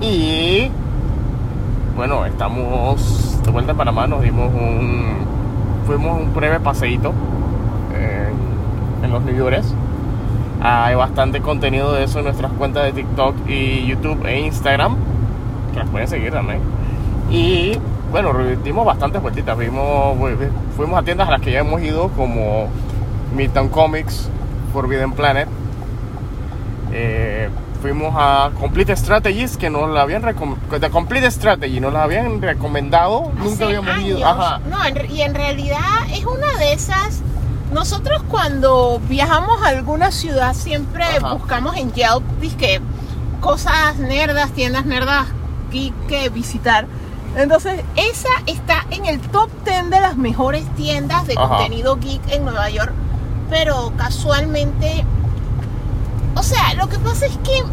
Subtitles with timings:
[0.00, 0.70] Y
[1.96, 5.16] bueno, estamos de vuelta en Panamá, nos dimos un.
[5.86, 7.12] Fuimos un breve paseíto
[7.94, 9.72] en, en los Yorkers.
[10.60, 14.96] Hay bastante contenido de eso en nuestras cuentas de TikTok y YouTube e Instagram,
[15.72, 16.60] que las pueden seguir también.
[17.30, 17.78] Y
[18.10, 18.32] bueno,
[18.64, 19.56] dimos bastantes vueltitas.
[19.56, 20.16] Vimos,
[20.76, 22.68] fuimos a tiendas a las que ya hemos ido, como
[23.34, 24.28] Midtown Comics,
[24.72, 25.48] Forbidden Planet.
[26.92, 32.02] Eh, fuimos a Complete Strategies que nos la habían recomendado de Complete Strategy nos la
[32.04, 34.18] habían recomendado Hace nunca habíamos años.
[34.18, 35.80] ido ajá No, en- y en realidad
[36.12, 37.20] es una de esas.
[37.72, 41.34] Nosotros cuando viajamos a alguna ciudad siempre Ajá.
[41.34, 42.80] buscamos en Yelp dizque,
[43.40, 45.26] cosas nerdas, tiendas nerdas
[45.72, 46.86] geek que visitar.
[47.36, 51.48] Entonces, esa está en el top 10 de las mejores tiendas de Ajá.
[51.48, 52.92] contenido geek en Nueva York.
[53.50, 55.04] Pero casualmente,
[56.36, 57.64] o sea, lo que pasa es que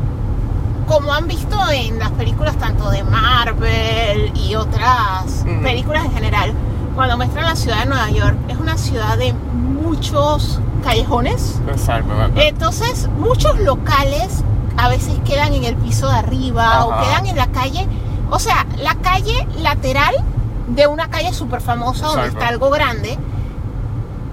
[0.88, 6.53] como han visto en las películas tanto de Marvel y otras películas en general,
[6.95, 11.59] cuando muestran la ciudad de Nueva York, es una ciudad de muchos callejones.
[11.72, 14.44] exactamente Entonces, muchos locales
[14.77, 17.88] a veces quedan en el piso de arriba o quedan en la calle,
[18.30, 20.14] o sea, la calle lateral
[20.67, 22.39] de una calle súper famosa donde Exacto.
[22.39, 23.17] está algo grande,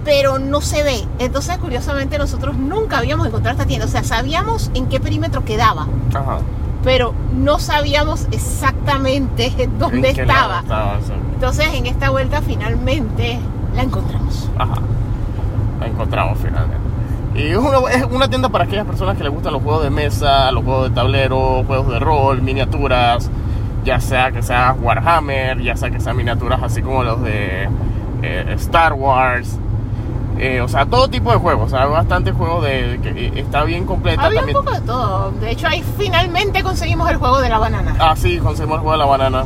[0.05, 1.05] pero no se ve.
[1.19, 5.87] Entonces, curiosamente, nosotros nunca habíamos encontrado esta tienda, o sea, sabíamos en qué perímetro quedaba,
[6.15, 6.41] ajá
[6.83, 10.61] pero no sabíamos exactamente dónde ¿En qué lado estaba.
[10.61, 11.01] estaba?
[11.03, 11.13] Sí.
[11.35, 13.39] Entonces, en esta vuelta finalmente
[13.75, 14.51] la encontramos.
[14.59, 14.77] Ajá.
[15.81, 16.79] La encontramos finalmente.
[17.35, 19.91] Y es una, es una tienda para aquellas personas que les gustan los juegos de
[19.91, 23.31] mesa, los juegos de tablero, juegos de rol, miniaturas,
[23.85, 27.69] ya sea que sea Warhammer, ya sea que sean miniaturas así como los de
[28.23, 29.59] eh, Star Wars.
[30.39, 31.67] Eh, o sea, todo tipo de juegos.
[31.67, 34.65] O sea, hay bastante juegos de, que eh, está bien completa Había un también.
[34.65, 35.31] poco de todo.
[35.33, 37.95] De hecho, ahí finalmente conseguimos el juego de la banana.
[37.99, 39.45] Ah, sí, conseguimos el juego de la banana.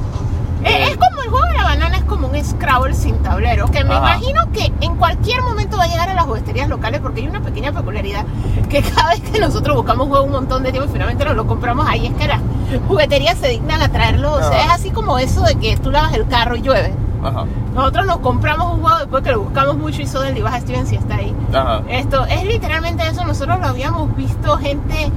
[0.62, 3.66] Eh, Eh, Es como el juego de la banana, es como un Scrabble sin tablero,
[3.66, 4.16] que me Ajá.
[4.16, 7.40] imagino que en cualquier momento va a llegar a las jugueterías locales porque hay una
[7.40, 8.24] pequeña peculiaridad
[8.70, 11.46] que cada vez que nosotros buscamos juego un montón de tiempo y finalmente nos lo
[11.46, 12.40] compramos ahí, es que las
[12.88, 14.32] jugueterías se dignan a traerlo.
[14.32, 14.64] O sea, Ajá.
[14.66, 16.94] es así como eso de que tú lavas el carro y llueve.
[17.24, 20.60] Ajá, Nosotros nos compramos un juego después que lo buscamos mucho y Soden y baja
[20.60, 21.34] Steven si está ahí.
[21.52, 21.82] ajá.
[21.88, 23.24] Esto es literalmente eso.
[23.24, 25.10] Nosotros lo habíamos visto gente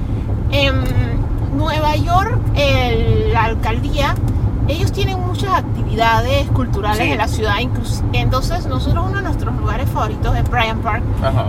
[0.50, 0.74] en
[1.56, 4.14] Nueva York, el- la alcaldía.
[4.68, 7.10] Ellos tienen muchas actividades culturales Sí.
[7.12, 7.54] en la ciudad.
[7.58, 11.02] inclus- Entonces, nosotros uno de nuestros lugares favoritos es Bryant Park.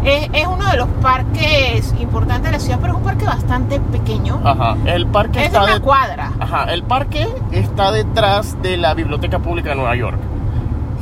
[0.06, 3.80] Es, es uno de los parques importantes de la ciudad, pero es un parque bastante
[3.82, 4.40] pequeño.
[4.46, 4.78] Ajá.
[4.86, 6.32] El parque es está una de- cuadra.
[6.40, 10.18] Ajá, el parque está detrás de la Biblioteca Pública de Nueva York.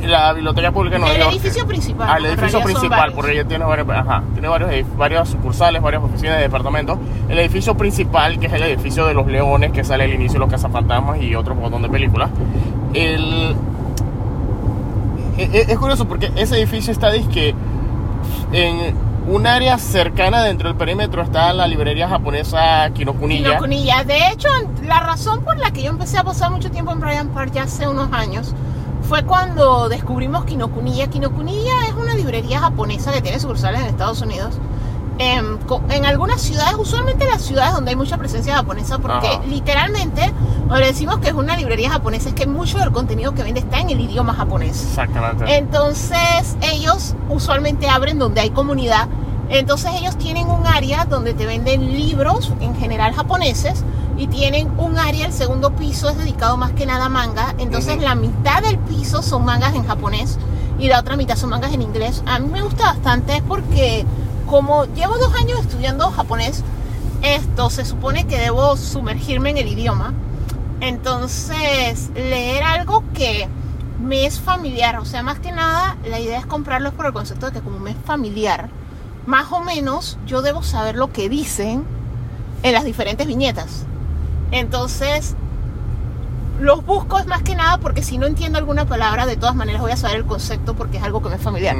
[0.02, 2.08] La Biblioteca Pública Nueva El edificio principal.
[2.10, 6.02] Ah, el en edificio principal, porque ella tiene, varios, ajá, tiene varios, varias sucursales, varias
[6.02, 6.98] oficinas de departamentos.
[7.28, 10.38] El edificio principal, que es el edificio de los leones, que sale al inicio de
[10.40, 12.30] los cazafantasmas y otro montón de películas.
[12.94, 13.56] El,
[15.36, 17.54] e- e- es curioso porque ese edificio está disque
[18.52, 18.94] en
[19.28, 23.48] un área cercana dentro del perímetro está la librería japonesa Kinokuniya.
[23.48, 24.04] Kinokuniya.
[24.04, 24.48] De hecho,
[24.84, 27.64] la razón por la que yo empecé a pasar mucho tiempo en Bryant Park ya
[27.64, 28.54] hace unos años
[29.08, 31.08] fue cuando descubrimos Kinokuniya.
[31.08, 34.54] Kinokuniya es una librería japonesa que tiene sucursales en Estados Unidos.
[35.20, 39.40] En, co- en algunas ciudades, usualmente las ciudades donde hay mucha presencia japonesa, porque Ajá.
[39.48, 40.32] literalmente,
[40.68, 43.80] cuando decimos que es una librería japonesa, es que mucho del contenido que vende está
[43.80, 44.80] en el idioma japonés.
[44.82, 45.56] Exactamente.
[45.56, 49.08] Entonces ellos usualmente abren donde hay comunidad.
[49.48, 53.82] Entonces ellos tienen un área donde te venden libros, en general japoneses,
[54.18, 57.54] y tienen un área, el segundo piso es dedicado más que nada a manga.
[57.58, 60.38] Entonces la mitad del piso son mangas en japonés
[60.78, 62.22] y la otra mitad son mangas en inglés.
[62.26, 64.04] A mí me gusta bastante porque
[64.46, 66.64] como llevo dos años estudiando japonés,
[67.22, 70.12] esto se supone que debo sumergirme en el idioma.
[70.80, 73.48] Entonces, leer algo que
[74.00, 77.46] me es familiar, o sea, más que nada, la idea es comprarlos por el concepto
[77.46, 78.68] de que como me es familiar,
[79.26, 81.84] más o menos yo debo saber lo que dicen
[82.62, 83.86] en las diferentes viñetas.
[84.50, 85.34] Entonces,
[86.60, 89.80] los busco es más que nada porque si no entiendo alguna palabra, de todas maneras
[89.80, 91.76] voy a saber el concepto porque es algo que me es familiar.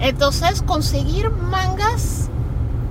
[0.00, 2.28] Entonces, conseguir mangas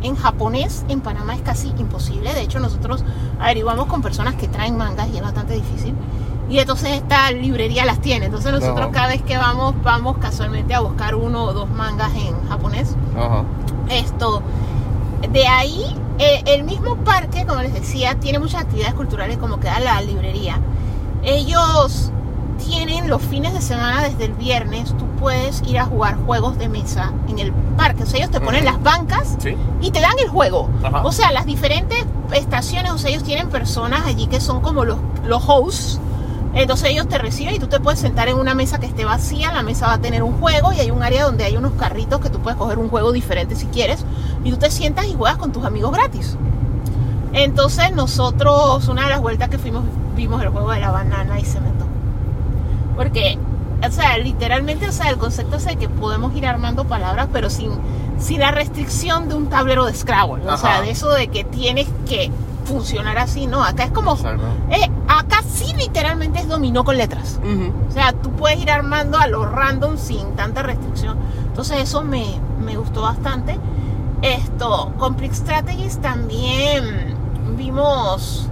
[0.02, 2.34] en japonés en Panamá es casi imposible.
[2.34, 3.04] De hecho, nosotros
[3.40, 5.96] averiguamos con personas que traen mangas y es bastante difícil.
[6.48, 8.28] y entonces esta librería las tiene.
[8.28, 12.48] Entonces nosotros cada vez que vamos, vamos casualmente a buscar uno o dos mangas en
[12.48, 12.96] japonés.
[13.90, 14.44] Esto,
[15.32, 19.80] de ahí, eh, el mismo parque, como les decía, tiene muchas actividades culturales como queda
[19.80, 20.60] la librería.
[21.24, 22.12] Ellos
[22.66, 26.70] tienen los fines de semana desde el viernes, tú puedes ir a jugar juegos de
[26.70, 28.04] mesa en el parque.
[28.04, 29.56] O sea, ellos te ponen las bancas Sí.
[29.82, 30.70] y te dan el juego.
[30.84, 31.02] Ajá.
[31.06, 34.98] O sea, las diferentes estaciones, o sea, ellos tienen personas allí que son como los,
[35.26, 36.00] los hosts.
[36.54, 39.52] Entonces ellos te reciben y tú te puedes sentar en una mesa que esté vacía,
[39.52, 42.22] la mesa va a tener un juego y hay un área donde hay unos carritos
[42.22, 44.06] que tú puedes coger un juego diferente si quieres
[44.46, 46.38] y tú te sientas y juegas con tus amigos gratis.
[47.34, 49.84] Entonces nosotros, una de las vueltas que fuimos,
[50.16, 51.90] vimos el juego de la banana y se me tocó.
[52.96, 53.38] Porque,
[53.86, 57.50] o sea, literalmente, o sea, el concepto es de que podemos ir armando palabras, pero
[57.50, 57.72] sin,
[58.20, 60.48] sin la restricción de un tablero de Scrabble.
[60.48, 60.82] O sea, Ajá.
[60.84, 62.32] de eso de que tienes que
[62.66, 63.64] funcionar así, ¿no?
[63.64, 64.14] Acá es como...
[64.70, 67.40] Eh, acá sí literalmente es dominó con letras.
[67.44, 67.74] Ujú.
[67.90, 71.18] O sea, tú puedes ir armando a lo random sin tanta restricción.
[71.48, 72.26] Entonces eso me,
[72.64, 73.60] me gustó bastante.
[74.26, 77.16] Esto, Complex Strategies también
[77.58, 78.50] vimos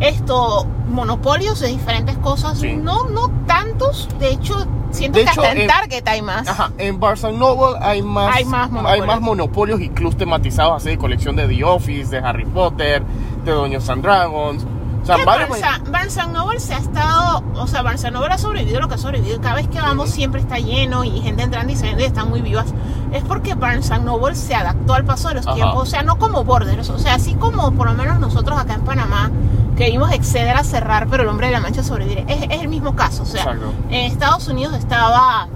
[0.00, 2.58] esto, monopolios de diferentes cosas.
[2.58, 2.74] Sí.
[2.76, 4.08] No, no tantos.
[4.18, 6.48] De hecho, siento De que hecho, hasta en en- Target hay más.
[6.48, 9.06] Ajá, en Barnes Noble hay más, Hay más hay monopolios.
[9.06, 13.02] más monopolios y clubs tematizados así de colección de The Office, de Harry Potter,
[13.44, 14.66] de Dungeons and Dragons.
[15.16, 15.48] Sea, varios-
[15.90, 19.40] Barnes, se ha estado, o sea, Barnes ha sobrevivido lo que ha sobrevivido.
[19.40, 20.14] Cada vez que vamos Ujú.
[20.16, 22.66] siempre está lleno y gente entrando y saliendo y están muy vivas.
[23.12, 25.54] Es porque Barnes Noble se adaptó al paso de los Ajá.
[25.56, 28.74] tiempos, o sea, no como Borders, o sea, así como por lo menos nosotros acá
[28.74, 29.30] en Panamá
[29.76, 32.24] que vimos Exceder a cerrar, pero el hombre de la mancha sobrevivir.
[32.28, 33.72] Es, es el mismo caso, o sea, Exacto.
[33.88, 35.48] en Estados Unidos estaba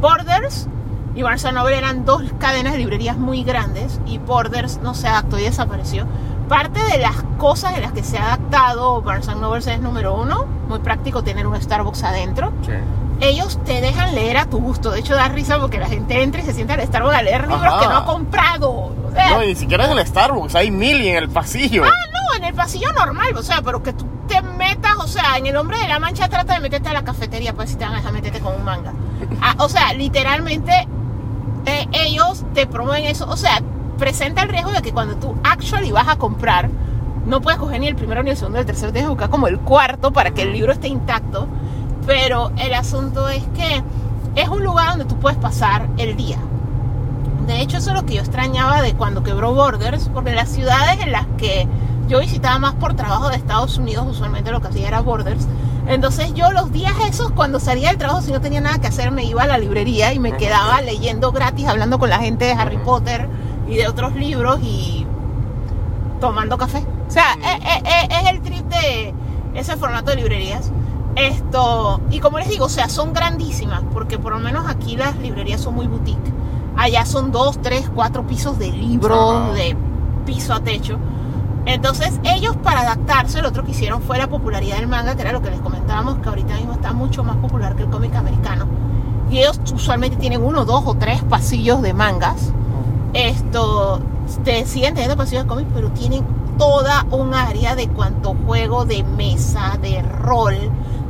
[0.00, 0.68] Borders
[1.14, 5.38] y Barnes Noble eran dos cadenas de librerías muy grandes y Borders no se adaptó
[5.38, 6.06] y desapareció.
[6.48, 10.14] Parte de las cosas en las que se ha adaptado Barnes and Noble es número
[10.14, 12.52] uno, muy práctico tener un Starbucks adentro.
[12.66, 12.72] Sí.
[13.20, 16.42] Ellos te dejan leer a tu gusto, de hecho da risa porque la gente entra
[16.42, 17.80] y se sienta al Starbucks a leer libros Ajá.
[17.80, 18.70] que no ha comprado.
[18.72, 21.84] O sea, No, ni siquiera en el Starbucks, hay mil y en el pasillo.
[21.84, 25.38] Ah, no, en el pasillo normal, o sea, pero que tú te metas, o sea,
[25.38, 27.84] en el hombre de la mancha trata de meterte a la cafetería, pues si te
[27.84, 28.92] van a dejar meterte con un manga.
[29.40, 30.72] Ah, o sea, literalmente
[31.66, 33.60] eh, ellos te promueven eso, o sea,
[33.98, 36.70] presenta el riesgo de que cuando tú actually vas a comprar,
[37.26, 39.30] no puedes coger ni el primero, ni el segundo, ni el tercero, tienes que buscar
[39.30, 41.48] como el cuarto para que el libro esté intacto.
[42.06, 43.82] Pero el asunto es que
[44.34, 46.38] es un lugar donde tú puedes pasar el día.
[47.46, 51.00] De hecho, eso es lo que yo extrañaba de cuando quebró Borders, porque las ciudades
[51.00, 51.66] en las que
[52.08, 55.46] yo visitaba más por trabajo de Estados Unidos, usualmente lo que hacía era Borders.
[55.86, 59.10] Entonces yo los días esos, cuando salía del trabajo, si no tenía nada que hacer,
[59.10, 62.52] me iba a la librería y me quedaba leyendo gratis, hablando con la gente de
[62.52, 62.78] Harry.
[62.78, 63.28] Potter
[63.68, 65.06] y de otros libros y
[66.20, 66.84] tomando café.
[67.08, 67.44] O sea, Ujú.
[67.46, 69.14] es, es- es el trip de
[69.54, 70.70] ese formato de librerías.
[71.16, 75.16] Esto, y como les digo, o sea, son grandísimas, porque por lo menos aquí las
[75.18, 76.32] librerías son muy boutique.
[76.76, 79.76] Allá son dos, tres, cuatro pisos de libros, de
[80.26, 80.98] piso a techo.
[81.66, 85.32] Entonces, ellos para adaptarse, lo otro que hicieron fue la popularidad del manga, que era
[85.32, 88.66] lo que les comentábamos, que ahorita mismo está mucho más popular que el cómic americano.
[89.30, 92.52] Y ellos usualmente tienen uno, dos o tres pasillos de mangas.
[93.14, 94.00] Esto,
[94.44, 96.24] te siguen teniendo pasillos de cómics, pero tienen
[96.58, 100.56] toda un área de cuanto juego de mesa, de rol,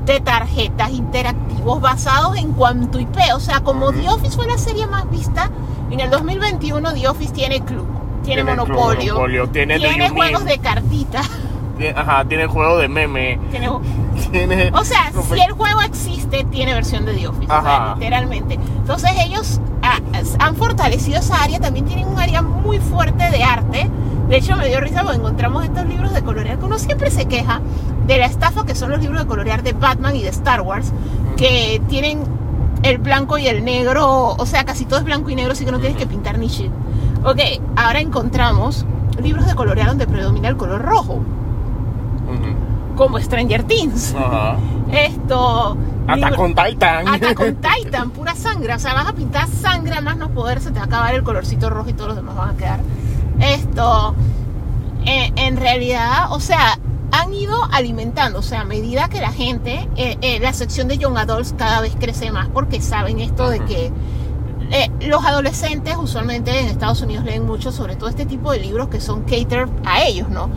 [0.04, 3.16] de tarjetas interactivos basados en cuanto IP.
[3.34, 3.92] O sea, como.
[3.92, 5.50] The Office fue la serie más vista,
[5.90, 7.86] en el 2021 The Office tiene club,
[8.22, 9.78] tiene, monopolio, Monopolio, tiene,
[10.10, 11.28] juegos de cartitas,
[11.96, 13.38] Ajá, tiene juego de meme.
[13.50, 13.68] tiene...
[14.38, 17.94] Tiene, O sea, si el juego existe, tiene versión de The Office, o sea, Ajá.
[17.94, 18.54] literalmente.
[18.54, 19.98] Entonces ellos ah,
[20.40, 23.88] han fortalecido esa área, también tienen un área muy fuerte de arte.
[24.28, 27.26] De hecho, me dio risa porque encontramos estos libros de colorear, que uno siempre se
[27.26, 27.60] queja
[28.08, 30.92] de la estafa que son los libros de colorear de Batman y de Star Wars,
[31.36, 32.24] que tienen
[32.82, 35.70] el blanco y el negro, o sea, casi todo es blanco y negro, así que
[35.70, 36.70] no tienes que pintar ni shit.
[37.24, 37.38] Ok,
[37.76, 38.84] ahora encontramos
[39.22, 42.54] libros de colorear donde predomina el color rojo, Ujú.
[42.94, 44.14] Como Stranger Things.
[44.14, 44.56] Ajá.
[44.92, 45.76] Esto.
[46.06, 47.08] Hasta con Titan.
[47.08, 48.74] Hasta con Titan, pura sangre.
[48.74, 51.14] O sea, vas a pintar sangre a más no poder, se te va a acabar
[51.14, 52.80] el colorcito rojo y todos los demás van a quedar.
[53.40, 54.14] Esto,
[55.06, 56.78] eh, en realidad, o sea,
[57.10, 58.40] han ido alimentando.
[58.40, 61.80] O sea, a medida que la gente, eh, eh, la sección de Young Adults cada
[61.80, 63.92] vez crece más porque saben esto de que
[64.70, 68.88] eh, los adolescentes usualmente en Estados Unidos leen mucho sobre todo este tipo de libros
[68.88, 70.50] que son cater a ellos, ¿no?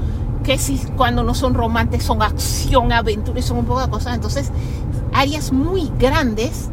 [0.48, 4.16] Que si cuando no son romances son acción, aventura y son un poco de cosas.
[4.16, 4.50] Entonces,
[5.14, 6.70] áreas muy grandes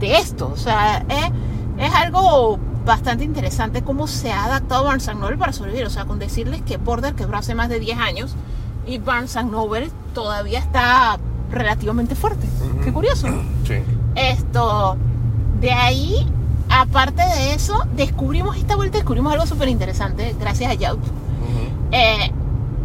[0.00, 0.50] de esto.
[0.52, 1.30] O sea, eh,
[1.78, 5.86] es algo bastante interesante cómo se ha adaptado Barnes Noble para sobrevivir.
[5.86, 8.34] O sea, con decirles que Border quebró hace más de 10 años
[8.84, 11.16] y Barnes Noble todavía está
[11.52, 12.48] relativamente fuerte.
[12.48, 12.80] Ujú.
[12.84, 13.28] Qué curioso.
[13.64, 13.76] Sí.
[14.14, 14.98] Esto,
[15.60, 16.26] de ahí,
[16.68, 21.00] aparte de eso, descubrimos esta vuelta, descubrimos algo súper interesante, gracias a Yelp.
[21.92, 22.30] Eh,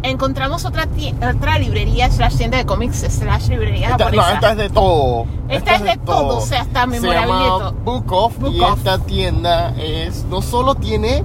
[0.02, 0.88] encontramos otra,
[1.36, 4.32] otra librería slash tienda de cómics slash librería Esta, no, japonesa.
[4.34, 5.26] esta es de todo.
[5.48, 7.72] Esta es de todo, o sea, está todo.
[7.72, 8.78] Book Off Book y Off.
[8.78, 11.24] esta tienda es no solo tiene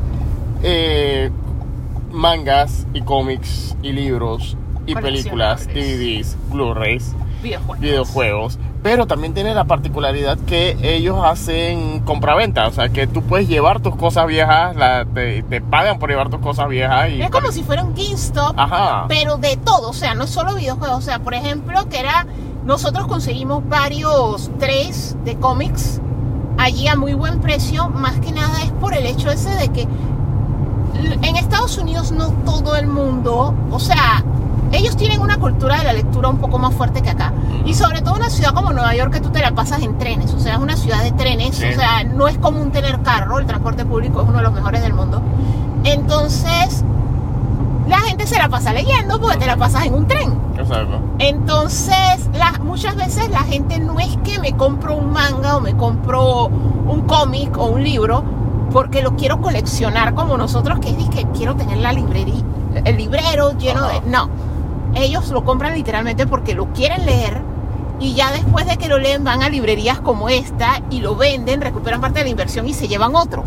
[0.63, 1.31] eh,
[2.11, 5.67] mangas y cómics y libros y películas.
[5.67, 7.13] DVDs, Blu-rays,
[7.45, 7.79] videojuegos.
[7.79, 13.47] videojuegos, pero también tiene la particularidad que ellos hacen compraventa, o sea que tú puedes
[13.47, 17.29] llevar tus cosas viejas, la- te, te pagan por llevar tus cosas viejas y Es
[17.31, 19.05] como si fuera un GameStop, Ajá.
[19.07, 22.27] pero de todo, o sea, no es solo videojuegos, o sea, por ejemplo, que era,
[22.65, 26.01] nosotros conseguimos varios trays de cómics
[26.57, 29.87] allí a muy buen precio, más que nada es por el hecho ese de que
[31.21, 34.23] en Estados Unidos no todo el mundo, o sea,
[34.77, 37.33] ellos tienen una cultura de la lectura un poco más fuerte que acá.
[37.65, 40.33] Y sobre todo una ciudad como Nueva York que tú te la pasas en trenes,
[40.33, 41.65] o sea, es una ciudad de trenes, Sí.
[41.65, 44.81] o sea, no es común tener carro, el transporte público es uno de los mejores
[44.81, 45.21] del mundo.
[45.83, 46.83] Entonces,
[47.87, 50.33] la gente se la pasa leyendo porque te la pasas en un tren.
[50.57, 50.99] Exacto.
[51.19, 55.75] Entonces, la- muchas veces la gente no es que me compro un manga o me
[55.75, 58.23] compro un cómic o un libro
[58.71, 62.43] porque lo quiero coleccionar como nosotros, que es que quiero tener la librería,
[62.83, 63.93] el librero lleno Ajá.
[63.93, 64.01] de...
[64.09, 64.29] No,
[64.95, 67.41] ellos lo compran literalmente porque lo quieren leer
[67.99, 71.61] y ya después de que lo leen van a librerías como esta y lo venden,
[71.61, 73.43] recuperan parte de la inversión y se llevan otro.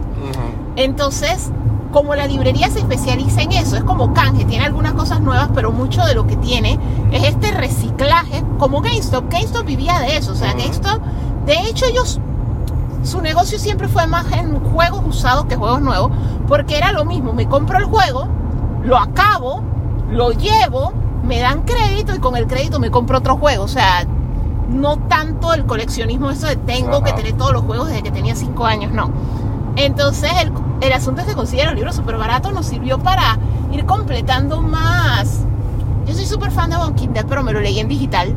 [0.76, 1.50] Entonces,
[1.92, 5.72] como la librería se especializa en eso, es como canje, tiene algunas cosas nuevas, pero
[5.72, 6.78] mucho de lo que tiene
[7.12, 9.30] es este reciclaje, como GameStop.
[9.30, 10.52] GameStop vivía de eso, o sea.
[10.52, 11.00] GameStop,
[11.46, 12.20] de hecho ellos,
[13.02, 16.10] su negocio siempre fue más en juegos usados que juegos nuevos,
[16.46, 18.28] porque era lo mismo, me compro el juego,
[18.82, 19.62] lo acabo,
[20.10, 20.92] lo llevo,
[21.28, 24.06] me dan crédito y con el crédito me compro otro juego, o sea,
[24.68, 28.34] no tanto el coleccionismo eso de tengo que tener todos los juegos desde que tenía
[28.34, 29.10] 5 años, no.
[29.76, 33.38] Entonces el, el asunto es que considerar los libros súper baratos nos sirvió para
[33.70, 35.44] ir completando más.
[36.06, 38.34] Yo soy súper fan de Walking Dead, pero me lo leí en digital.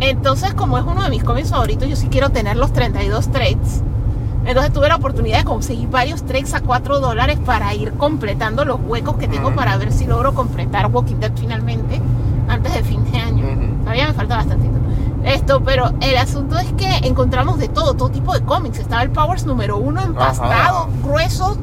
[0.00, 3.82] Entonces, como es uno de mis cómics favoritos, yo sí quiero tener los 32 trades.
[4.46, 8.78] Entonces tuve la oportunidad de conseguir varios trades a 4 dólares para ir completando los
[8.80, 12.00] huecos que tengo para ver si logro completar Walking Dead finalmente
[12.48, 13.44] antes de fin de año.
[13.80, 14.76] Todavía me falta bastantito.
[15.24, 18.78] Esto, pero el asunto es que encontramos de todo, todo tipo de cómics.
[18.78, 20.88] Estaba el Powers número uno empastado, Ajá.
[21.02, 21.58] grueso,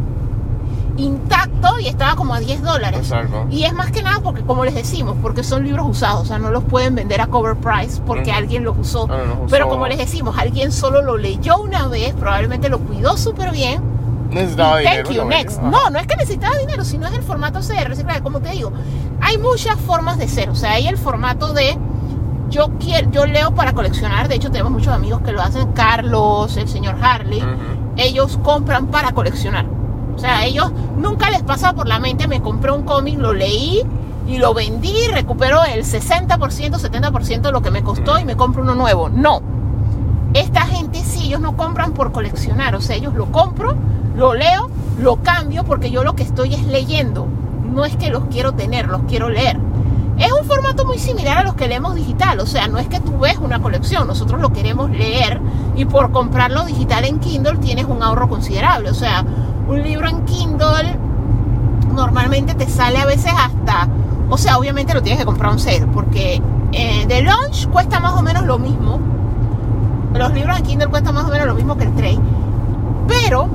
[0.97, 2.99] intacto y estaba como a 10 dólares.
[3.01, 3.45] Exacto.
[3.49, 6.37] Y es más que nada porque, como les decimos, porque son libros usados, o sea,
[6.39, 8.39] no los pueden vender a cover price porque Ujú.
[8.39, 9.07] alguien los usó.
[9.09, 9.47] Ah, los usó.
[9.49, 13.81] Pero como les decimos, alguien solo lo leyó una vez, probablemente lo cuidó súper bien.
[14.29, 15.03] Necesitaba y dinero.
[15.09, 15.61] thank you, next.
[15.61, 18.21] No, no es que necesitaba dinero, sino es el formato reciclaje.
[18.21, 18.71] Como te digo,
[19.21, 20.49] hay muchas formas de ser.
[20.49, 21.77] O sea, hay el formato de
[22.49, 24.27] yo quiero, yo leo para coleccionar.
[24.27, 25.71] De hecho, tenemos muchos amigos que lo hacen.
[25.73, 27.41] Carlos, el señor Harley.
[27.41, 27.93] Ujú.
[27.97, 29.65] Ellos compran para coleccionar.
[30.15, 33.81] O sea, ellos nunca les pasa por la mente, me compré un cómic, lo leí
[34.27, 38.63] y lo vendí, recupero el 60%, 70% de lo que me costó y me compro
[38.63, 39.09] uno nuevo.
[39.09, 39.41] No.
[40.33, 42.75] Esta gente sí, ellos no compran por coleccionar.
[42.75, 43.75] O sea, ellos lo compro,
[44.15, 47.27] lo leo, lo cambio porque yo lo que estoy es leyendo.
[47.71, 49.59] No es que los quiero tener, los quiero leer.
[50.17, 52.99] Es un formato muy similar a los que leemos digital, o sea, no es que
[52.99, 55.41] tú ves una colección, nosotros lo queremos leer
[55.75, 59.25] y por comprarlo digital en Kindle tienes un ahorro considerable, o sea,
[59.67, 60.97] un libro en Kindle
[61.93, 63.87] normalmente te sale a veces hasta,
[64.29, 66.41] o sea, obviamente lo tienes que comprar un sale, porque
[66.71, 68.99] eh, de launch cuesta más o menos lo mismo,
[70.13, 72.19] los libros en Kindle cuestan más o menos lo mismo que el trade,
[73.07, 73.47] pero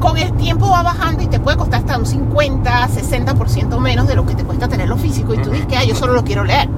[0.00, 4.14] con el tiempo va bajando y te puede costar hasta un 50, 60% menos de
[4.14, 5.34] lo que te cuesta tenerlo físico.
[5.34, 6.68] Y tú dices que ah, yo solo lo quiero leer.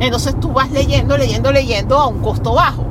[0.00, 2.84] Entonces tú vas leyendo, leyendo, leyendo a un costo bajo.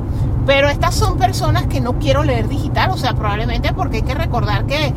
[0.46, 4.14] Pero estas son personas que no quiero leer digital, o sea, probablemente porque hay que
[4.14, 4.92] recordar que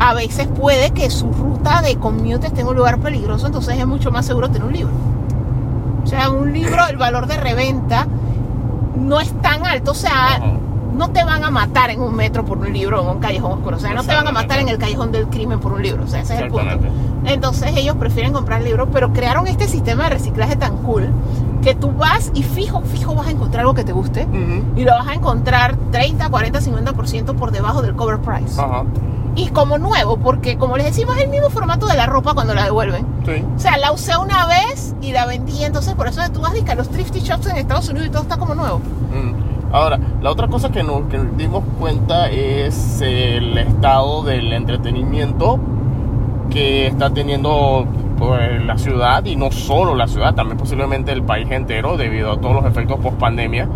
[0.00, 3.86] a veces puede que su ruta de commute esté en un lugar peligroso, entonces es
[3.86, 4.92] mucho más seguro tener un libro.
[6.02, 8.06] O sea, un libro, el valor de reventa
[8.96, 10.40] no es tan alto, o sea,
[10.94, 13.76] no te van a matar en un metro por un libro en un callejón oscuro.
[13.76, 16.04] O sea, no te van a matar en el callejón del crimen por un libro.
[16.04, 16.76] O sea, ese es el punto.
[17.24, 21.10] Entonces ellos prefieren comprar libros, pero crearon este sistema de reciclaje tan cool
[21.62, 24.80] que tú vas y fijo, fijo vas a encontrar algo que te guste Ujú.
[24.80, 28.60] y lo vas a encontrar 30, 40, 50% por debajo del cover price.
[28.60, 28.84] Ajá.
[29.36, 32.54] Y como nuevo, porque como les decimos, es el mismo formato de la ropa cuando
[32.54, 33.06] la devuelven.
[33.24, 33.44] Sí.
[33.56, 36.74] O sea, la usé una vez y la vendí, entonces por eso tú vas a
[36.74, 38.78] los thrifty shops en Estados Unidos y todo está como nuevo.
[38.78, 39.50] Mm.
[39.72, 45.60] Ahora, la otra cosa que nos que nos dimos cuenta es el estado del entretenimiento
[46.50, 47.86] que está teniendo
[48.38, 52.40] eh, la ciudad y no solo la ciudad, también posiblemente el país entero debido a
[52.40, 53.66] todos los efectos post pandemia,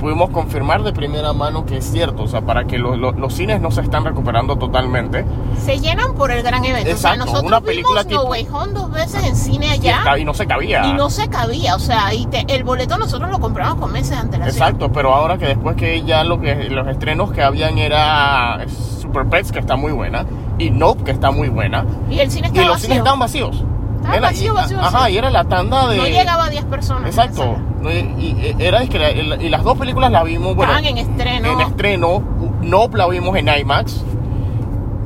[0.00, 3.32] pudimos confirmar de primera mano que es cierto, o sea, para que lo- lo- los
[3.32, 5.24] cines no se están recuperando totalmente
[5.64, 6.90] Se llenan por el gran evento.
[6.90, 9.66] Exacto, o sea, nosotros una película vimos tipo- No Way Home dos veces en cine
[9.66, 10.84] y, allá está- y no se cabía.
[10.88, 11.76] y no se cabía.
[11.76, 14.54] O sea, y te- el boleto nosotros lo compramos con meses antelación.
[14.54, 18.66] Exacto, pero ahora que después que ya lo que los estrenos que habían era
[19.30, 20.24] Pets, que está muy buena,
[20.58, 22.84] y Nope, que está muy buena, Y el cine y estaba los vacío.
[22.86, 23.64] cines estaban vacíos.
[23.96, 25.14] Estaba Era- vacío, y- vacío, Ajá, vacío.
[25.14, 25.96] y era la tanda de...
[25.96, 27.06] No llegaba a 10 personas.
[27.06, 27.56] Exacto.
[27.84, 28.88] y, y- era y,
[29.40, 31.52] y las dos películas las vimos, bueno, Estaban en estreno.
[31.52, 32.22] en estreno,
[32.62, 34.02] Nope la vimos en IMAX,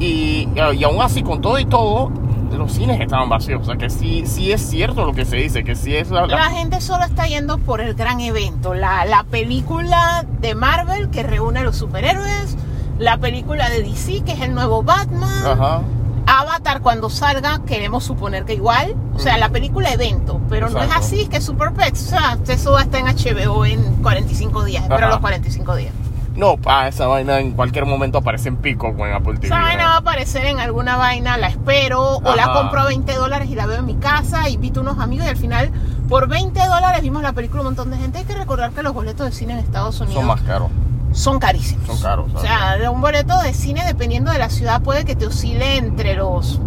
[0.01, 2.11] y, y aún así, con todo y todo,
[2.57, 3.61] los cines estaban vacíos.
[3.63, 6.27] O sea, que sí, sí es cierto lo que se dice, que sí es la...
[6.27, 11.11] la- La gente solo está yendo por el gran evento, la, la película de Marvel
[11.11, 12.57] que reúne a los superhéroes,
[12.99, 15.83] la película de DC que es el nuevo Batman, Ajá.
[16.27, 20.91] Avatar cuando salga queremos suponer que igual, o sea, la película evento, pero no es
[20.95, 24.65] así, es que Super Pets, o sea, eso va a estar en HBO en 45
[24.65, 25.09] días, Ajá.
[25.09, 25.93] los 45 días.
[26.39, 29.47] No, ah, esa vaina en cualquier momento aparece en pico con Apple TV.
[29.47, 33.13] Esa vaina va a aparecer en alguna vaina, la espero, o la compro a 20
[33.15, 35.73] dólares y la veo en mi casa, invito a unos amigos y al final
[36.09, 38.19] por 20 dólares vimos la película un montón de gente.
[38.19, 40.71] Hay que recordar que los boletos de cine en Estados Unidos Son más caros.
[41.13, 41.87] Son carísimos.
[41.87, 45.27] Son caros, O sea, un boleto de cine dependiendo de la ciudad puede que te
[45.27, 46.61] oscile entre los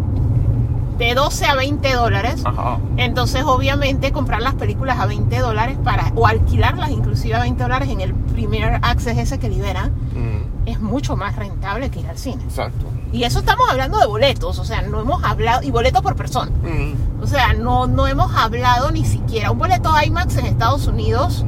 [0.98, 2.42] de 12 a 20 dólares.
[2.46, 2.78] Ajá.
[2.98, 7.90] Entonces, obviamente, comprar las películas a 20 dólares para, o alquilarlas inclusive a 20 dólares
[7.90, 12.18] en el primer access ese que liberan, Mm, es mucho más rentable que ir al
[12.20, 12.44] cine.
[12.44, 12.86] exacto.
[13.14, 16.52] Y eso estamos hablando de boletos, o sea, no hemos hablado, y boleto por persona.
[16.64, 19.52] Mm, O sea, no, no hemos hablado ni siquiera.
[19.52, 21.46] Un boleto IMAX en Estados Unidos,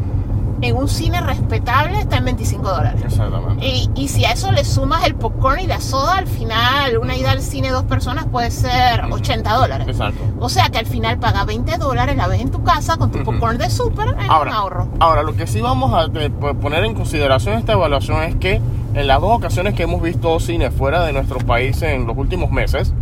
[0.65, 3.01] en un cine respetable, está en 25 dólares.
[3.05, 3.65] exactamente.
[3.65, 7.15] Y, y si a eso le sumas el popcorn y la soda, al final una
[7.17, 9.87] ida al cine dos personas puede ser 80 dólares.
[9.87, 10.21] Exacto.
[10.39, 13.23] O sea que al final paga 20 dólares, la ves en tu casa con tu
[13.23, 14.87] popcorn de súper, es un ahorro.
[14.99, 18.61] ahora, lo que sí vamos a po- poner en consideración esta evaluación es que
[18.93, 22.51] en las dos ocasiones que hemos visto cine fuera de nuestro país en los últimos
[22.51, 22.93] meses,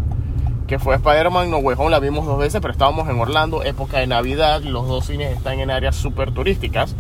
[0.67, 3.97] que fue Spider-Man No Way Home, la vimos dos veces, pero estábamos en Orlando, época
[3.97, 6.95] de Navidad, los dos cines están en áreas súper turísticas.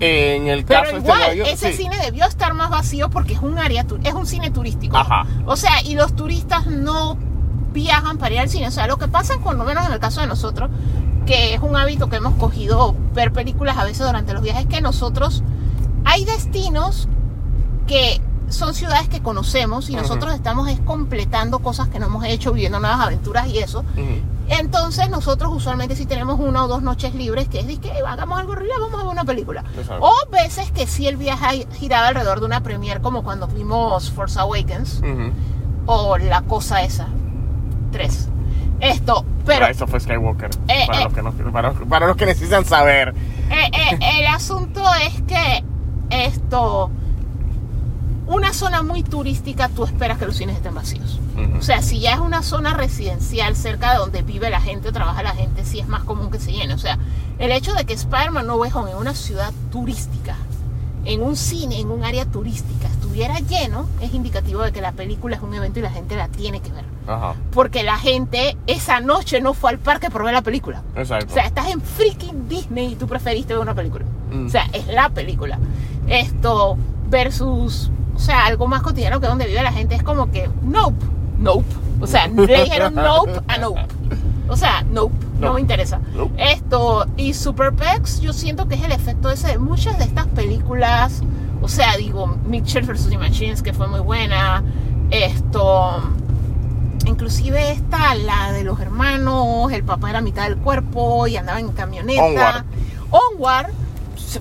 [0.00, 1.82] En el Pero caso este de igual, ese sí.
[1.82, 4.96] cine debió estar más vacío porque es un área, es un cine turístico.
[4.96, 5.26] Ajá.
[5.46, 7.18] O sea, y los turistas no
[7.72, 8.68] viajan para ir al cine.
[8.68, 10.70] O sea, lo que pasa, por lo menos en el caso de nosotros,
[11.26, 14.80] que es un hábito que hemos cogido ver películas a veces durante los viajes, que
[14.80, 15.42] nosotros
[16.04, 17.08] hay destinos
[17.86, 20.02] que son ciudades que conocemos y Ujú.
[20.02, 23.80] nosotros estamos es completando cosas que no hemos hecho, viviendo nuevas aventuras y eso.
[23.80, 24.22] Ujú.
[24.48, 27.98] Entonces nosotros usualmente si tenemos una o dos noches libres, que es de que "Ey,
[28.06, 29.62] hagamos algo arriba, vamos a ver una película.
[29.76, 29.98] Exacto.
[30.06, 34.38] O veces que sí el viaje giraba alrededor de una premiere, como cuando vimos Force
[34.40, 35.32] Awakens Ujú.
[35.86, 37.08] o La Cosa Esa
[37.92, 38.28] 3.
[38.80, 40.50] Esto, pero Ah, eso fue Skywalker.
[40.68, 41.04] Eh, para, eh.
[41.04, 43.14] Los que no- para, para los que necesitan saber.
[43.50, 45.64] eh, eh, el asunto es que
[46.10, 46.90] esto,
[48.28, 51.18] una zona muy turística, tú esperas que los cines estén vacíos.
[51.58, 54.92] O sea, si ya es una zona residencial cerca de donde vive la gente o
[54.92, 56.74] trabaja la gente, sí es más común que se llene.
[56.74, 56.98] O sea,
[57.38, 60.36] el hecho de que Spider-Man No Way Home en una ciudad turística,
[61.04, 65.36] en un cine, en un área turística, estuviera lleno, es indicativo de que la película
[65.36, 66.84] es un evento y la gente la tiene que ver.
[67.06, 67.34] Ajá.
[67.52, 70.82] Porque la gente esa noche no fue al parque por ver la película.
[70.94, 71.28] Exacto.
[71.30, 74.04] O sea, estás en freaking Disney y tú preferiste ver una película.
[74.30, 74.46] Mm.
[74.46, 75.58] O sea, es la película.
[76.08, 76.76] Esto
[77.08, 81.06] versus, o sea, algo más cotidiano que donde vive la gente es como que, nope,
[81.38, 81.64] nope.
[82.00, 83.86] O sea, le dijeron nope a nope.
[84.48, 86.00] O sea, nope, no me interesa.
[86.16, 86.34] Nope.
[86.36, 90.26] Esto, y Super Pex, yo siento que es el efecto ese de muchas de estas
[90.26, 91.22] películas.
[91.62, 93.08] O sea, digo, Mitchell vs.
[93.08, 94.64] The Machines, que fue muy buena.
[95.10, 96.02] Esto,
[97.06, 101.68] inclusive esta, la de los hermanos, el papá era mitad del cuerpo y andaba en
[101.68, 102.64] camioneta.
[103.10, 103.70] Onward.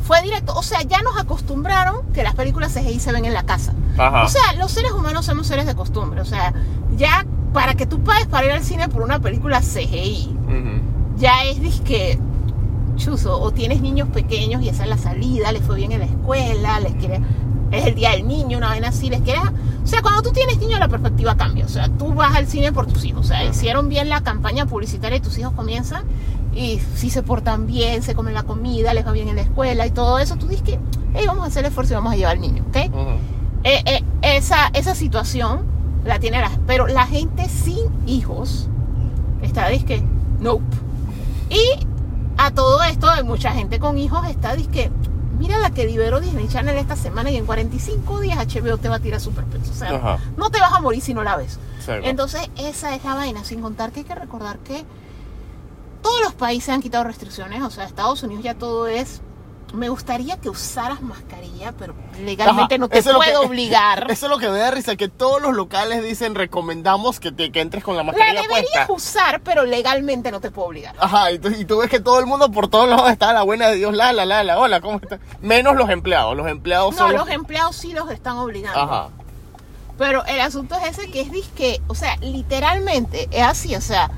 [0.02, 3.43] Fue directo, o sea, ya nos acostumbraron que las películas CGI se ven en la
[3.43, 3.73] casa.
[3.97, 4.23] Ajá.
[4.23, 6.54] O sea, los seres humanos somos seres de costumbre, o sea,
[6.97, 11.17] ya para que tú pagues para ir al cine por una película CGI, Ujú.
[11.17, 12.19] ya es disque
[12.97, 16.06] chuzo, o tienes niños pequeños y esa es la salida, les fue bien en la
[16.06, 17.21] escuela, les quiere,
[17.71, 19.43] es el día del niño, una vaina así, les quieres,
[19.84, 22.73] o sea, cuando tú tienes niños la perspectiva cambia, o sea, tú vas al cine
[22.73, 26.04] por tus hijos, o sea, hicieron bien la campaña publicitaria y tus hijos comienzan
[26.58, 29.86] y si se portan bien, se comen la comida, les va bien en la escuela
[29.86, 30.80] y todo eso, tú dices que,
[31.13, 32.76] hey, vamos a hacer el esfuerzo y vamos a llevar al niño, ¿ok?
[33.63, 35.65] Eh, eh, esa, esa situación
[36.06, 38.70] la tiene la pero la gente sin hijos
[39.41, 40.02] está disque
[40.39, 40.63] nope
[41.50, 41.86] y
[42.38, 44.89] a todo esto hay mucha gente con hijos está disque
[45.38, 48.96] mira la que liberó Disney Channel esta semana y en 45 días HBO te va
[48.96, 50.20] a tirar super peso o sea Ajá.
[50.38, 52.08] no te vas a morir si no la ves Exacto.
[52.08, 54.86] entonces esa es la vaina sin contar que hay que recordar que
[56.08, 59.22] todos los países han quitado restricciones, o sea, Estados Unidos ya todo es
[59.74, 61.93] me gustaría que usaras mascarilla, pero
[62.24, 64.10] legalmente Ajá, no te puedo que- obligar.
[64.10, 67.52] Eso es lo que me da risa, que todos los locales dicen recomendamos que, te,
[67.52, 68.93] que entres con la La mascarilla deberías puesta.
[68.93, 70.96] usar, pero legalmente no te puedo obligar.
[70.98, 73.43] Ajá, y tú, y tú ves que todo el mundo por todos lados está la
[73.43, 75.20] buena de Dios, la, la, la, la, hola, ¿cómo estás?
[75.41, 78.80] Menos los empleados, los empleados No, son los empleados sí los están obligando.
[78.80, 79.10] Ajá,
[79.98, 84.10] Pero el asunto es ese que es disque, o sea, literalmente es así, o sea,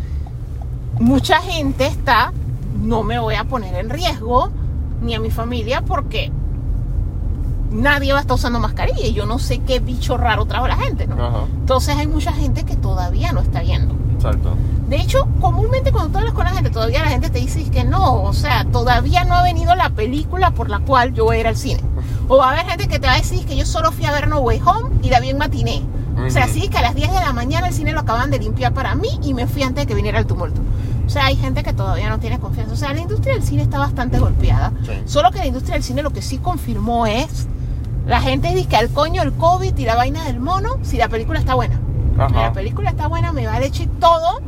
[1.00, 2.32] mucha gente está,
[2.82, 4.50] no me voy a poner en riesgo,
[5.02, 6.32] ni a mi familia, porque
[7.72, 10.78] nadie va a estar usando mascarilla y yo no sé qué bicho raro trajo la
[10.78, 11.24] gente, ¿no?
[11.24, 13.96] ajá, Entonces hay mucha gente que todavía no está yendo.
[14.16, 14.56] exacto.
[14.90, 17.84] De hecho, comúnmente cuando tú hablas con la gente, todavía la gente te dice que
[17.84, 21.40] no, o sea, todavía no ha venido la película por la cual yo voy a
[21.42, 21.82] ir al cine.
[22.28, 24.12] O va a haber gente que te va a decir que yo solo fui a
[24.12, 25.84] ver No Way Home y la vi en matiné.
[26.26, 28.40] O sea, sí, que a las 10 de la mañana el cine lo acaban de
[28.40, 30.62] limpiar para mí y me fui antes de que viniera el tumulto.
[31.06, 32.74] O sea, hay gente que todavía no tiene confianza.
[32.74, 34.74] O sea, la industria del cine está bastante golpeada.
[34.86, 34.92] Sí.
[35.06, 37.48] Solo que la industria del cine lo que sí confirmó es,
[38.06, 41.10] la gente dice que al coño el COVID y la vaina del mono, si la
[41.10, 41.80] película está buena.
[42.28, 44.42] Si la película está buena, me vale echar todo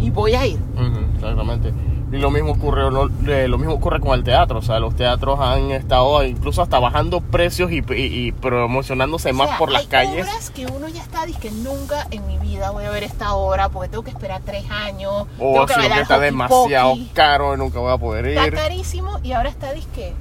[0.00, 0.58] y voy a ir.
[0.74, 1.72] Ujú, exactamente.
[2.12, 4.58] Y lo mismo ocurre, lo, eh, lo mismo ocurre con el teatro.
[4.58, 9.34] O sea, los teatros han estado incluso hasta bajando precios y, y- y promocionándose O
[9.34, 10.26] más sea, por las hay calles.
[10.28, 13.34] obras que uno ya está, dice que nunca en mi vida voy a ver esta
[13.34, 15.26] obra porque tengo que esperar tres años.
[15.38, 18.54] O que si bailar que está demasiado caro y nunca voy a poder Está ir.
[18.54, 20.12] carísimo y ahora está disque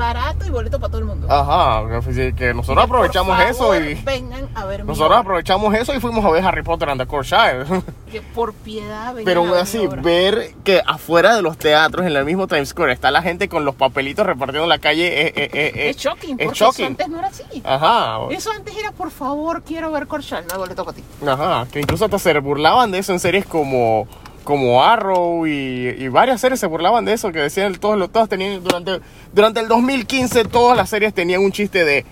[0.00, 1.26] barato y boleto para todo el mundo.
[1.30, 5.74] Ajá, que que nosotros Por aprovechamos favor, eso y vengan a ver mi nosotros aprovechamos
[5.74, 7.84] eso y fuimos a ver Harry Potter and the Child.
[8.10, 10.02] Que por piedad vengan Pero aún así, obra.
[10.02, 13.64] ver que afuera de los teatros, en el mismo Times Square, está la gente con
[13.64, 16.84] los papelitos repartiendo en la calle eh, eh, eh, es shocking, es porque shocking.
[16.84, 17.44] eso antes no era así.
[17.64, 21.04] Ajá, Eso antes era, por favor, quiero ver Corchal, no hay boleto para ti.
[21.24, 24.08] ajá, que incluso hasta se burlaban de eso en series como
[24.50, 28.64] como Arrow y, y varias series se burlaban de eso, que decían todos todos tenían
[28.64, 28.98] durante
[29.32, 32.04] durante el 2015 todas las series tenían un chiste de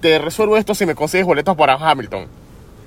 [0.00, 2.26] te resuelvo esto si me consigues boletos para Hamilton.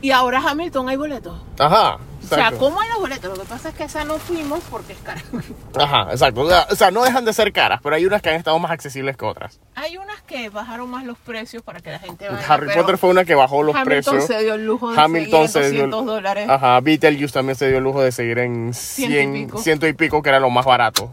[0.06, 1.36] Y ahora Hamilton hay boletos.
[1.58, 1.96] Ajá.
[1.96, 2.52] O sea.
[2.52, 3.36] ¿cómo hay los boletos?
[3.36, 5.20] Lo que pasa es que esa no fuimos porque es cara.
[5.80, 6.42] Ajá, exacto.
[6.42, 8.60] O sea, o sea, no dejan de ser caras, pero hay unas que han estado
[8.60, 9.60] más accesibles que otras.
[9.74, 12.46] Hay unas que bajaron más los precios para que la gente vaya.
[12.48, 14.26] Harry pero Potter fue una que bajó los Hamilton precios.
[14.38, 16.50] se dio el lujo de Hamilton seguir se en dio 200 dólares.
[16.50, 19.58] Ajá, Beetlejuice también se dio el lujo de seguir en Ciento y 100, pico.
[19.58, 21.06] ciento y pico, que era lo más barato.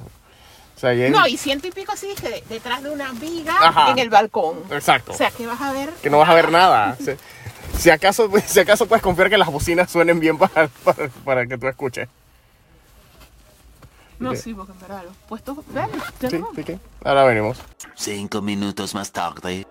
[0.77, 3.55] O sea, en- No, y ciento y pico así que de- detrás de una viga
[3.59, 3.91] Ajá.
[3.93, 4.59] en el balcón.
[4.71, 5.13] Exacto.
[5.13, 5.89] O sea, que vas a ver.
[6.03, 6.97] que no vas a ver nada.
[7.79, 11.59] Si, acaso, si acaso puedes confiar que las bocinas suenen bien para, para, para que
[11.59, 12.09] tú escuches.
[14.19, 15.57] No, sí, porque en verdad los puestos.
[15.59, 15.65] Sí,
[16.21, 16.79] tenemos- sí, sí.
[17.05, 17.59] Ahora venimos.
[17.97, 19.67] Cinco minutos más tarde.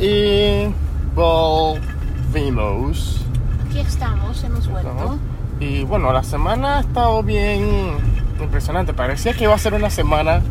[0.00, 0.66] Y
[1.14, 3.20] volvimos.
[3.68, 5.18] Aquí estamos, hemos vuelto.
[5.60, 7.92] Y bueno, la semana ha estado bien
[8.40, 8.92] impresionante.
[8.92, 10.42] Parecía que iba a ser una semana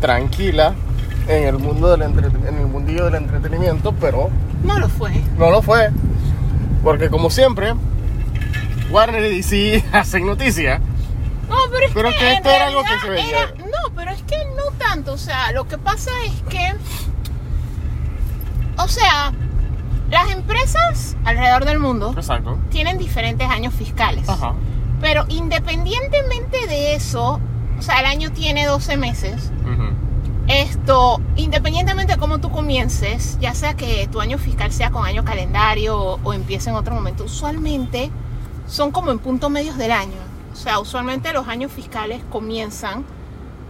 [0.00, 0.74] tranquila
[1.28, 4.30] en el mundo del entre- en el mundillo del entretenimiento, pero
[4.64, 5.12] No lo fue.
[5.38, 5.90] no lo fue.
[6.82, 7.74] Porque como siempre,
[8.90, 10.80] Warner y DC hacen noticia.
[11.48, 13.38] No, pero es Pero que, esto era algo que se veía.
[13.42, 15.12] era- No, pero es que no tanto.
[15.12, 16.74] O sea, lo que pasa es que.
[18.78, 19.32] O sea,
[20.10, 22.58] las empresas alrededor del mundo Exacto.
[22.70, 24.28] tienen diferentes años fiscales.
[24.28, 24.54] Ajá.
[25.00, 27.40] Pero independientemente de eso,
[27.78, 29.50] o sea, el año tiene 12 meses.
[29.62, 29.92] Ujú.
[30.52, 35.24] Esto, independientemente de cómo tú comiences, ya sea que tu año fiscal sea con año
[35.24, 38.10] calendario o, o empiece en otro momento, usualmente
[38.66, 40.18] son como en puntos medios del año.
[40.52, 43.06] O sea, usualmente los años fiscales comienzan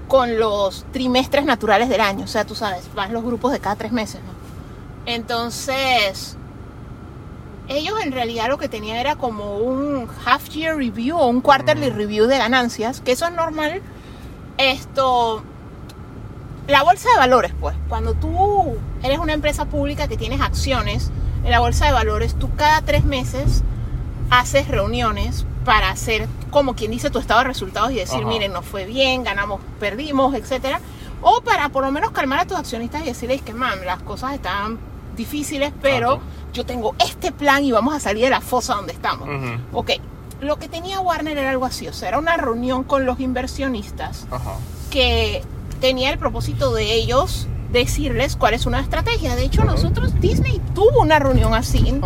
[0.09, 2.25] con los trimestres naturales del año.
[2.25, 4.33] O sea, tú sabes, van los grupos de cada tres meses, ¿no?
[5.07, 6.37] Entonces,
[7.69, 11.91] ellos en realidad lo que tenían era como un half year review o un quarterly
[11.91, 13.83] review de ganancias, que eso es normal.
[14.59, 15.45] Esto,
[16.69, 21.11] la bolsa de valores, pues, cuando tú eres una empresa pública que tienes acciones
[21.45, 23.63] en la bolsa de valores, tú cada tres meses
[24.31, 28.29] haces reuniones para hacer como quien dice tu estado de resultados y decir, Ajá.
[28.29, 30.81] miren, nos fue bien, ganamos, perdimos, etcétera.
[31.21, 34.35] O para por lo menos calmar a tus accionistas y decirles que, man, las cosas
[34.35, 34.79] están
[35.17, 36.23] difíciles, pero Ajá.
[36.53, 39.29] yo tengo este plan y vamos a salir de la fosa donde estamos.
[39.73, 39.93] Ok,
[40.41, 44.27] lo que tenía Warner era algo así, o sea, era una reunión con los inversionistas
[44.91, 45.43] que
[45.83, 49.35] tenía el propósito de ellos decirles cuál es una estrategia.
[49.35, 52.01] De hecho, nosotros, Disney tuvo una reunión así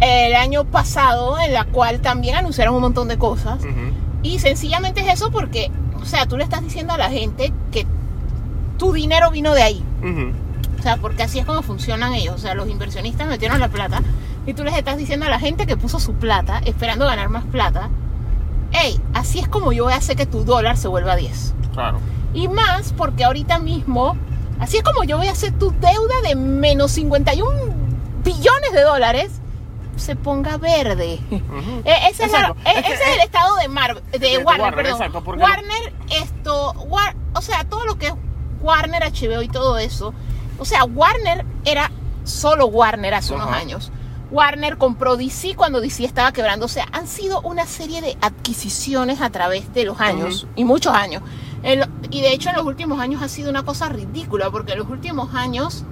[0.00, 3.58] el año pasado en la cual también anunciaron un montón de cosas.
[3.58, 3.92] Ujú.
[4.22, 7.86] Y sencillamente es eso porque, o sea, tú le estás diciendo a la gente que
[8.78, 9.84] tu dinero vino de ahí.
[10.78, 12.36] O sea, porque así es como funcionan ellos.
[12.36, 14.00] O sea, los inversionistas metieron la plata
[14.46, 17.44] y tú les estás diciendo a la gente que puso su plata, esperando ganar más
[17.46, 17.90] plata,
[18.70, 21.54] hey, así es como yo voy a hacer que tu dólar se vuelva 10.
[21.74, 21.98] Claro.
[22.34, 24.16] Y más porque ahorita mismo,
[24.58, 27.50] así es como yo voy a hacer tu deuda de menos 51
[28.24, 29.32] billones de dólares
[29.96, 31.20] se ponga verde.
[31.84, 32.56] Eh, ese es, la- Exacto.
[32.64, 34.92] eh, Es que- ese es el estado de, Mar- de, de Warner, Warner, perdón.
[35.00, 38.14] exacto, porque- Warner, esto, War- o sea, todo lo que es
[38.62, 40.14] Warner, HBO y todo eso.
[40.58, 41.90] O sea, Warner era
[42.24, 43.90] solo Warner hace unos años.
[44.30, 46.66] Warner compró DC cuando DC estaba quebrando.
[46.66, 50.94] O sea, han sido una serie de adquisiciones a través de los años y muchos
[50.94, 51.22] años.
[51.62, 54.88] Y de hecho en los últimos años ha sido una cosa ridícula porque en los
[54.88, 55.84] últimos años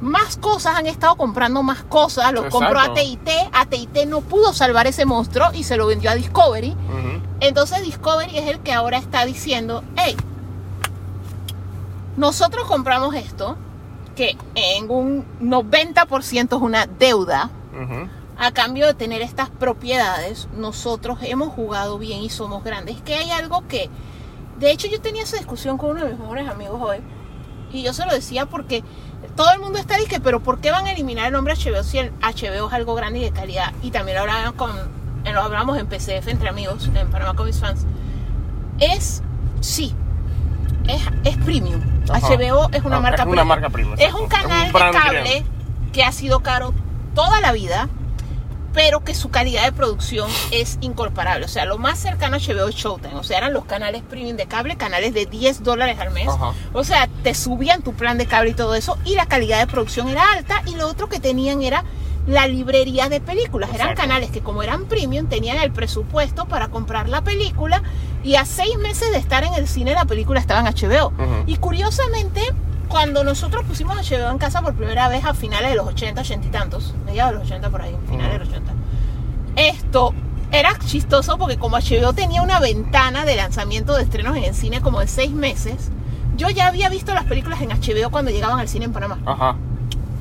[0.00, 2.32] más cosas han estado comprando más cosas.
[2.32, 3.00] Los compró Exacto.
[3.00, 3.48] AT&T.
[3.52, 6.74] AT&T no pudo salvar ese monstruo y se lo vendió a Discovery.
[7.40, 10.16] Entonces Discovery es el que ahora está diciendo, hey,
[12.16, 13.56] nosotros compramos esto,
[14.14, 17.50] que en un 90% es una deuda,
[18.36, 23.00] a cambio de tener estas propiedades, nosotros hemos jugado bien y somos grandes.
[23.02, 23.90] Que hay algo que,
[24.58, 26.98] de hecho yo tenía esa discusión con uno de mis mejores amigos hoy,
[27.72, 28.84] y yo se lo decía porque
[29.36, 31.98] todo el mundo está diciendo, pero ¿por qué van a eliminar el nombre HBO si
[31.98, 33.72] el HBO es algo grande y de calidad?
[33.82, 34.70] Y también lo hablamos, con,
[35.24, 37.84] eh, lo hablamos en PCF entre amigos, en Panama Comics Fans.
[38.78, 39.22] Es,
[39.60, 39.94] sí,
[40.88, 41.80] es, es premium.
[42.08, 42.28] Ajá.
[42.28, 44.98] HBO es una Ah, marca es una marca premium, Es un Es canal un de
[44.98, 45.44] cable premium.
[45.92, 46.74] que ha sido caro
[47.14, 47.88] toda la vida,
[48.74, 51.46] pero que su calidad de producción es incomparable.
[51.46, 53.14] O sea, lo más cercano a HBO es Showtime.
[53.14, 56.28] O sea, eran los canales premium de cable, canales de 10 dólares al mes.
[56.28, 56.52] Ajá.
[56.72, 59.66] O sea, te subían tu plan de cable y todo eso, y la calidad de
[59.66, 61.84] producción era alta, y lo otro que tenían era
[62.26, 63.70] la librería de películas.
[63.74, 67.82] Eran canales que como eran premium tenían el presupuesto para comprar la película
[68.22, 71.12] y a seis meses de estar en el cine la película estaba en HBO.
[71.46, 72.40] Y curiosamente,
[72.88, 76.46] cuando nosotros pusimos HBO en casa por primera vez a finales de los 80, 80
[76.46, 78.72] y tantos, mediados de los 80 por ahí, finales de los 80,
[79.56, 80.14] esto
[80.52, 84.80] era chistoso porque como HBO tenía una ventana de lanzamiento de estrenos en el cine
[84.80, 85.90] como de seis meses,
[86.36, 89.56] yo ya había visto las películas en HBO cuando llegaban al cine en Panamá Ajá.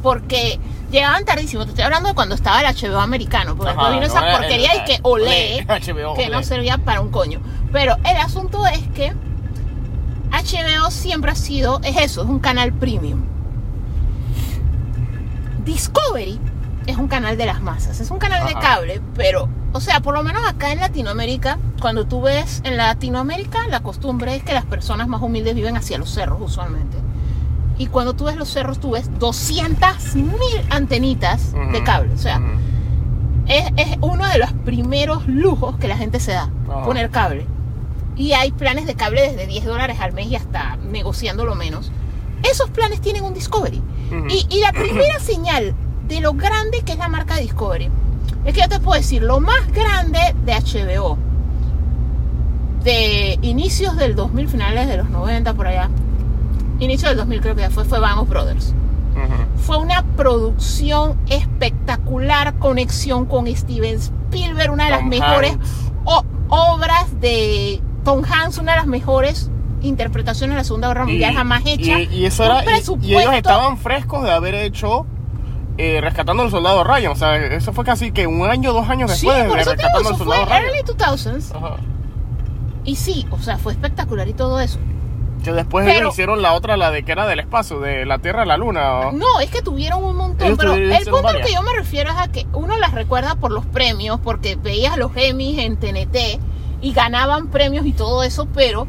[0.02, 0.60] porque
[0.92, 1.64] llegaban tardísimo.
[1.66, 4.38] Te estoy hablando de cuando estaba el HBO americano, porque Ajá, después vino no esa
[4.38, 7.40] porquería el- y que olé, olé, HBO que no servía para un coño.
[7.72, 9.14] Pero el asunto es que
[10.34, 13.22] HBO siempre ha sido, es eso, es un canal premium.
[15.64, 16.40] Discovery
[16.88, 20.16] es un canal de las masas, es un canal de cable, pero, o sea, por
[20.16, 24.66] lo menos acá en Latinoamérica, cuando tú ves en Latinoamérica, la costumbre es que las
[24.66, 26.98] personas más humildes viven hacia los cerros usualmente.
[27.78, 30.34] Y cuando tú ves los cerros, tú ves 200 mil
[30.70, 32.14] antenitas de cable.
[32.14, 32.42] O sea,
[33.48, 36.50] es, es uno de los primeros lujos que la gente se da,
[36.86, 37.46] poner cable.
[38.16, 41.92] Y hay planes de cable desde 10 dólares al mes y hasta negociando lo menos.
[42.44, 43.82] Esos planes tienen un Discovery.
[44.30, 45.74] Y, y la primera señal
[46.08, 47.90] de lo grande que es la marca Discovery
[48.46, 51.18] es que yo te puedo decir, lo más grande de HBO,
[52.84, 55.90] de inicios del 2000, finales de los 90 por allá,
[56.80, 58.74] inicio del 2000 creo que ya fue, fue Bang of Brothers
[59.64, 65.58] fue una producción espectacular, conexión con Steven Spielberg, una de las mejores
[66.50, 69.50] obras de Tom Hanks, una de las mejores
[69.82, 72.00] interpretaciones de la Segunda Guerra Mundial jamás hecha.
[72.00, 75.06] Y, y eso Un era, y- y, presupuesto- ellos estaban frescos de haber hecho
[75.78, 77.12] eh, Rescatando al Soldado Ryan.
[77.12, 79.72] O sea, eso fue casi que un año, dos años Sí, después por de eso
[79.72, 80.64] digo, Rescatando al eso fue Soldado Ryan.
[80.66, 81.56] early 2000s.
[81.56, 81.76] Ajá.
[82.86, 84.78] Y sí, o sea, fue espectacular y todo eso.
[85.44, 88.20] Que después Pero- ellos hicieron la otra, la de que era del espacio, de la
[88.20, 89.00] Tierra a la Luna.
[89.00, 89.12] ¿o?
[89.14, 92.12] No, es que tuvieron un montón, Ellos pero el punto al que yo me refiero
[92.12, 96.40] es a que uno las recuerda por los premios, porque veías los Emmys en TNT
[96.84, 98.86] y ganaban premios y todo eso, pero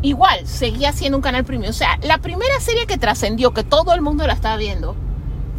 [0.00, 1.68] igual seguía siendo un canal premium.
[1.70, 4.96] O sea, la primera serie que trascendió, que todo el mundo la estaba viendo,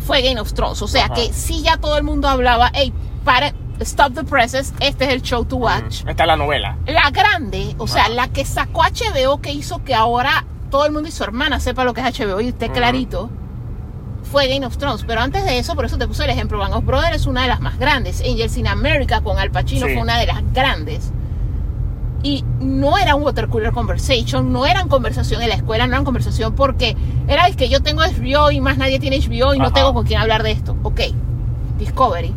[0.07, 0.81] fue Game of Thrones.
[0.81, 1.13] O sea, Ajá.
[1.15, 5.21] que sí ya todo el mundo hablaba, hey, para, stop the presses, este es el
[5.21, 6.03] show to watch.
[6.07, 6.77] Esta es la novela.
[6.87, 8.13] La grande, o sea, Ajá.
[8.13, 11.83] la que sacó HBO, que hizo que ahora todo el mundo y su hermana sepa
[11.83, 12.75] lo que es HBO y esté Ujú.
[12.75, 13.29] clarito,
[14.31, 15.03] fue Game of Thrones.
[15.07, 17.41] Pero antes de eso, por eso te puse el ejemplo, Bang of Brothers es una
[17.43, 18.21] de las más grandes.
[18.21, 19.93] Angels in America con Al Pacino Sí.
[19.93, 21.11] fue una de las grandes.
[22.25, 26.05] Y no era un water cooler conversation, no eran conversación en la escuela, no eran
[26.05, 29.71] conversación porque era el que yo tengo HBO y más nadie tiene HBO y no
[29.71, 30.75] tengo con quién hablar de esto.
[30.81, 31.01] Ok,
[31.77, 32.33] Discovery.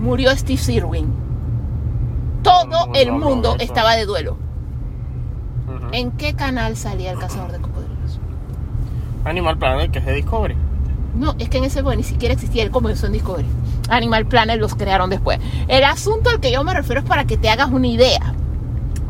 [0.00, 1.12] Murió Steve Irwin.
[2.42, 4.38] Todo mundo el mundo estaba de duelo.
[5.92, 8.18] ¿En qué canal salía el cazador de cocodrilos?
[9.26, 10.56] Animal Planet, que es de Discovery.
[11.18, 13.46] No, es que en ese momento ni siquiera existía el comenzó en Discovery.
[13.90, 15.38] Animal Planet los crearon después.
[15.68, 18.36] El asunto al que yo me refiero es para que te hagas una idea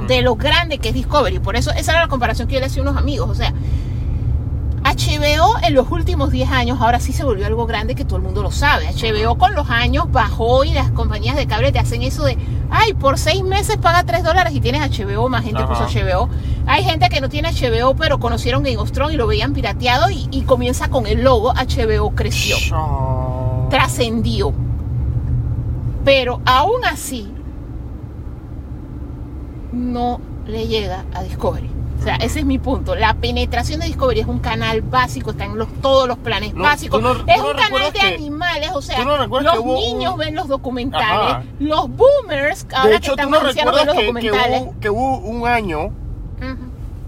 [0.08, 1.38] de lo grande que es Discovery.
[1.38, 3.28] Por eso esa era la comparación que yo le hacía a unos amigos.
[3.30, 3.52] O sea,
[4.82, 8.22] HBO en los últimos 10 años, ahora sí se volvió algo grande que todo el
[8.22, 8.86] mundo lo sabe.
[8.92, 12.38] HBO con los años bajó y las compañías de cable te hacen eso de,
[12.70, 15.68] ay, por 6 meses paga 3 dólares y tienes HBO, más gente Ajá.
[15.68, 16.28] puso HBO.
[16.66, 20.10] Hay gente que no tiene HBO, pero conocieron Game of Thrones y lo veían pirateado
[20.10, 22.56] y, y comienza con el logo, HBO creció,
[23.68, 24.52] trascendió.
[26.04, 27.30] Pero aún así,
[29.72, 31.70] no le llega a Discovery.
[31.98, 32.94] O sea, ese es mi punto.
[32.94, 36.62] La penetración de Discovery es un canal básico, está en los, todos los planes No,
[36.62, 37.02] básicos.
[37.02, 40.34] no- es no un canal de que- animales, o sea, los que niños un- ven
[40.34, 41.42] los documentales, Ajá.
[41.58, 44.62] los boomers, ahora De que hecho, tú están no ancianos ven los que, que documentales.
[44.62, 45.92] hubo, que hubo un año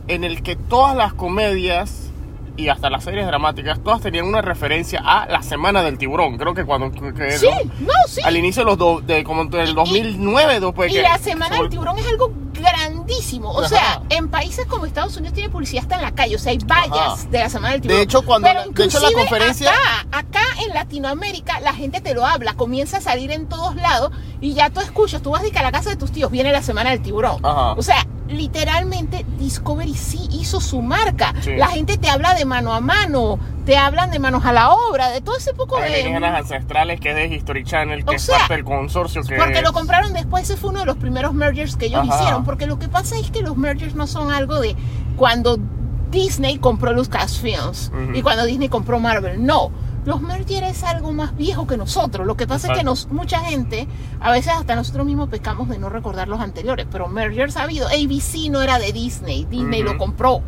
[0.08, 2.10] en el que todas las comedias
[2.58, 6.36] y hasta las series dramáticas, todas tenían una referencia a la semana del tiburón.
[6.36, 6.90] Creo que cuando...
[6.92, 8.20] que Sí, lo- no, sí.
[8.22, 11.02] Al inicio de los do- de como del 2009, después Y que...
[11.02, 12.30] la que semana se del tiburón es algo
[12.62, 13.50] grandísimo.
[13.50, 13.68] O Ajá.
[13.68, 16.36] sea, en países como Estados Unidos tiene publicidad hasta en la calle.
[16.36, 17.28] O sea, hay vallas Ajá.
[17.30, 18.02] de la semana del tiburón.
[18.02, 22.00] hecho, cuando Pero la- de hecho, la inclusive conferencia- Acá, acá en Latinoamérica, la gente
[22.00, 22.54] te lo habla.
[22.54, 25.22] Comienza a salir en todos lados y ya tú escuchas.
[25.22, 26.30] Tú vas a ir a la casa de tus tíos.
[26.30, 27.38] Viene la semana del tiburón.
[27.44, 27.72] Ajá.
[27.72, 31.34] O sea, literalmente Discovery sí hizo su marca.
[31.40, 31.52] Sí.
[31.56, 33.38] La gente te habla de mano a mano.
[33.64, 35.10] Te hablan de manos a la obra.
[35.10, 36.02] De todo ese poco de...
[36.14, 39.62] Ancestrales que es de History Channel, que O es parte del consorcio que Porque es-
[39.62, 42.18] lo compraron después, ese fue uno de los primeros mergers que ellos Ajá.
[42.20, 42.44] hicieron.
[42.44, 44.74] Porque lo que pasa es que los mergers no son algo de
[45.16, 45.58] cuando
[46.10, 48.14] Disney compró Lucasfilms Ujú.
[48.16, 49.44] y cuando Disney compró Marvel.
[49.44, 49.70] No.
[50.04, 52.26] Los mergers es algo más viejo que nosotros.
[52.26, 53.86] Lo que pasa es que nos, mucha gente,
[54.20, 56.86] a veces hasta nosotros mismos pecamos de no recordar los anteriores.
[56.90, 57.86] Pero mergers ha habido.
[57.88, 59.44] ABC no era de Disney.
[59.44, 60.42] Disney lo compró.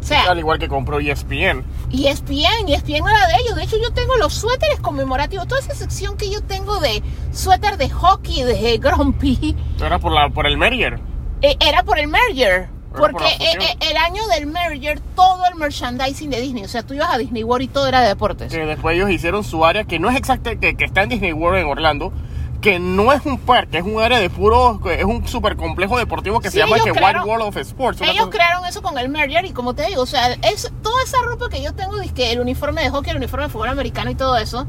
[0.00, 1.64] O sea, al igual que compró ESPN.
[1.90, 3.56] y ESPN, ESPN no era de ellos.
[3.56, 5.48] De hecho, yo tengo los suéteres conmemorativos.
[5.48, 7.02] Toda esa sección que yo tengo de
[7.32, 11.00] suéter de hockey, de Grumpy, Era por la por el Merrier.
[11.40, 12.68] eh, era por el merger.
[12.96, 16.82] Por Porque eh, eh, el año del merger, todo el merchandising de Disney, o sea,
[16.82, 18.52] tú ibas a Disney World y todo era de deportes.
[18.52, 21.32] Que después ellos hicieron su área, que no es exacta, que, que está en Disney
[21.32, 22.12] World en Orlando,
[22.60, 26.40] que no es un parque, es un área de puro, es un super complejo deportivo
[26.40, 28.00] que Sí, se llama que crearon- Wild World of Sports.
[28.00, 31.02] Ellos cosa- crearon eso con el merger y como te digo, o sea, es toda
[31.04, 34.10] esa ropa que yo tengo, que el uniforme de hockey, el uniforme de fútbol americano
[34.10, 34.66] y todo eso,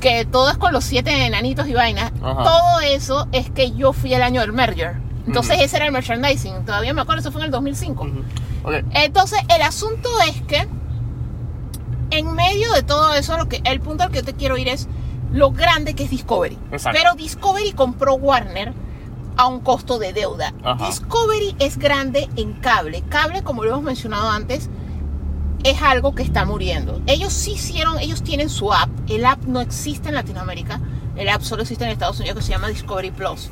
[0.00, 2.42] que todo es con los siete enanitos y vainas, Ajá.
[2.42, 4.96] todo eso es que yo fui el año del merger.
[5.30, 8.02] Entonces ese era el merchandising, todavía me acuerdo, eso fue en el 2005.
[8.04, 8.24] Ujú.
[8.64, 10.66] Ok, Entonces, el asunto es que
[12.10, 14.68] en medio de todo eso, lo que el punto al que yo te quiero ir
[14.68, 14.88] es
[15.32, 16.58] lo grande que es Discovery.
[16.72, 16.98] Exacto.
[17.00, 18.74] Pero Discovery compró Warner
[19.36, 20.52] a un costo de deuda.
[20.64, 20.86] Ajá.
[20.86, 23.02] Discovery es grande en cable.
[23.08, 24.68] Cable, como lo hemos mencionado antes,
[25.62, 27.00] es algo que está muriendo.
[27.06, 28.90] Ellos sí hicieron, ellos tienen su app.
[29.08, 30.80] El app no existe en Latinoamérica.
[31.16, 33.50] El app solo existe en Estados Unidos que se llama Discovery Plus.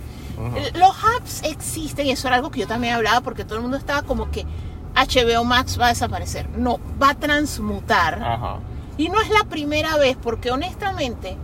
[0.74, 3.76] Los apps existen y eso era algo que yo también hablaba porque todo el mundo
[3.76, 4.46] estaba como que
[4.94, 6.48] HBO Max va a desaparecer.
[6.50, 8.60] No, va a transmutar.
[8.96, 11.36] Y no es la primera vez porque honestamente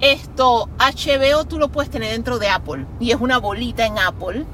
[0.00, 4.44] esto HBO tú lo puedes tener dentro de Apple y es una bolita en Apple.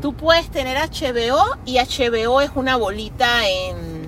[0.00, 4.06] Tú puedes tener HBO y HBO es una bolita en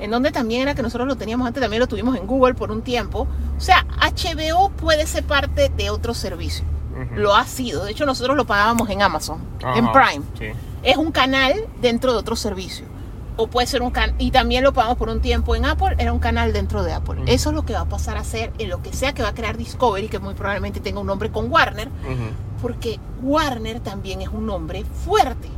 [0.00, 2.70] en donde también era que nosotros lo teníamos antes, también lo tuvimos en Google por
[2.70, 3.26] un tiempo.
[3.56, 6.64] O sea, HBO puede ser parte de otro servicio.
[7.14, 7.84] Lo ha sido.
[7.84, 9.40] De hecho, nosotros lo pagábamos en Amazon,
[9.74, 10.24] en Prime.
[10.38, 10.46] Sí.
[10.82, 12.86] Es un canal dentro de otro servicio.
[13.36, 16.12] O puede ser un canal, y también lo pagamos por un tiempo en Apple, era
[16.12, 17.22] un canal dentro de Apple.
[17.26, 19.28] Eso es lo que va a pasar a ser en lo que sea que va
[19.28, 21.88] a crear Discovery, que muy probablemente tenga un nombre con Warner,
[22.60, 25.48] porque Warner también es un nombre fuerte.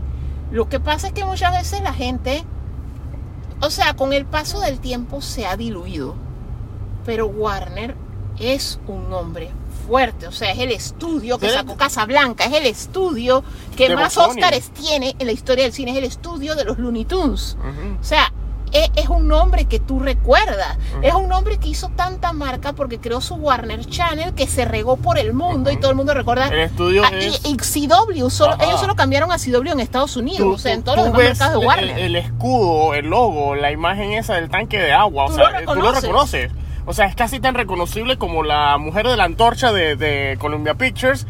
[0.50, 2.44] Lo que pasa es que muchas veces la gente,
[3.62, 6.16] o sea, con el paso del tiempo se ha diluido,
[7.07, 7.96] pero Warner
[8.38, 9.53] es un nombre
[9.90, 13.42] fuerte, o sea, es el estudio que sacó Casablanca, es el estudio
[13.76, 14.16] que De más.
[14.16, 17.57] Óscares tiene en la historia del cine, es el estudio de los Looney Tunes.
[17.59, 17.98] Ujú.
[18.00, 18.33] O sea,
[18.72, 20.79] e- es, un nombre que tú recuerdas.
[20.94, 21.03] Ujú.
[21.05, 24.96] Es un nombre que hizo tanta marca porque creó su Warner Channel que se regó
[24.96, 25.81] por el mundo y Ujú.
[25.81, 26.46] todo el mundo recuerda.
[26.46, 27.40] El estudio Ah, es...
[27.44, 27.57] y, y
[27.88, 30.98] CW, solo, ellos solo cambiaron a CW en Estados Unidos, Tú- o sea, en todos
[30.98, 31.98] los demás mercados de el- Warner.
[31.98, 35.61] El, escudo, el logo, la imagen esa del tanque de agua, Tú o lo sea,
[35.61, 36.53] eh, tú lo reconoces.
[36.90, 40.74] O sea, es casi tan reconocible como la mujer de la antorcha de, de Columbia
[40.74, 41.24] Pictures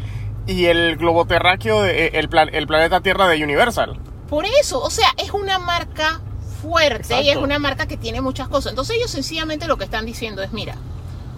[0.47, 3.99] y el globo terráqueo, de, eh, el, plan- el planeta Tierra de Universal.
[4.27, 6.19] Por eso, o sea, es una marca
[6.63, 8.71] fuerte y es una marca que tiene muchas cosas.
[8.71, 10.77] Entonces ellos sencillamente lo que están diciendo es, mira,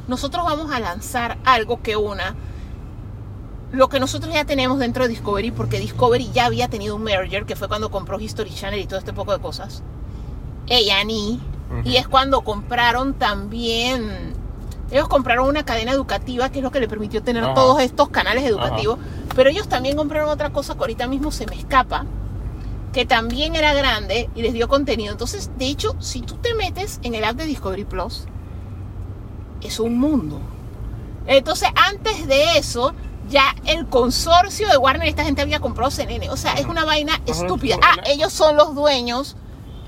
[0.08, 2.34] nosotros vamos a lanzar algo que una
[3.74, 7.46] lo que nosotros ya tenemos dentro de Discovery, porque Discovery ya había tenido un merger,
[7.46, 9.84] que fue cuando compró History Channel y todo este poco de cosas.
[10.70, 11.40] A&E,
[11.80, 11.90] Ujú.
[11.90, 14.34] y es cuando compraron también,
[14.92, 17.54] ellos compraron una cadena educativa, que es lo que le permitió tener Ajá.
[17.54, 19.00] todos estos canales educativos,
[19.36, 22.06] pero ellos también compraron otra cosa que ahorita mismo se me escapa,
[22.92, 25.12] que también era grande y les dio contenido.
[25.12, 28.26] Entonces, de hecho, si tú te metes en el app de Discovery Plus,
[29.62, 30.40] es un mundo.
[31.26, 32.94] Entonces, antes de eso,
[33.30, 36.30] ya el consorcio de Warner, esta gente había comprado CNN.
[36.30, 37.78] O sea, es una vaina estúpida.
[37.82, 39.38] Ah, ellos son los dueños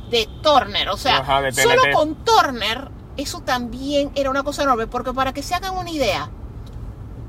[0.09, 0.89] de Turner.
[0.89, 4.87] O sea, Ajá, solo con Turner, eso también era una cosa enorme.
[4.87, 6.29] Porque para que se hagan una idea,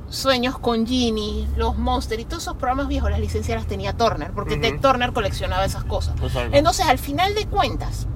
[0.09, 4.31] Sueños con Ginny, Los Monsters y todos esos programas viejos, las licencias las tenía Turner.
[4.33, 4.57] Porque.
[4.57, 6.15] Ted Turner coleccionaba esas cosas.
[6.53, 8.07] Entonces, al final de cuentas,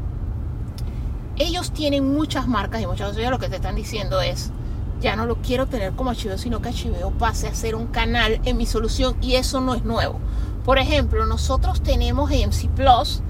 [1.36, 4.52] ellos tienen muchas marcas y muchas veces lo que te están diciendo es,
[5.00, 8.40] ya no lo quiero tener como HBO, sino que HBO pase a ser un canal
[8.44, 10.20] en mi solución y eso no es nuevo.
[10.64, 13.22] Por ejemplo, nosotros tenemos AMC Plus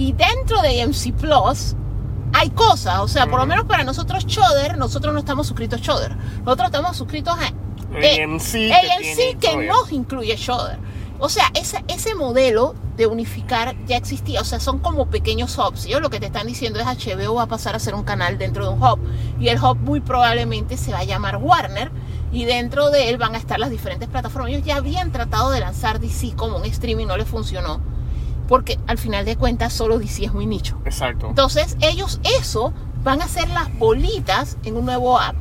[0.00, 1.76] y dentro de AMC Plus
[2.32, 5.82] hay cosas, o sea, por lo menos para nosotros Choder, nosotros no estamos suscritos a
[5.82, 7.48] Choder, nosotros estamos suscritos a
[8.00, 9.68] eh, AMC que AMC tiene que Choder.
[9.68, 10.78] nos incluye Shudder.
[11.18, 14.40] O sea, ese, ese modelo de unificar ya existía.
[14.40, 15.84] O sea, son como pequeños hubs.
[15.84, 18.38] Ellos lo que te están diciendo es HBO va a pasar a ser un canal
[18.38, 18.98] dentro de un hub.
[19.38, 21.90] Y el hub muy probablemente se va a llamar Warner.
[22.32, 24.50] Y dentro de él van a estar las diferentes plataformas.
[24.50, 27.82] Ellos ya habían tratado de lanzar DC como un streaming, no les funcionó.
[28.50, 30.76] Porque al final de cuentas solo DC es muy nicho.
[30.84, 31.28] Exacto.
[31.28, 32.74] Entonces ellos eso
[33.04, 35.36] van a hacer las bolitas en un nuevo app.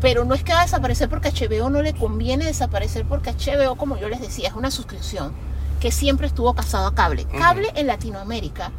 [0.00, 3.32] Pero no es que va a desaparecer porque a HBO no le conviene desaparecer porque
[3.32, 5.32] HBO, como yo les decía, es una suscripción
[5.78, 7.26] que siempre estuvo casado a cable.
[7.26, 8.72] Cable en Latinoamérica,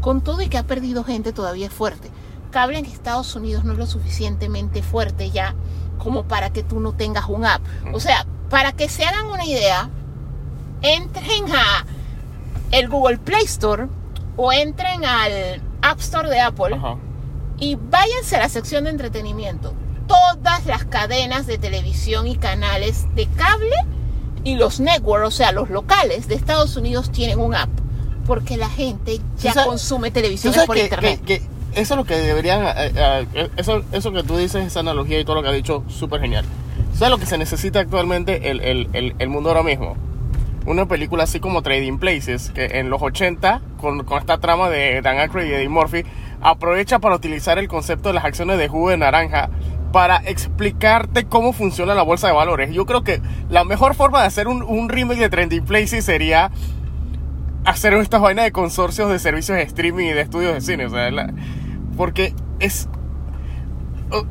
[0.00, 2.10] con todo y que ha perdido gente, todavía es fuerte.
[2.52, 5.54] Cable en Estados Unidos no es lo suficientemente fuerte ya
[5.98, 7.60] como para que tú no tengas un app.
[7.92, 9.90] O sea, para que se hagan una idea,
[10.80, 11.84] entren a
[12.72, 13.86] el Google Play Store
[14.36, 16.96] o entren al App Store de Apple Ajá.
[17.58, 19.72] y váyanse a la sección de entretenimiento.
[20.06, 23.74] Todas las cadenas de televisión y canales de cable
[24.44, 27.70] y los networks, o sea, los locales de Estados Unidos tienen un app.
[28.26, 31.20] Porque la gente ya sabes- consume televisión por que, internet.
[31.24, 32.64] que- que eso es lo que deberían.
[32.66, 35.82] eh, eh, eso, eso que tú dices, esa analogía y todo lo que has dicho,
[35.88, 36.44] súper genial.
[36.94, 39.96] ¿Sabes lo que se necesita actualmente el, el, el, el mundo ahora mismo?
[40.66, 45.00] Una película así como Trading Places, que en los 80, con, con esta trama de
[45.00, 46.04] Dan Aykroyd y Eddie Murphy,
[46.42, 49.48] aprovecha para utilizar el concepto de las acciones de jugo de naranja
[49.92, 52.74] para explicarte cómo funciona la bolsa de valores.
[52.74, 56.50] Yo creo que la mejor forma de hacer un, un remake de Trading Places sería
[57.64, 60.86] hacer estas vainas de consorcios de servicios de streaming y de estudios de cine.
[60.86, 61.10] O sea,
[61.96, 62.88] porque es.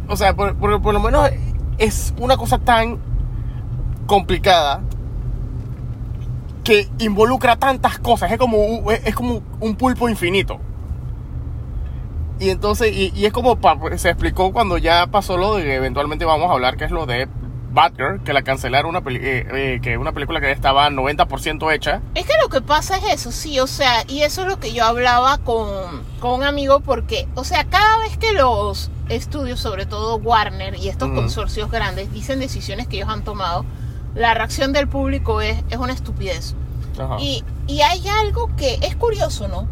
[0.07, 1.29] O, sea, por- por lo menos
[1.77, 2.99] es una cosa tan
[4.05, 4.81] complicada
[6.65, 8.31] que involucra tantas cosas.
[8.31, 10.59] Es como, un- es como un pulpo infinito.
[12.39, 15.75] Y entonces, y, y es como pa- se explicó cuando ya pasó lo de que
[15.75, 17.29] eventualmente vamos a hablar, que es lo de
[17.71, 22.01] Batgirl, que la cancelaron una, eh, eh, que una película que estaba 90% hecha.
[22.13, 24.73] Es que lo que pasa es eso, sí, o sea, y eso es lo que
[24.73, 25.69] yo hablaba con,
[26.19, 30.89] con un amigo, porque, o sea, cada vez que los estudios, sobre todo Warner y
[30.89, 33.65] estos consorcios grandes, dicen decisiones que ellos han tomado,
[34.15, 36.55] la reacción del público es, es una estupidez.
[36.97, 37.17] Ajá.
[37.19, 39.67] Y, y hay algo que es curioso, ¿no?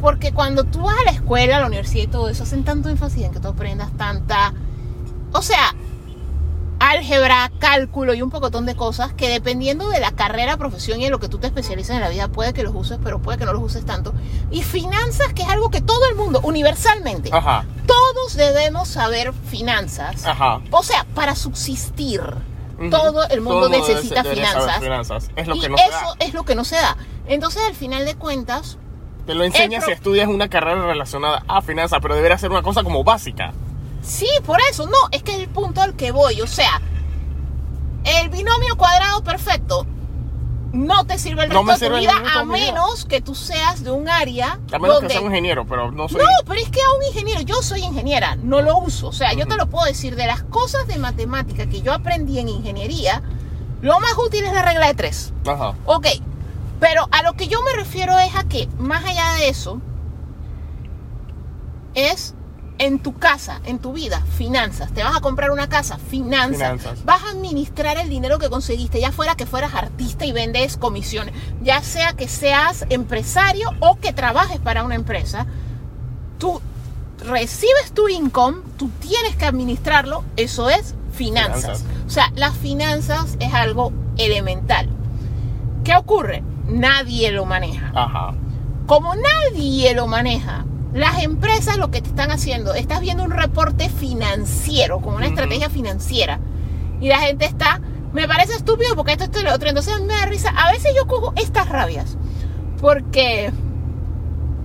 [0.00, 2.90] Porque cuando tú vas a la escuela, a la universidad y todo eso, hacen tanto
[2.90, 4.52] énfasis en que tú aprendas tanta...
[5.32, 5.74] O sea,
[6.78, 11.10] álgebra, cálculo y un pocotón de cosas que dependiendo de la carrera, profesión y en
[11.10, 13.46] lo que tú te especialices en la vida, puede que los uses, pero puede que
[13.46, 14.12] no los uses tanto.
[14.50, 17.64] Y finanzas, que es algo que todo el mundo, universalmente, Ajá.
[17.86, 20.26] todos debemos saber finanzas.
[20.26, 20.60] Ajá.
[20.70, 22.20] O sea, para subsistir.
[22.90, 24.78] Todo el mundo necesita finanzas.
[24.80, 25.30] finanzas.
[25.36, 26.14] Es lo y que no se eso da.
[26.26, 26.96] es lo que no se da.
[27.26, 28.78] Entonces, al final de cuentas,
[29.26, 32.82] Te lo enseñas si estudias una carrera relacionada a finanzas, pero debería ser una cosa
[32.82, 33.52] como básica.
[34.02, 36.40] sí, por eso, no, es que es el punto al que voy.
[36.42, 36.80] O sea,
[38.04, 39.86] el binomio cuadrado perfecto
[40.74, 44.08] no te sirve el resto de tu vida a menos que tú seas de un
[44.08, 45.06] área A menos donde...
[45.06, 46.20] que sea un ingeniero, pero no soy.
[46.20, 49.08] No, pero es que a un ingeniero, yo soy ingeniera, no lo uso.
[49.08, 52.38] O sea, yo te lo puedo decir, de las cosas de matemática que yo aprendí
[52.40, 53.22] en ingeniería,
[53.80, 55.32] lo más útil es la regla de tres.
[55.46, 55.74] Ajá.
[55.86, 56.08] Ok,
[56.80, 59.80] pero a lo que yo me refiero es a que, más allá de eso,
[61.94, 62.34] es
[62.78, 64.92] en tu casa, en tu vida, finanzas.
[64.92, 66.80] Te vas a comprar una casa, finanzas.
[66.80, 67.04] Finanzas.
[67.04, 71.34] Vas a administrar el dinero que conseguiste, ya fuera que fueras artista y vendes comisiones,
[71.62, 75.46] ya sea que seas empresario o que trabajes para una empresa.
[76.38, 76.60] Tú
[77.18, 81.82] recibes tu income, tú tienes que administrarlo, eso es finanzas.
[81.82, 81.84] Finanzas.
[82.06, 84.88] O sea, las finanzas es algo elemental.
[85.84, 86.42] ¿Qué ocurre?
[86.66, 87.92] Nadie lo maneja.
[87.94, 88.34] Ajá.
[88.86, 90.64] Como nadie lo maneja,
[90.94, 95.68] las empresas lo que te están haciendo, estás viendo un reporte financiero, como una estrategia
[95.68, 96.38] financiera,
[97.00, 97.80] y la gente está,
[98.12, 100.92] me parece estúpido porque esto, esto y lo otro, entonces me da risa, a veces
[100.96, 102.16] yo cojo estas rabias,
[102.80, 103.52] porque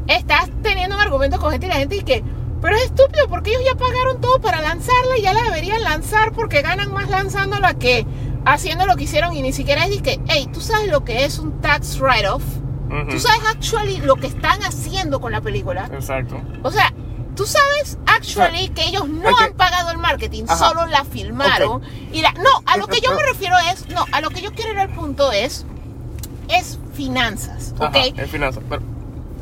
[0.07, 2.23] estás teniendo un argumento con gente y la gente dice que,
[2.61, 6.31] pero es estúpido porque ellos ya pagaron todo para lanzarla y ya la deberían lanzar
[6.33, 8.05] porque ganan más lanzándola que
[8.45, 11.39] haciendo lo que hicieron y ni siquiera es que, hey, tú sabes lo que es
[11.39, 12.43] un tax write-off.
[13.09, 15.89] Tú sabes actually lo que están haciendo con la película.
[15.93, 16.41] Exacto.
[16.63, 16.91] O sea,
[17.35, 20.69] tú sabes actually que ellos no han pagado el marketing, Ajá.
[20.69, 21.81] solo la filmaron.
[22.11, 24.51] Y la, no, a lo que yo me refiero es, no, a lo que yo
[24.53, 25.65] quiero ir al punto es,
[26.49, 27.95] es finanzas, ¿ok?
[27.95, 28.63] Ajá, en finanzas.
[28.67, 28.81] Pero,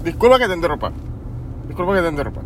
[0.03, 0.91] disculpa que te interrumpa.
[1.67, 2.41] Disculpa que te interrumpa.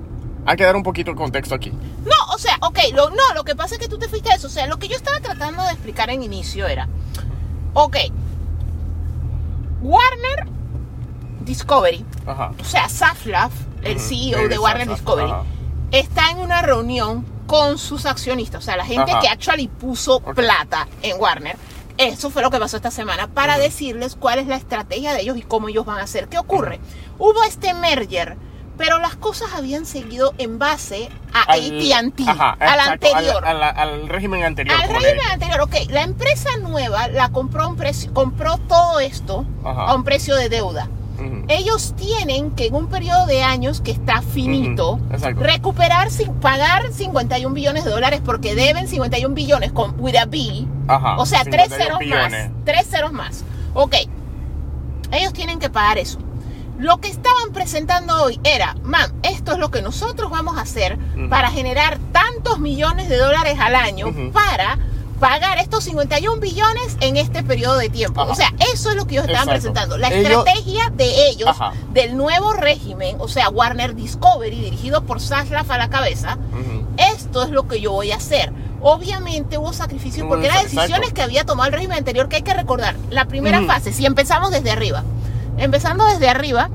[0.45, 1.71] Hay que dar un poquito de contexto aquí.
[1.71, 4.35] No, o sea, ok, lo, no, lo que pasa es que tú te fuiste a
[4.35, 4.47] eso.
[4.47, 6.87] O sea, lo que yo estaba tratando de explicar en inicio era,
[7.73, 7.97] ok,
[9.81, 10.47] Warner
[11.45, 12.51] Discovery, Ajá.
[12.59, 13.51] o sea, Saflaf,
[13.83, 15.43] el CEO de Warner Saflaf, Discovery, ajá.
[15.91, 19.19] está en una reunión con sus accionistas, o sea, la gente Ajá.
[19.21, 21.57] que actually puso plata en Warner.
[21.97, 25.37] Eso fue lo que pasó esta semana para decirles cuál es la estrategia de ellos
[25.37, 26.29] y cómo ellos van a hacer.
[26.29, 26.79] ¿Qué ocurre?
[27.19, 28.37] Hubo este merger,
[28.77, 33.45] pero las cosas habían seguido en base a AT&T, al anterior.
[33.45, 34.75] Al, al- al régimen anterior.
[34.81, 39.87] Al régimen anterior, ok, la empresa nueva la compró un precio, compró todo esto Ajá.
[39.87, 40.87] a un precio de deuda.
[41.47, 44.99] Ellos tienen que en un periodo de años que está finito,
[45.35, 50.65] recuperar sin pagar 51 billones de dólares porque deben 51 billones con with a B,
[50.87, 52.49] Ajá, o sea, tres 51 ceros billones.
[52.49, 53.43] más, tres ceros más.
[53.73, 53.95] Ok,
[55.11, 56.19] ellos tienen que pagar eso.
[56.77, 60.97] Lo que estaban presentando hoy era, mam, esto es lo que nosotros vamos a hacer
[61.29, 64.79] para generar tantos millones de dólares al año para
[65.21, 68.19] pagar estos 51 billones en este periodo de tiempo.
[68.21, 68.31] Ajá.
[68.31, 69.71] O sea, eso es lo que ellos estaban Exacto.
[69.71, 69.97] presentando.
[69.97, 71.71] La Ellos- estrategia de ellos, Ajá.
[71.93, 76.37] del nuevo régimen, o sea, Warner Discovery, dirigido por Zaslav a la cabeza,
[76.97, 78.51] esto es lo que yo voy a hacer.
[78.81, 80.81] Obviamente hubo sacrificios porque eran Exacto.
[80.81, 82.95] decisiones que había tomado el régimen anterior que hay que recordar.
[83.11, 85.03] La primera fase, si empezamos desde arriba,
[85.59, 86.69] empezando desde arriba,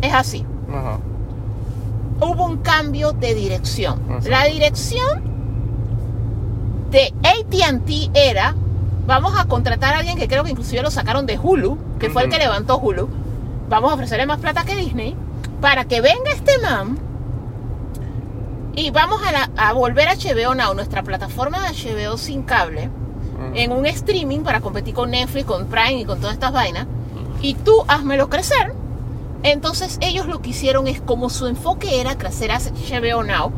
[0.00, 0.46] es así.
[2.20, 4.00] Hubo un cambio de dirección.
[4.24, 5.31] La dirección
[6.92, 8.54] de ATT era,
[9.06, 12.22] vamos a contratar a alguien que creo que inclusive lo sacaron de Hulu, que fue
[12.22, 13.08] el que levantó Hulu.
[13.68, 15.16] Vamos a ofrecerle más plata que Disney
[15.60, 16.98] para que venga este man
[18.74, 22.88] y vamos a, la- a volver a HBO Now, nuestra plataforma de HBO sin cable,
[23.54, 26.86] en un streaming para competir con Netflix, con Prime y con todas estas vainas.
[27.40, 28.72] Y tú házmelo crecer.
[29.42, 33.50] Entonces ellos lo que hicieron es como su enfoque era crecer a HBO Now.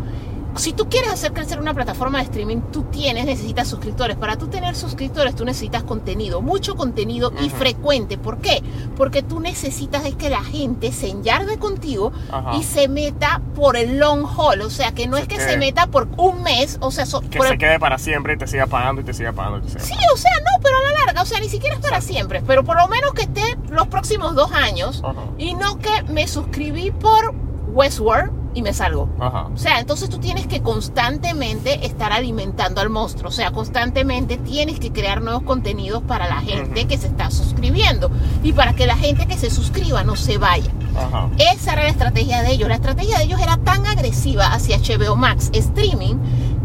[0.56, 4.16] Si tú quieres hacer crecer una plataforma de streaming, tú tienes, necesitas suscriptores.
[4.16, 8.18] Para tú tener suscriptores, tú necesitas contenido, mucho contenido y frecuente.
[8.18, 8.62] ¿Por qué?
[8.96, 12.12] Porque tú necesitas es que la gente se enyarde contigo
[12.58, 14.60] y se meta por el long haul.
[14.62, 15.50] O sea, que no Se es que quede.
[15.52, 18.36] se meta por un mes, o sea, so- Que se el quede para siempre y
[18.38, 19.58] te siga pagando y te siga pagando.
[19.58, 21.74] y te siga Sí, o sea, no, pero a la larga, o sea, ni siquiera
[21.76, 25.02] es para siempre, pero por lo menos que esté los próximos dos años
[25.36, 27.34] y no que me suscribí por
[27.72, 29.08] Westworld y me salgo.
[29.18, 29.48] Ajá.
[29.54, 34.78] O sea, entonces tú tienes que constantemente estar alimentando al monstruo, o sea, constantemente tienes
[34.78, 38.10] que crear nuevos contenidos para la gente que se está suscribiendo
[38.42, 40.70] y para que la gente que se suscriba no se vaya.
[40.96, 41.28] Ajá.
[41.38, 42.68] Esa era la estrategia de ellos.
[42.68, 46.16] La estrategia de ellos era tan agresiva hacia HBO Max Streaming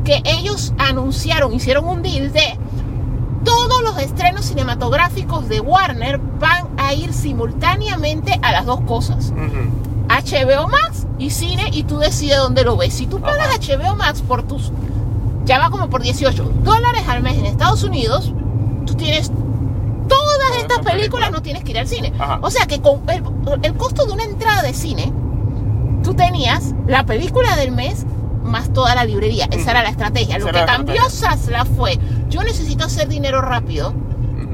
[0.03, 2.57] que ellos anunciaron, hicieron un deal de
[3.43, 9.33] todos los estrenos cinematográficos de Warner van a ir simultáneamente a las dos cosas.
[10.21, 12.93] HBO Max y cine y tú decides dónde lo ves.
[12.93, 13.57] Si tú pagas Ajá.
[13.59, 14.71] HBO Max por tus,
[15.45, 18.33] ya va como por 18 dólares al mes en Estados Unidos,
[18.85, 19.31] tú tienes
[20.07, 22.13] todas estas películas, no tienes que ir al cine.
[22.17, 22.39] Ajá.
[22.41, 23.23] O sea que con el,
[23.63, 25.11] el costo de una entrada de cine,
[26.03, 28.05] tú tenías la película del mes
[28.43, 29.47] más toda la librería.
[29.51, 30.39] Esa era la estrategia.
[30.39, 31.99] Lo que cambió Sasla fue,
[32.29, 33.93] yo necesito hacer dinero rápido.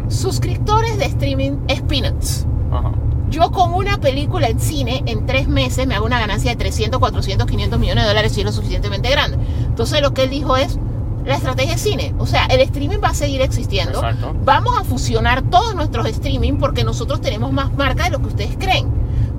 [0.09, 2.45] Suscriptores de streaming es peanuts.
[2.71, 2.91] Ajá.
[3.35, 7.01] Yo con una película en cine, en tres meses, me hago una ganancia de 300,
[7.01, 9.37] 400, 500 millones de dólares si es lo suficientemente grande.
[9.65, 10.79] Entonces lo que él dijo es,
[11.25, 12.15] la estrategia es cine.
[12.17, 13.99] O sea, el streaming va a seguir existiendo.
[13.99, 14.33] Exacto.
[14.45, 18.55] Vamos a fusionar todos nuestros streaming porque nosotros tenemos más marca de lo que ustedes
[18.57, 18.87] creen.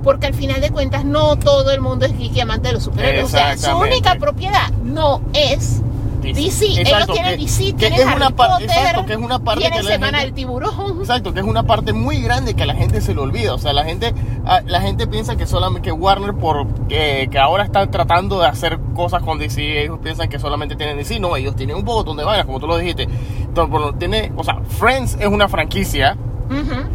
[0.03, 2.83] Porque al final de cuentas no todo el mundo es geek y amante de los
[2.83, 3.25] superhéroes.
[3.25, 5.81] O sea, su única propiedad no es
[6.33, 6.65] DC.
[6.65, 9.39] Ellos Exacto, tienen que- DC, que tienen es Harry una Potter, exacto, que es una
[9.39, 10.99] parte tienen que la Semana gente- del Tiburón.
[10.99, 13.53] Exacto, que es una parte muy grande que a la gente se le olvida.
[13.53, 14.13] O sea, la gente,
[14.45, 18.47] a- la gente piensa que solamente que Warner por que, que ahora están tratando de
[18.47, 21.19] hacer cosas con DC, ellos piensan que solamente tienen DC.
[21.19, 23.03] No, ellos tienen un montón de vainas, como tú lo dijiste.
[23.41, 26.17] Entonces, bueno, tiene, o sea, Friends es una franquicia.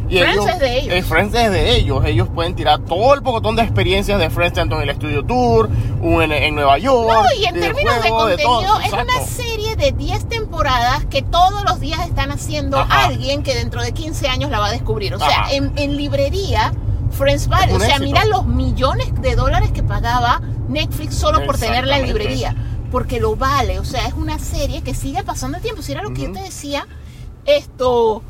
[0.09, 0.94] Y Friends ellos, es de ellos.
[0.94, 2.05] eh, Friends es de ellos.
[2.05, 5.68] Ellos pueden tirar todo el pocotón de experiencias de Friends, tanto en el Estudio Tour,
[6.03, 7.12] o en, en Nueva York.
[7.12, 11.05] No, y en de términos de juego, de contenido, es una serie de 10 temporadas
[11.07, 13.07] que todos los días están haciendo Ajá.
[13.07, 15.14] alguien que dentro de 15 años la va a descubrir.
[15.14, 16.72] O sea, en, en librería
[17.11, 17.74] Friends vale.
[17.74, 18.05] O sea, éxito.
[18.05, 22.55] mira los millones de dólares que pagaba Netflix solo por tenerla en librería.
[22.90, 23.78] Porque lo vale.
[23.78, 25.82] O sea, es una serie que sigue pasando el tiempo.
[25.82, 26.86] Si era lo que yo te decía,
[27.46, 28.22] esto,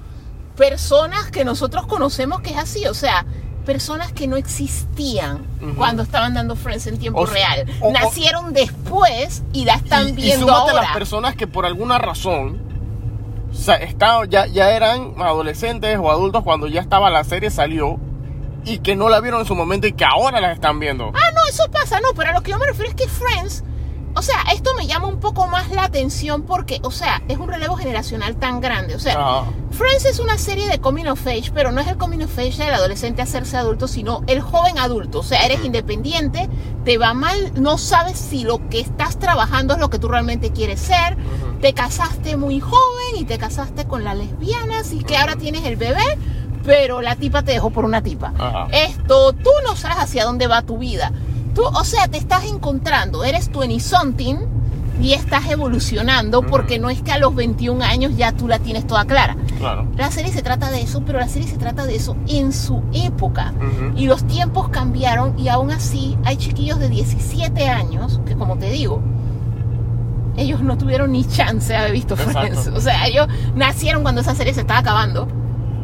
[0.57, 2.87] personas que nosotros conocemos que es así.
[2.87, 3.25] O sea,
[3.67, 5.47] personas que no existían
[5.77, 7.65] cuando estaban dando Friends en tiempo O- real.
[7.81, 10.83] o- o- Nacieron después y la están y, y viendo súmate ahora.
[10.83, 12.61] las personas que por alguna razón
[13.51, 17.99] o sea, estaban- ya, ya eran adolescentes o adultos cuando ya estaba la serie salió
[18.65, 21.13] y que no la vieron en su momento y que ahora la están viendo.
[21.15, 23.63] Ah, no, eso pasa, no, pero a lo que yo me refiero es que Friends,
[24.15, 27.49] o sea, esto me llama un poco más la atención porque, o sea, es un
[27.49, 28.95] relevo generacional tan grande.
[28.95, 29.45] O sea, Ajá.
[29.73, 32.63] Friends es una serie de coming of age, pero no es el coming of age
[32.63, 35.21] del adolescente hacerse adulto, sino el joven adulto.
[35.21, 36.49] O sea, eres independiente,
[36.85, 40.53] te va mal, no sabes si lo que estás trabajando es lo que tú realmente
[40.53, 41.17] quieres ser.
[41.63, 45.77] Te casaste muy joven y te casaste con la lesbiana, así que ahora tienes el
[45.77, 46.19] bebé,
[46.65, 48.35] pero la tipa te dejó por una tipa.
[48.39, 48.69] Ajá.
[48.73, 51.13] Esto, tú no sabes hacia dónde va tu vida.
[51.55, 54.37] Tú, o sea, te estás encontrando, eres 20 something
[55.01, 58.87] y estás evolucionando porque no es que a los 21 años ya tú la tienes
[58.87, 59.37] toda clara.
[59.59, 59.87] Claro.
[59.97, 62.83] La serie se trata de eso, pero la serie se trata de eso en su
[62.93, 63.53] época.
[63.97, 68.71] Y los tiempos cambiaron y aún así hay chiquillos de 17 años que, como te
[68.71, 69.03] digo,
[70.37, 72.17] ellos no tuvieron ni chance de haber visto.
[72.17, 72.69] Friends.
[72.69, 75.29] O sea, ellos nacieron cuando esa serie se estaba acabando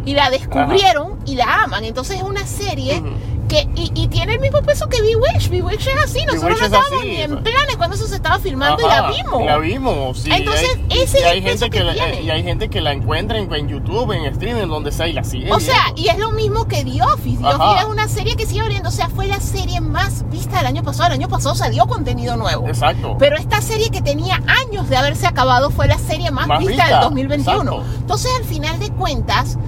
[0.09, 1.85] y la descubrieron y la aman.
[1.85, 3.03] Entonces es una serie
[3.47, 5.51] que y, y tiene el mismo peso que Bewitch.
[5.51, 6.25] Bewitch es así.
[6.25, 9.11] Nosotros no es estábamos así, ni en planes cuando eso se estaba filmando y la
[9.11, 9.45] vimos.
[9.45, 10.31] La vimos, sí.
[10.33, 12.23] Entonces, hay, ese es hay el gente peso que, que la, tiene.
[12.23, 15.25] y hay gente que la encuentra en, en YouTube, en streaming, donde sea y la
[15.25, 15.53] sigue.
[15.53, 17.39] O sea, y es lo mismo que The Office.
[17.43, 17.47] The.
[17.49, 18.89] Office es una serie que sigue abriendo.
[18.89, 21.09] O sea, fue la serie más vista del año pasado.
[21.09, 22.67] El año pasado salió contenido nuevo.
[22.67, 23.17] Exacto.
[23.19, 26.85] Pero esta serie que tenía años de haberse acabado fue la serie más, Más vista,
[26.85, 27.61] vista, del 2021.
[27.61, 27.85] exacto.
[28.01, 29.59] Entonces, al final de cuentas,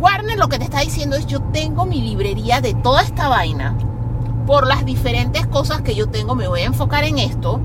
[0.00, 3.76] Warner lo que te está diciendo es yo tengo mi librería de toda esta vaina.
[4.46, 7.60] Por las diferentes cosas que yo tengo, me voy a enfocar en esto.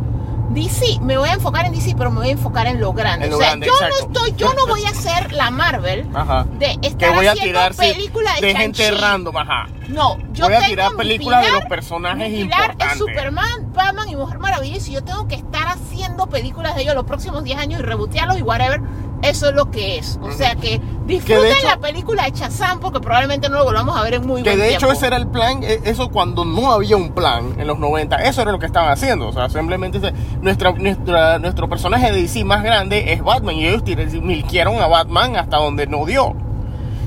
[0.49, 3.25] DC, me voy a enfocar en DC, pero me voy a enfocar en lo grande.
[3.25, 3.95] En lo o sea, grande, yo exacto.
[3.99, 6.45] no estoy, yo no voy a hacer la Marvel Ajá.
[6.59, 9.67] de Que estar voy a haciendo películas de, de gente random, ajá.
[9.89, 12.91] No, yo Voy a tengo tirar películas de los personajes mi pilar importantes.
[12.93, 14.77] es Superman, Batman y Mujer Maravilla.
[14.77, 17.83] Y si yo tengo que estar haciendo películas de ellos los próximos 10 años y
[17.83, 18.81] rebotearlos y whatever,
[19.30, 20.19] eso es lo que es.
[20.21, 24.01] O sea que disfruten hecho- la película de Shazam porque probablemente no lo volvamos a
[24.03, 24.93] ver en muy Que buen de hecho tiempo.
[24.93, 28.41] ese era el plan, eh, eso cuando no había un plan en los 90, eso
[28.41, 29.28] era lo que estaban haciendo.
[29.28, 33.67] O sea, simplemente se- nuestra, nuestra, nuestro personaje de DC más grande es Batman y
[33.67, 36.34] ellos tir- milquieron a Batman hasta donde no dio.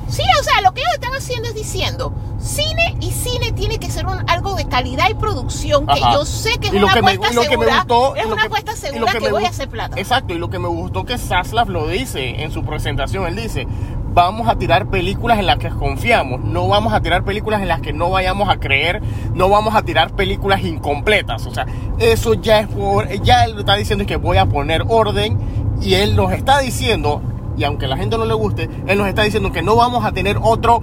[0.09, 3.89] Sí, o sea, lo que ellos están haciendo es diciendo, cine y cine tiene que
[3.91, 6.13] ser un, algo de calidad y producción que Ajá.
[6.13, 8.41] yo sé que es una apuesta y lo que me segura, gustó- es una que-
[8.47, 9.99] apuesta segura que, voy a hacer plata.
[9.99, 13.67] Exacto, y lo que me gustó que Zaslav lo dice en su presentación, él dice,
[14.11, 17.79] vamos a tirar películas en las que confiamos, no vamos a tirar películas en las
[17.81, 19.01] que no vayamos a creer,
[19.35, 21.67] no vamos a tirar películas incompletas, o sea,
[21.99, 25.37] eso ya es por, ya él lo está diciendo que voy a poner orden
[25.81, 27.21] y él nos está diciendo,
[27.59, 30.05] y aunque a la gente no le guste, él nos está diciendo que no vamos
[30.05, 30.81] a tener otro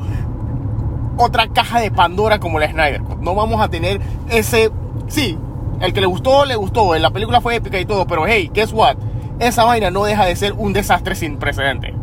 [1.16, 3.01] otra caja de Pandora como la Snyder.
[3.20, 4.70] No vamos a tener ese.
[5.09, 5.39] Sí,
[5.81, 6.95] el que le gustó, le gustó.
[6.97, 8.97] La película fue épica y todo, pero hey, guess what?
[9.39, 11.95] Esa vaina no deja de ser un desastre sin precedente.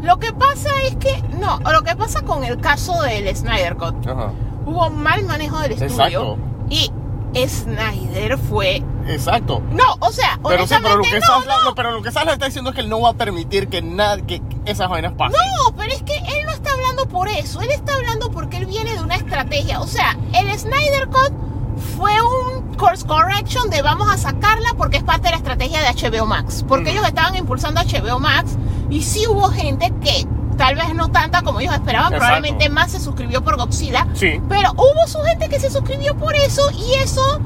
[0.00, 4.06] Lo que pasa es que, no, lo que pasa con el caso del Snyder Cut,
[4.06, 4.30] Ajá.
[4.64, 6.38] hubo mal manejo del estudio Exacto.
[6.70, 6.90] y
[7.34, 9.62] Snyder fue, Exacto.
[9.70, 12.10] no, o sea, Pero sí, pero lo que no, Sasla, no, no, pero lo que
[12.10, 15.12] Sasla está diciendo es que él no va a permitir que nada, que esas vainas
[15.14, 15.38] pasen.
[15.38, 18.66] no, pero es que él no está hablando por eso, él está hablando porque él
[18.66, 21.32] viene de una estrategia, o sea, el Snyder Cut
[21.96, 25.88] fue un course correction de vamos a sacarla porque es parte de la estrategia de
[25.88, 28.56] HBO Max, porque ellos estaban impulsando HBO Max
[28.90, 30.26] y sí hubo gente que
[30.60, 32.26] tal vez no tanta como ellos esperaban, Exacto.
[32.26, 34.38] probablemente más se suscribió por Godzilla, Sí.
[34.46, 37.40] Pero hubo su gente que se suscribió por eso y eso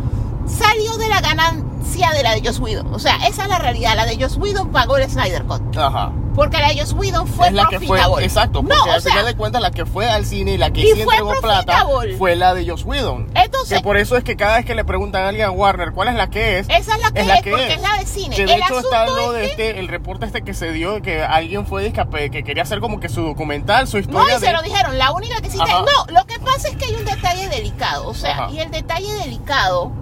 [0.49, 2.93] salió de la ganancia de la de Joss Whedon.
[2.95, 3.95] O sea, esa es la realidad.
[3.97, 5.77] La de Joss Whedon pagó el Snyder Cut.
[5.77, 6.13] Ajá.
[6.35, 8.25] Porque la de Joss Whedon fue es la que fue, profitable.
[8.27, 10.71] exacto, porque No, al sea, final de cuentas la que fue al cine y la
[10.73, 12.17] que Y sí entregó plata profitable.
[12.17, 13.29] fue la de Joss Whedon.
[13.35, 15.93] Entonces- que por eso es que cada vez que le preguntan a alguien a Warner
[15.93, 17.81] cuál es la que es, esa es la que es, porque es.
[17.81, 18.35] la de cine.
[18.35, 20.73] Que de el hecho está lo es de que- este, el reporte este que se
[20.73, 24.37] dio, que alguien fue discape- que quería hacer como que su documental, su No, historia
[24.37, 24.53] y se de...
[24.55, 25.59] lo dijeron, la única que sí.
[25.59, 28.09] No, lo que pasa es que hay un detalle delicado.
[28.09, 28.51] O sea, Ajá.
[28.51, 29.93] y el detalle delicado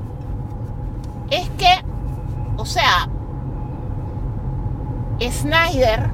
[1.32, 1.84] es que,
[2.58, 3.08] o sea,
[5.20, 6.10] Snyder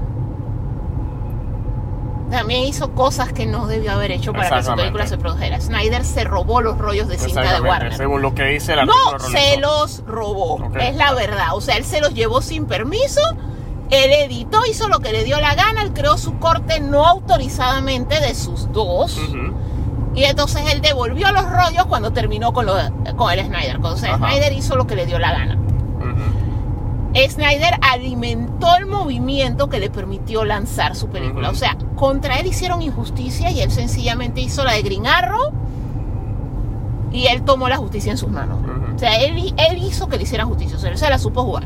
[2.30, 5.60] también hizo cosas que no debió haber hecho para que su película se produjera.
[5.60, 7.94] Snyder se robó los rollos de cinta de Warner.
[7.94, 11.48] según lo que dice artículo No se los robó, es la verdad.
[11.54, 13.20] O sea, él se los llevó sin permiso,
[13.90, 18.20] él editó, hizo lo que le dio la gana, él creó su corte no autorizadamente
[18.20, 19.18] de sus dos.
[20.14, 22.74] Y entonces él devolvió los rollos cuando terminó con, lo,
[23.16, 23.78] con el Snyder.
[23.84, 24.16] Ajá.
[24.16, 25.58] Snyder hizo lo que le dio la gana.
[27.14, 31.50] Snyder alimentó el movimiento que le permitió lanzar su película.
[31.50, 35.52] O sea, contra él hicieron injusticia y él sencillamente hizo la de Green Arrow
[37.10, 38.58] y él tomó la justicia en sus manos.
[38.94, 41.42] O sea, él, él hizo que le hicieran justicia, o sea, él se la supo
[41.42, 41.64] jugar.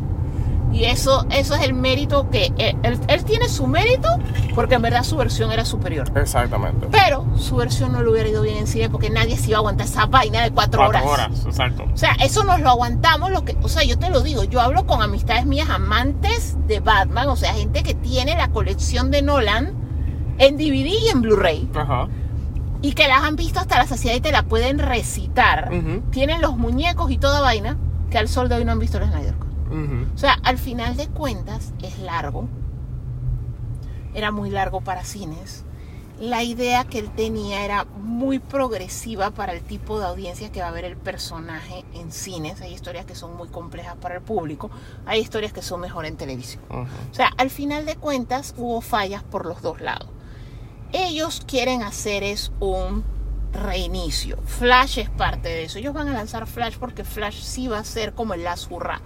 [0.73, 4.09] Y eso, eso es el mérito que él, él- él tiene su mérito
[4.55, 6.11] porque en verdad su versión era superior.
[6.17, 6.89] Exactamente.
[6.91, 9.61] Pero su versión no le hubiera ido bien en cine porque nadie se iba a
[9.61, 11.27] aguantar esa vaina de cuatro, Cuatro horas.
[11.31, 11.85] horas, exacto.
[11.93, 14.61] O sea, eso nos lo aguantamos, lo que, o sea, yo te lo digo, yo
[14.63, 19.21] hablo con amistades mías amantes de Batman, o sea, gente que tiene la colección de
[19.23, 19.75] Nolan
[20.39, 22.09] en DVD y en Blu-ray Ajá.
[22.81, 25.71] y que las han visto hasta la saciedad y te la pueden recitar.
[26.11, 27.77] Tienen los muñecos y toda vaina
[28.11, 29.52] que al sol de hoy no han visto el Snyder Cut.
[30.15, 32.49] O sea, al final de cuentas es largo.
[34.15, 35.65] Era muy largo para cines.
[36.21, 40.69] La idea que él tenía era muy progresiva para el tipo de audiencia que va
[40.69, 42.61] a ver el personaje en cines.
[42.61, 44.71] Hay historias que son muy complejas para el público.
[45.07, 46.63] Hay historias que son mejor en televisión.
[46.71, 50.09] O sea, al final de cuentas hubo fallas por los dos lados.
[50.93, 53.03] Ellos quieren hacer es un
[53.53, 54.39] reinicio.
[54.45, 55.79] Flash es parte de eso.
[55.79, 59.01] Ellos van a lanzar Flash porque Flash sí va a ser como el Last Hurrah.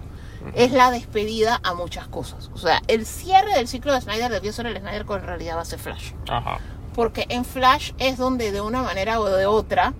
[0.53, 2.49] Es la despedida a muchas cosas.
[2.53, 5.57] O sea, el cierre del ciclo de Snyder debió ser el Snyder, pero en realidad
[5.57, 6.11] va a ser Flash.
[6.29, 6.59] Ajá.
[6.93, 9.93] Porque en Flash es donde de una manera o de otra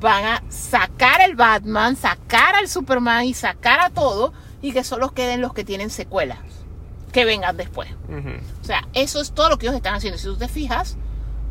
[0.00, 5.12] van a sacar el Batman, sacar al Superman y sacar a todo y que solo
[5.12, 6.38] queden los que tienen secuelas
[7.12, 7.90] que vengan después.
[8.62, 10.18] O sea, eso es todo lo que ellos están haciendo.
[10.18, 10.96] Si tú te fijas,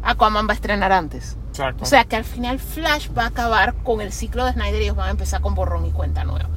[0.02, 1.38] Aquaman va a estrenar antes.
[1.50, 1.84] Exacto.
[1.84, 4.86] O sea que al final Flash va a acabar con el ciclo de Snyder y
[4.86, 6.50] ellos van a empezar con borrón y cuenta nueva.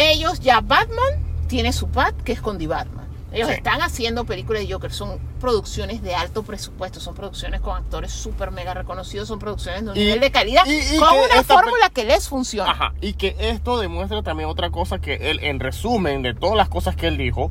[0.00, 3.06] Ellos ya Batman tiene su pat que es con The Batman.
[3.32, 3.54] Ellos Sí.
[3.54, 8.50] están haciendo películas de Joker, son producciones de alto presupuesto, son producciones con actores súper
[8.50, 11.90] mega reconocidos, son producciones de un Y- nivel de calidad, y- y con una fórmula
[11.90, 12.70] que les funciona.
[12.72, 16.68] Ajá, y que esto demuestra también otra cosa que él, en resumen de todas las
[16.68, 17.50] cosas que él dijo,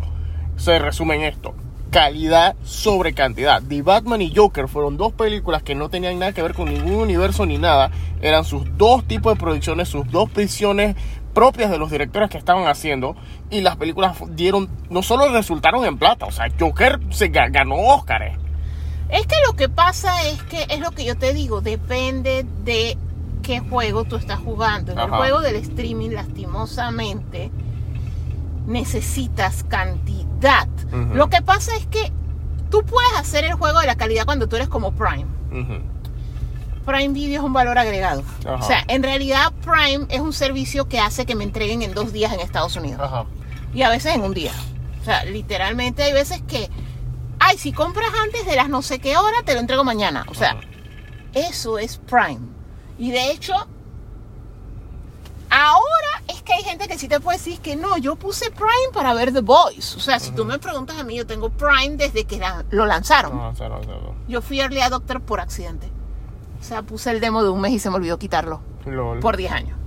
[0.58, 1.54] se resume en esto.
[1.92, 3.64] Calidad sobre cantidad.
[3.64, 6.96] The Batman y Joker fueron dos películas que no tenían nada que ver con ningún
[6.96, 7.90] universo ni nada.
[8.22, 10.96] Eran sus dos tipos de producciones, sus dos visiones
[11.40, 13.16] propias de los directores que estaban haciendo.
[13.50, 17.76] Y las películas dieron, no solo resultaron en plata, o sea, Joker se ga- ganó
[17.76, 18.38] Óscares.
[19.10, 22.98] Es que lo que pasa es que es lo que yo te digo, depende de
[23.42, 24.92] qué juego tú estás jugando.
[24.92, 27.52] En el juego del streaming, lastimosamente,
[28.68, 30.68] necesitas cantidad.
[31.16, 32.12] Lo que pasa es que
[32.70, 35.26] tú puedes hacer el juego de la calidad cuando tú eres como Prime.
[36.90, 38.24] Prime Video es un valor agregado.
[38.46, 38.56] Ajá.
[38.56, 42.12] O sea, en realidad Prime es un servicio que hace que me entreguen en dos
[42.12, 43.02] días en Estados Unidos.
[43.04, 43.26] Ajá.
[43.74, 44.52] Y a veces en un día.
[45.02, 46.70] O sea, literalmente hay veces que,
[47.40, 50.26] ay, si compras antes de las no sé qué hora, te lo entrego mañana.
[50.30, 50.62] O sea, Ajá.
[51.34, 52.40] eso es Prime.
[52.98, 53.54] Y de hecho,
[55.50, 58.92] ahora es que hay gente que sí te puede decir que no, yo puse Prime
[58.94, 59.96] para ver The Boys.
[59.96, 62.86] O sea, si tú me preguntas a mí, yo tengo Prime desde que la- lo
[62.86, 63.54] lanzaron.
[64.28, 65.90] Yo fui Early Adopter por accidente.
[66.60, 69.20] O sea, puse el demo de un mes y se me olvidó quitarlo Lol.
[69.20, 69.78] por 10 años.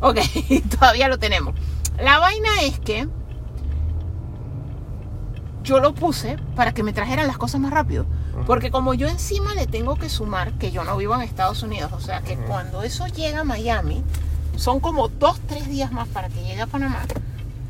[0.00, 0.18] Ok,
[0.78, 1.54] todavía lo tenemos.
[1.98, 3.08] La vaina es que
[5.62, 8.06] yo lo puse para que me trajeran las cosas más rápido.
[8.46, 11.92] Porque como yo encima le tengo que sumar que yo no vivo en Estados Unidos,
[11.92, 14.02] o sea que cuando eso llega a Miami,
[14.56, 17.02] son como dos, tres días más para que llegue a Panamá.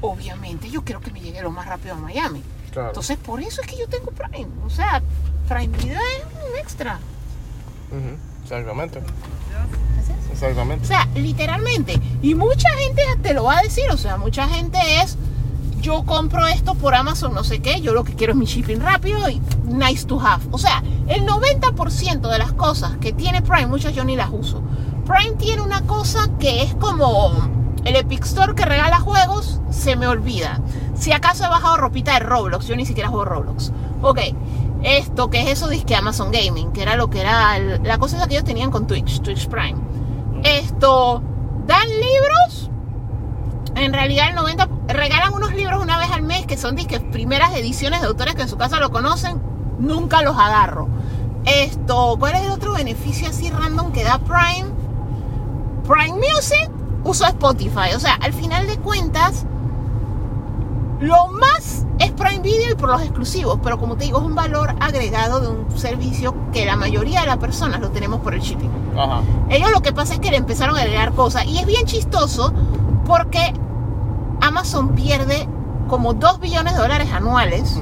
[0.01, 2.43] Obviamente yo quiero que me llegue lo más rápido a Miami.
[2.73, 2.89] Claro.
[2.89, 4.49] Entonces por eso es que yo tengo Prime.
[4.65, 5.03] O sea,
[5.49, 6.99] Prime Video es un extra.
[7.91, 8.34] Ujú.
[8.45, 9.01] Exactamente.
[9.01, 10.29] ¿Así es?
[10.29, 10.87] O Exactamente.
[10.87, 12.01] sea, literalmente.
[12.23, 13.91] Y mucha gente te lo va a decir.
[13.91, 15.17] O sea, mucha gente es,
[15.81, 18.81] yo compro esto por Amazon, no sé qué, yo lo que quiero es mi shipping
[18.81, 20.45] rápido y nice to have.
[20.51, 24.63] O sea, el 90% de las cosas que tiene Prime, muchas yo ni las uso.
[25.07, 27.51] Prime tiene una cosa que es como
[27.85, 30.61] el Epic Store que regala juegos, se me olvida.
[30.95, 33.73] Si acaso he bajado ropita de Roblox, yo ni siquiera juego Roblox.
[34.01, 34.21] Ok,
[34.85, 35.69] esto, que es eso?
[35.69, 38.71] Dice Amazon Gaming, que era lo que era el- la cosa esa que ellos tenían
[38.71, 39.77] con Twitch, Twitch Prime.
[40.43, 41.23] Esto,
[41.67, 42.71] dan libros.
[43.77, 47.55] En realidad el 90 regalan unos libros una vez al mes que son disque primeras
[47.57, 49.41] ediciones de autores que en su casa lo conocen.
[49.79, 50.89] Nunca los agarro.
[51.45, 54.71] Esto, ¿cuál es el otro beneficio así random que da Prime?
[55.87, 56.71] Prime Music,
[57.05, 57.95] uso Spotify.
[57.97, 59.45] O sea, al final de cuentas,
[61.01, 64.35] lo más es Prime Video y por los exclusivos, pero como te digo, es un
[64.35, 68.41] valor agregado de un servicio que la mayoría de las personas lo tenemos por el
[68.41, 68.71] shipping.
[68.97, 69.21] Ajá.
[69.51, 72.53] Ellos lo que pasa es que le empezaron a agregar cosas y es bien chistoso
[73.07, 73.53] porque
[74.41, 75.49] Amazon pierde
[75.89, 77.79] como 2 billones de dólares anuales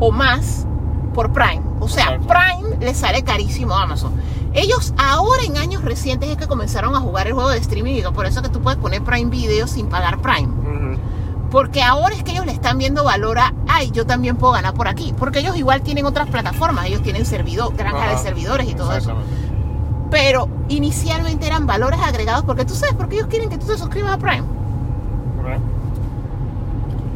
[0.00, 0.66] o más
[1.14, 1.62] por Prime.
[1.80, 2.28] O sea, Exacto.
[2.28, 4.12] Prime le sale carísimo a Amazon.
[4.54, 8.02] Ellos ahora en años recientes es que comenzaron a jugar el juego de streaming y
[8.02, 10.48] por eso que tú puedes poner Prime Video sin pagar Prime.
[10.48, 10.87] Ujú.
[11.50, 14.74] Porque ahora es que ellos le están viendo valor a, ay, yo también puedo ganar
[14.74, 15.14] por aquí.
[15.18, 19.10] Porque ellos igual tienen otras plataformas, ellos tienen servidor, granja de servidores y todo eso.
[19.10, 19.48] Exactamente.
[20.10, 24.12] Pero inicialmente eran valores agregados porque tú sabes, porque ellos quieren que tú te suscribas
[24.12, 24.44] a Prime.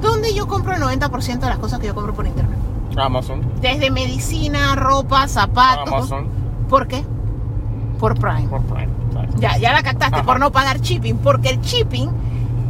[0.01, 2.59] ¿Dónde yo compro el 90% de las cosas que yo compro por internet?
[2.97, 3.41] Amazon.
[3.61, 5.89] Desde medicina, ropa, zapatos.
[5.89, 6.27] Amazon.
[6.69, 7.05] ¿Por qué?
[8.01, 8.49] Por Prime.
[8.49, 8.89] Por Prime.
[9.39, 10.25] Ya, ya la captaste, Ajá.
[10.25, 12.09] por no pagar shipping, porque el shipping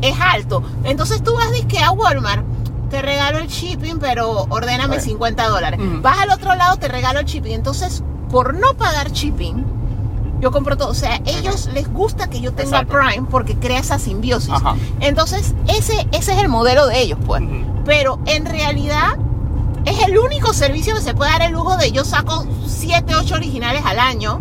[0.02, 0.62] es alto.
[0.84, 2.44] Entonces tú vas que a Walmart,
[2.90, 5.04] te regalo el shipping, pero ordéname Right.
[5.04, 5.80] 50 dólares.
[6.02, 7.52] Vas al otro lado, te regalo el shipping.
[7.52, 9.64] Entonces, por no pagar shipping,
[10.40, 10.90] yo compro todo.
[10.90, 12.98] O sea, ellos les gusta que yo tenga Exacto.
[12.98, 14.52] Prime porque crea esa simbiosis.
[14.52, 14.74] Ajá.
[15.00, 17.42] Entonces, ese, ese es el modelo de ellos, pues.
[17.86, 19.16] Pero en realidad
[19.84, 23.34] es el único servicio que se puede dar el lujo de yo saco 7, 8
[23.34, 24.40] originales al año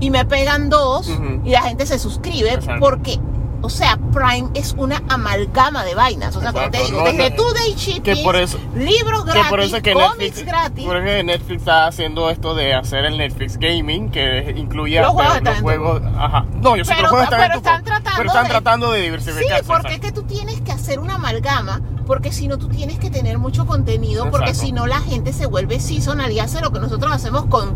[0.00, 1.10] y me pegan dos
[1.44, 2.80] y la gente se suscribe Exacto.
[2.80, 3.18] porque,
[3.62, 6.36] o sea, Prime es una amalgama de vainas.
[6.36, 9.24] O sea, como te digo, No, desde no, tu day shipping, que por eso- libros
[9.24, 10.84] Que gratis, por eso es que cómics Netflix, gratis.
[10.84, 15.00] por eso es que Netflix está haciendo esto de hacer el Netflix Gaming, que incluye
[15.00, 16.02] Los juegos los juegos.
[16.18, 16.44] Ajá.
[16.60, 18.50] No, yo sé que los juegos están pero en tu- están tratando pero están de-
[18.50, 19.64] tratando de Sí, diversificarse.
[19.64, 23.10] porque es que tú tienes que hacer una amalgama, porque si no tú tienes que
[23.10, 26.80] tener mucho contenido, porque si no la gente se vuelve seasonal y hace lo que
[26.80, 27.74] nosotros hacemos con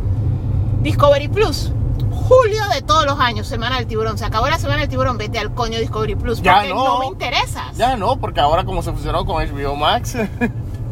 [0.82, 1.72] Discovery Plus.
[2.10, 4.18] Julio de todos los años, Semana del Tiburón.
[4.18, 6.84] Se acabó la Semana del Tiburón, vete al coño Discovery Plus, Ya porque no.
[6.84, 6.98] no.
[7.00, 7.76] me interesas.
[7.76, 10.16] Ya no, porque ahora como se fusionó con HBO Max.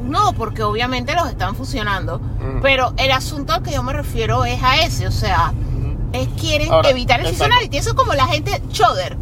[0.05, 2.17] No, porque obviamente los están fusionando.
[2.17, 2.61] Ujú.
[2.61, 5.55] Pero el asunto al que yo me refiero es a ese, o sea,
[6.13, 7.79] es quieren Ahora, evitar el seasonality.
[7.79, 9.17] Eso es como la gente, Choder.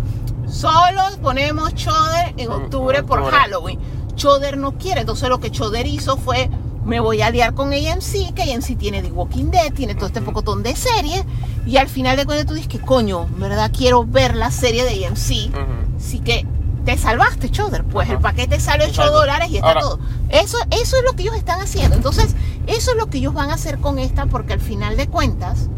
[0.48, 3.38] Solo ponemos Choder en En octubre por octubre.
[3.38, 3.78] Halloween.
[4.16, 6.50] Choder no quiere, entonces lo que Choder hizo fue,
[6.84, 10.20] me voy a liar con AMC, que AMC tiene The Walking Dead, tiene todo este
[10.20, 11.24] pocotón de series,
[11.66, 13.70] y al final de cuentas tú dices que coño, ¿verdad?
[13.76, 15.50] Quiero ver la serie de AMC.
[15.96, 16.44] Así que
[16.84, 17.84] te salvaste, Choder.
[17.84, 18.14] Pues Ajá.
[18.16, 19.12] el paquete sale 8 Exacto.
[19.12, 20.00] dólares y está Ahora- todo.
[20.30, 21.94] Eso, eso es lo que ellos están haciendo.
[21.96, 22.34] Entonces,
[22.66, 25.68] eso es lo que ellos van a hacer con esta, porque al final de cuentas,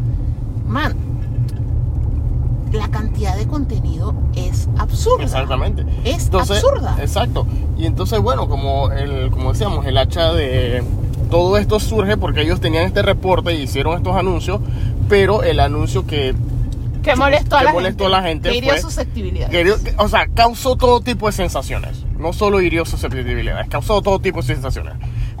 [0.67, 0.95] man,
[2.75, 5.23] la cantidad de contenido es absurda.
[5.23, 5.83] Exactamente.
[6.03, 6.95] Es Entonces, absurda.
[6.99, 7.47] Exacto.
[7.77, 10.83] Y entonces, bueno, como el, como decíamos, el hacha de
[11.29, 14.59] todo esto surge porque ellos tenían este reporte y hicieron estos anuncios,
[15.09, 16.35] pero el anuncio que,
[17.03, 18.15] Que molestó a que la molestó gente.
[18.15, 19.51] a la gente Que hirió fue- susceptibilidades.
[19.81, 22.03] que o sea, causó todo tipo de sensaciones.
[22.17, 24.93] No solo hirió susceptibilidades, causó todo tipo de sensaciones.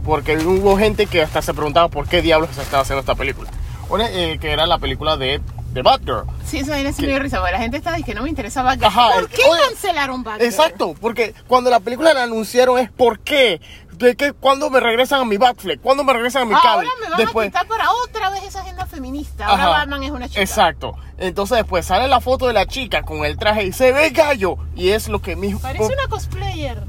[0.03, 3.49] Porque hubo gente que hasta se preguntaba por qué diablos se estaba haciendo esta película.
[3.89, 5.41] Una, eh, que era la película de,
[5.75, 6.23] de Batgirl.
[6.45, 8.85] Sí, eso viene dio risa, porque la gente está diciendo que no me interesa Batgirl.
[8.85, 10.47] Ajá, ¿Por qué oye, cancelaron Batgirl?
[10.47, 13.61] Exacto, porque cuando la película la anunciaron es por qué.
[13.91, 16.89] De que cuando me regresan a mi Batfleck, cuando me regresan a mi Ahora cable.
[17.01, 19.45] me van después, a quitar para otra vez esa agenda feminista.
[19.45, 20.41] Ahora Ajá, Batman es una chica.
[20.41, 20.95] Exacto.
[21.17, 24.57] Entonces después sale la foto de la chica con el traje y se ve gallo.
[24.75, 25.59] Y es lo que mismo.
[25.61, 26.83] Parece una cosplayer.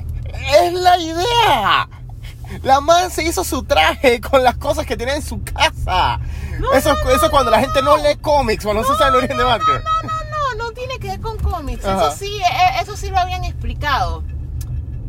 [0.63, 1.89] Es la idea.
[2.63, 6.21] La man se hizo su traje con las cosas que tenía en su casa.
[6.75, 9.45] eso, eso cuando la gente no lee cómics, cuando no se sabe el origen de
[9.45, 9.83] Batgirl.
[9.85, 11.85] No, no, no tiene que ver con cómics.
[11.85, 12.09] Ajá.
[12.09, 14.23] Eso sí, eh, eso sí lo habían explicado.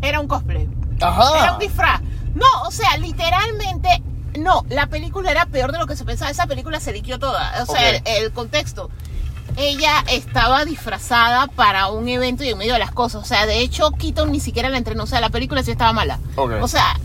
[0.02, 0.68] Era un cosplay.
[0.98, 1.54] Era Ajá.
[1.54, 2.02] un disfraz.
[2.36, 4.04] No, o sea, literalmente,
[4.38, 6.30] no, la película era peor de lo que se pensaba.
[6.30, 7.64] Esa película se liquió toda.
[7.64, 8.90] O sea, el, el contexto.
[9.56, 13.24] Ella estaba disfrazada para un evento y en medio de las cosas.
[13.24, 15.04] O sea, de hecho, Keaton ni siquiera la entrenó.
[15.04, 16.20] O sea, la película sí estaba mala.
[16.36, 16.52] Ok.
[16.62, 17.00] O sea,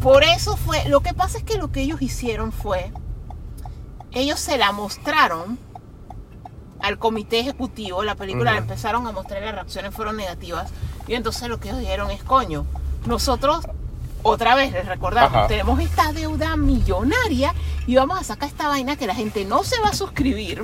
[0.00, 0.88] por eso fue.
[0.88, 2.92] Lo que pasa es que lo que ellos hicieron fue.
[4.12, 5.58] Ellos se la mostraron
[6.80, 8.02] al comité ejecutivo.
[8.02, 10.70] La película la empezaron a mostrar y las reacciones fueron negativas.
[11.06, 12.66] Y entonces lo que ellos dijeron es: coño,
[13.06, 13.66] nosotros.
[14.22, 15.46] Otra vez les recordamos, Ajá.
[15.46, 17.54] tenemos esta deuda millonaria
[17.86, 20.62] y vamos a sacar esta vaina que la gente no se va a suscribir,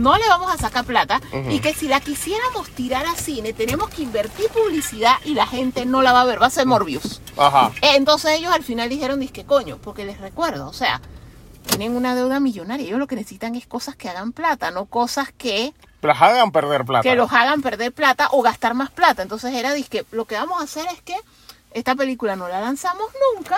[0.00, 3.90] no le vamos a sacar plata y que si la quisiéramos tirar a cine tenemos
[3.90, 7.20] que invertir publicidad y la gente no la va a ver, va a ser Morbius.
[7.36, 7.70] Ajá.
[7.82, 11.00] Entonces ellos al final dijeron, que coño, porque les recuerdo, o sea,
[11.66, 15.28] tienen una deuda millonaria, ellos lo que necesitan es cosas que hagan plata, no cosas
[15.36, 17.02] que, Las hagan perder plata.
[17.02, 19.22] que los hagan perder plata o gastar más plata.
[19.22, 21.16] Entonces era, que lo que vamos a hacer es que
[21.72, 23.56] esta película no la lanzamos nunca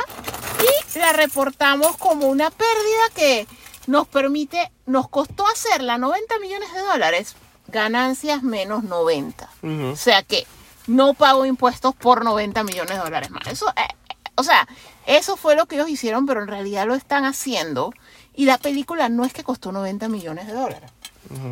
[0.61, 3.47] y la reportamos como una pérdida que
[3.87, 7.35] nos permite, nos costó hacerla 90 millones de dólares,
[7.69, 9.49] ganancias menos 90.
[9.63, 9.87] Ujú.
[9.93, 10.47] O sea que
[10.87, 13.47] no pago impuestos por 90 millones de dólares más.
[13.47, 14.67] Eso, eh, eh, o sea,
[15.07, 17.93] eso fue lo que ellos hicieron, pero en realidad lo están haciendo.
[18.35, 20.91] Y la película no es que costó 90 millones de dólares.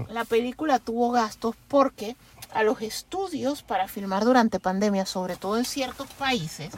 [0.08, 2.14] La película tuvo gastos porque
[2.54, 6.70] a los estudios para filmar durante pandemia, sobre todo en ciertos países,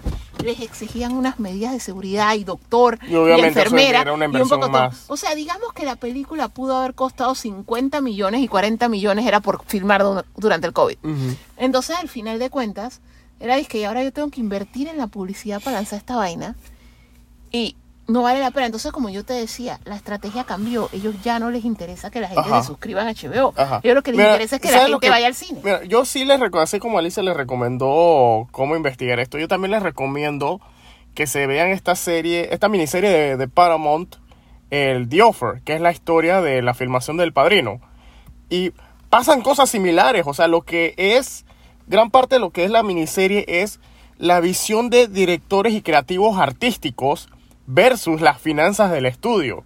[0.42, 2.98] les exigían unas medidas de seguridad y doctor
[3.36, 5.04] Y eso enfermera era una y un poco más.
[5.08, 9.40] O sea, digamos que la película pudo haber costado 50 millones y 40 millones era
[9.40, 10.96] por filmar du- durante el COVID.
[11.56, 13.00] Entonces, al final de cuentas,
[13.40, 16.54] era que y ahora yo tengo que invertir en la publicidad para lanzar esta vaina
[17.50, 17.76] y
[18.08, 18.66] no vale la pena.
[18.66, 20.88] Entonces, como yo te decía, la estrategia cambió.
[20.92, 22.62] Ellos ya no les interesa que la gente Ajá.
[22.62, 23.54] se suscriba a HBO.
[23.56, 23.80] Ajá.
[23.82, 25.34] Ellos lo que les Mira, interesa es que la ¿sabes lo gente que- vaya al
[25.34, 25.60] cine.
[25.62, 29.70] Mira, yo sí les recomiendo, así como Alicia les recomendó cómo investigar esto, yo también
[29.70, 30.60] les recomiendo
[31.14, 34.16] que se vean esta serie, esta miniserie de, de Paramount,
[34.70, 37.80] el The Offer, que es la historia de la filmación del Padrino.
[38.48, 38.72] Y
[39.10, 41.44] pasan cosas similares, o sea, lo que es,
[41.86, 43.78] gran parte de lo que es la miniserie es
[44.18, 47.28] la visión de directores y creativos artísticos
[47.66, 49.64] versus las finanzas del estudio.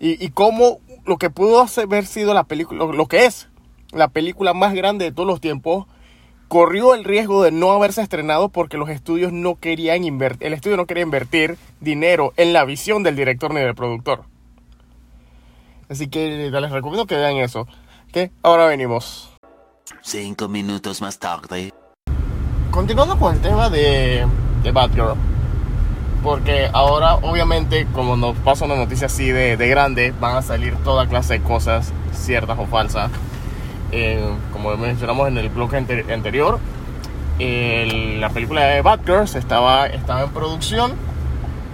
[0.00, 3.48] Y, y cómo lo que pudo haber sido la película, lo, que es
[3.92, 5.86] la película más grande de todos los tiempos,
[6.48, 10.76] corrió el riesgo de no haberse estrenado porque los estudios no querían invertir, el estudio
[10.76, 14.24] no quería invertir dinero en la visión del director ni del productor.
[15.88, 17.66] Así que les recomiendo que vean eso.
[18.10, 19.30] Que ahora venimos.
[20.02, 21.72] Cinco minutos más tarde.
[22.70, 24.26] Continuando con el tema de,
[24.62, 25.14] de Batgirl.
[26.24, 30.74] Porque ahora, obviamente, como nos pasa una noticia así de, de grande, van a salir
[30.76, 33.10] toda clase de cosas, ciertas o falsas.
[33.92, 36.58] Eh, como mencionamos en el bloque ante- anterior,
[37.38, 40.92] la película de Batgirl se estaba, estaba en producción.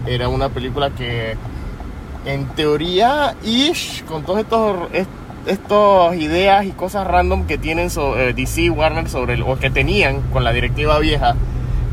[0.06, 1.36] Era una película que,
[2.26, 5.08] en teoría, ish, con estos, est-
[5.46, 10.22] estas ideas y cosas random que tienen so- eh, DC Warner sobre o que tenían
[10.32, 11.36] con la directiva vieja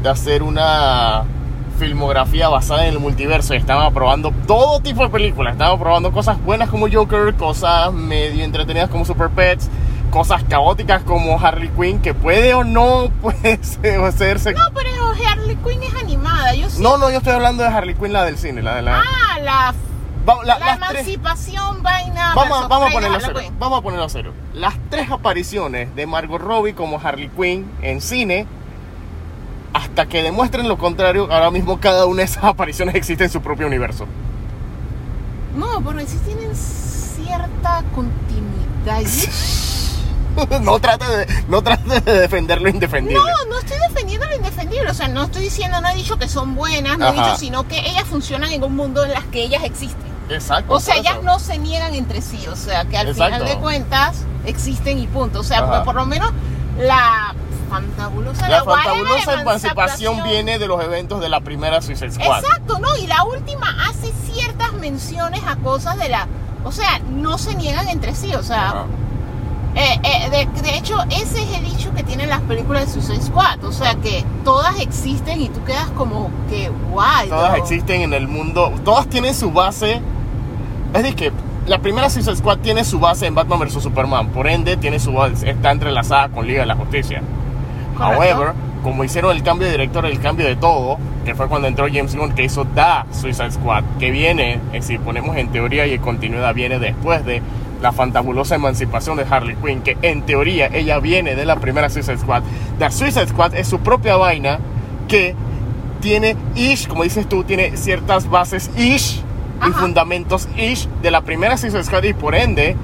[0.01, 1.23] de hacer una
[1.77, 5.53] filmografía basada en el multiverso y estaban probando todo tipo de películas.
[5.53, 9.69] Estaban probando cosas buenas como Joker, cosas medio entretenidas como Super Pets,
[10.11, 13.59] cosas caóticas como Harley Quinn, que puede o no puede
[14.05, 14.53] hacerse.
[14.53, 14.89] No, pero
[15.29, 16.53] Harley Quinn es animada.
[16.55, 16.81] Yo sí.
[16.81, 18.99] No, no, yo estoy hablando de Harley Quinn, la del cine, la de la.
[19.01, 19.73] Ah, la,
[20.27, 22.33] Va- la- la las tres- emancipación vaina.
[22.35, 23.41] Vamos, vamos a ponerlo serio.
[23.41, 23.59] Quinn.
[23.59, 24.33] Vamos a ponerlo serio.
[24.53, 28.45] Las tres apariciones de Margot Robbie como Harley Quinn en cine,
[29.77, 33.41] hasta que demuestren lo contrario, ahora mismo cada una de esas apariciones existe en su
[33.41, 34.07] propio universo.
[35.55, 39.01] No, pero sí tienen cierta continuidad.
[40.61, 43.19] no trate de, no trate de defender lo indefendible.
[43.19, 44.89] No, no estoy defendiendo lo indefendible.
[44.89, 47.67] O sea, no estoy diciendo, no he dicho que son buenas, no he dicho, sino
[47.67, 50.07] que ellas funcionan en un mundo en las que ellas existen.
[50.29, 50.73] Exacto.
[50.73, 51.23] O sea, ellas eso.
[51.23, 52.47] no se niegan entre sí.
[52.47, 53.35] O sea, que al Exacto.
[53.35, 55.39] final de cuentas existen y punto.
[55.41, 56.31] O sea, por lo menos
[56.79, 57.35] la
[57.69, 62.43] fantabulosa, La whatever fantabulosa emancipación viene de los eventos de la primera Suicide Squad.
[62.43, 62.95] Exacto, ¿no?
[62.97, 66.27] Y la última hace ciertas menciones a cosas de la...
[66.63, 68.85] O sea, no se niegan entre sí, o sea...
[69.75, 73.23] Eh, eh, de, de hecho, ese es el hecho que tienen las películas de Suicide
[73.23, 73.63] Squad.
[73.63, 77.29] O sea, que todas existen y tú quedas como que, guay.
[77.29, 77.61] Todas bro".
[77.61, 80.01] existen en el mundo, todas tienen su base.
[80.95, 81.31] Es decir, que
[81.67, 85.11] la primera Suicide Squad tiene su base en Batman vs Superman, por ende tiene su
[85.11, 87.21] base, está entrelazada con Liga de la Justicia.
[87.97, 88.21] Correcto.
[88.21, 91.87] However, como hicieron el cambio de director, el cambio de todo, que fue cuando entró
[91.91, 95.93] James Gunn, que hizo Da Suicide Squad, que viene, eh, si ponemos en teoría y
[95.93, 97.41] en continuidad, viene después de
[97.81, 102.17] la fantabulosa emancipación de Harley Quinn, que en teoría ella viene de la primera Suicide
[102.17, 102.43] Squad.
[102.79, 104.59] The Suicide Squad es su propia vaina
[105.07, 105.35] que
[105.99, 109.23] tiene ish, como dices tú, tiene ciertas bases ish y
[109.69, 109.79] Ajá.
[109.81, 112.75] fundamentos ish de la primera Suicide Squad y por ende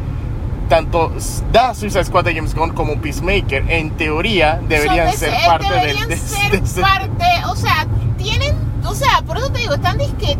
[0.73, 1.11] tanto
[1.51, 5.65] The Suicide Squad de James Gunn como Peacemaker en teoría deberían de ser ser- parte
[5.69, 7.85] del- deberían de, ser de parte, o sea,
[8.17, 10.35] tienen, o sea, por eso te digo, están que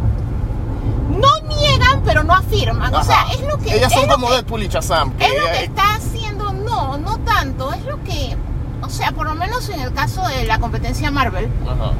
[1.20, 2.96] no niegan, pero no afirman.
[2.96, 5.46] O sea, es lo que ellas son como que- Deadpool y Shazam que Es lo
[5.52, 8.36] que está haciendo, no, no tanto, es lo que,
[8.82, 11.92] o sea, por lo menos en el caso de la competencia Marvel, Ajá.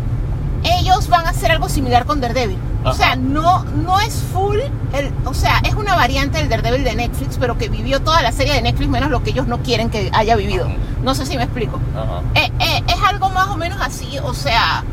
[0.80, 2.58] ellos van a hacer algo similar con Daredevil.
[2.86, 4.60] O sea, no, no es full,
[4.94, 8.32] el, o sea, es una variante del Daredevil de Netflix, pero que vivió toda la
[8.32, 10.66] serie de Netflix menos lo que ellos no quieren que haya vivido.
[10.66, 10.76] Ajá.
[11.04, 11.80] No sé si me explico.
[12.36, 14.84] Eh, eh, es algo más o menos así, o sea,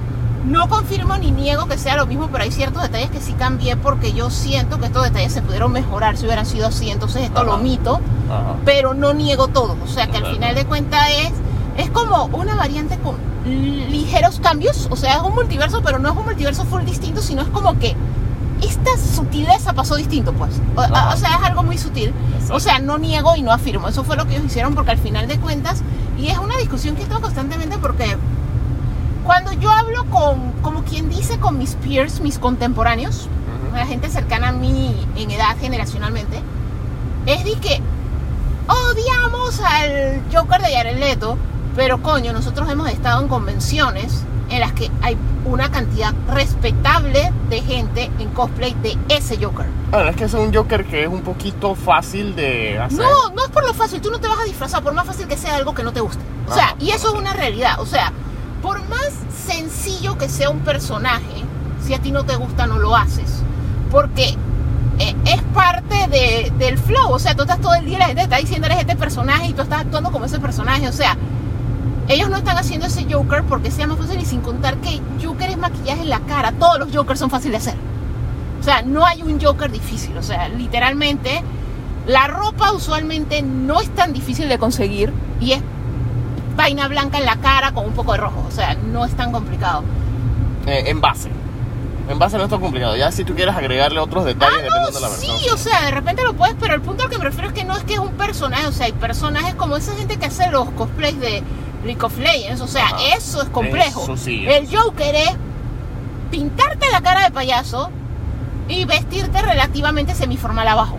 [0.44, 3.76] no confirmo ni niego que sea lo mismo, pero hay ciertos detalles que sí cambié
[3.76, 7.44] porque yo siento que estos detalles se pudieron mejorar si hubieran sido así, entonces esto
[7.44, 8.00] lo omito
[8.64, 9.76] pero no niego todo.
[9.84, 14.88] O sea que al final de cuentas es, es como una variante con ligeros cambios.
[14.90, 17.78] O sea, es un multiverso, pero no es un multiverso full distinto, sino es como
[17.78, 17.96] que
[18.62, 20.60] esta sutileza pasó distinto, pues.
[20.76, 22.12] O, o sea, es algo muy sutil.
[22.34, 22.54] Exacto.
[22.54, 23.88] O sea, no niego y no afirmo.
[23.88, 25.82] Eso fue lo que ellos hicieron porque al final de cuentas,
[26.18, 28.16] y es una discusión que tengo constantemente porque
[29.24, 33.28] cuando yo hablo con, como quien dice, con mis peers, mis contemporáneos,
[33.66, 33.76] Ujú.
[33.76, 36.42] la gente cercana a mí en edad generacionalmente,
[37.26, 37.80] es de que
[38.66, 41.36] odiamos al Joker de Jared Leto,
[41.76, 47.60] pero coño, nosotros hemos estado en convenciones en las que hay una cantidad respetable de
[47.62, 49.66] gente en cosplay de ese Joker.
[49.90, 52.98] Bueno, es que es un Joker que es un poquito fácil de hacer.
[52.98, 55.26] No, no es por lo fácil, tú no te vas a disfrazar por más fácil
[55.28, 56.22] que sea algo que no te guste.
[56.48, 57.14] O sea, Ah, y eso ok.
[57.14, 57.80] es una realidad.
[57.80, 58.12] O sea,
[58.60, 59.08] por más
[59.46, 61.44] sencillo que sea un personaje,
[61.86, 63.42] si a ti no te gusta, no lo haces.
[63.90, 64.36] Porque
[64.98, 67.10] eh, es parte de- del flow.
[67.12, 69.46] O sea, tú estás todo el día, la gente te está diciendo eres este personaje
[69.46, 70.88] y tú estás actuando como ese personaje.
[70.88, 71.16] O sea,
[72.12, 75.50] ellos no están haciendo ese Joker porque sea más fácil y sin contar que Joker
[75.50, 76.52] es maquillaje en la cara.
[76.52, 77.80] Todos los Jokers son fáciles de hacer.
[78.60, 80.16] O sea, no hay un Joker difícil.
[80.18, 81.42] O sea, literalmente,
[82.06, 85.62] la ropa usualmente no es tan difícil de conseguir y es
[86.56, 88.44] vaina blanca en la cara con un poco de rojo.
[88.46, 89.82] O sea, no es tan complicado.
[90.66, 91.30] Eh, en base.
[92.08, 92.96] En base no es tan complicado.
[92.96, 95.38] Ya si tú quieres agregarle otros detalles Ah, dependiendo no, de la versión.
[95.38, 97.54] sí, o sea, de repente lo puedes, pero el punto al que me refiero es
[97.54, 100.26] que no es que es un personaje, o sea, hay personajes como esa gente que
[100.26, 101.42] hace los cosplays de
[101.84, 102.96] League of Legends, o sea, Ajá.
[103.16, 104.02] eso es complejo.
[104.02, 104.46] Eso sí.
[104.46, 105.30] El Joker es
[106.30, 107.90] pintarte la cara de payaso
[108.68, 110.98] y vestirte relativamente semiformal abajo.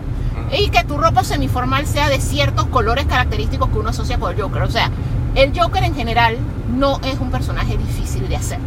[0.56, 4.40] Y que tu ropa semiformal sea de ciertos colores característicos que uno asocia con el
[4.40, 4.62] Joker.
[4.62, 4.90] O sea,
[5.34, 6.36] el Joker en general
[6.76, 8.58] no es un personaje difícil de hacer.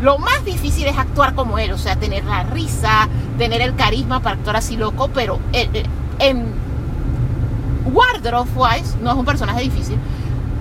[0.00, 4.20] Lo más difícil es actuar como él, o sea, tener la risa, tener el carisma
[4.20, 5.38] para actuar así loco, pero
[6.18, 6.46] en
[7.84, 9.98] wardrobe wise no es un personaje difícil.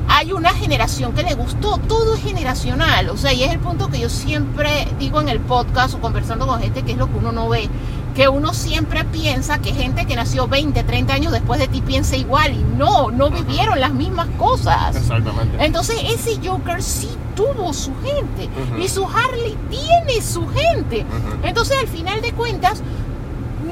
[0.08, 3.89] Hay una generación que le gustó, todo es generacional, o sea, y es el punto
[3.89, 7.18] que yo siempre digo en el podcast o conversando con gente que es lo que
[7.18, 7.70] uno no ve,
[8.16, 12.16] que uno siempre piensa que gente que nació 20, 30 años después de ti piensa
[12.18, 14.95] igual y no, no vivieron las mismas cosas.
[14.95, 15.64] Exactamente.
[15.64, 18.49] Entonces ese Joker sí tuvo su gente
[18.80, 21.06] y su Harley tiene su gente.
[21.43, 22.82] Entonces al final de cuentas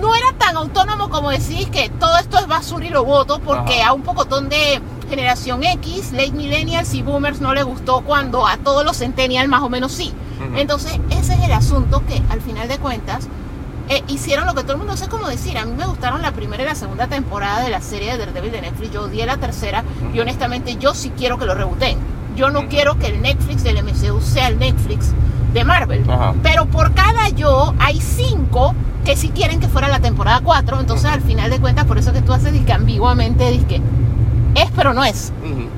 [0.02, 3.82] no era tan autónomo como decís que todo esto es basura y lo voto porque
[3.82, 3.90] Ajá.
[3.90, 8.58] a un pocotón de generación X, late millennials y boomers no le gustó cuando a
[8.58, 10.14] todos los centennials más o menos sí.
[10.40, 10.58] Ujú.
[10.58, 13.28] Entonces ese es el asunto que al final de cuentas
[13.90, 15.58] eh, hicieron lo que todo el mundo no sé cómo decir.
[15.58, 18.52] A mí me gustaron la primera y la segunda temporada de la serie de Daredevil
[18.52, 18.92] de Netflix.
[18.94, 20.22] Yo odié la tercera y Ujú.
[20.22, 21.98] honestamente yo sí quiero que lo rebooten.
[22.36, 22.70] Yo no Ujú.
[22.70, 25.12] quiero que el Netflix del MCU sea el Netflix
[25.54, 26.06] de Marvel.
[26.44, 28.76] Pero por cada yo hay cinco
[29.10, 30.80] que sí quieren que fuera la temporada 4.
[30.80, 33.82] Entonces al final de cuentas por eso que tú haces disque ambiguamente disque
[34.54, 35.34] es pero no es.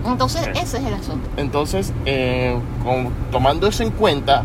[0.05, 0.55] Entonces Ok.
[0.61, 1.29] ese es el asunto.
[1.37, 4.43] Entonces, eh, con- tomando eso en cuenta,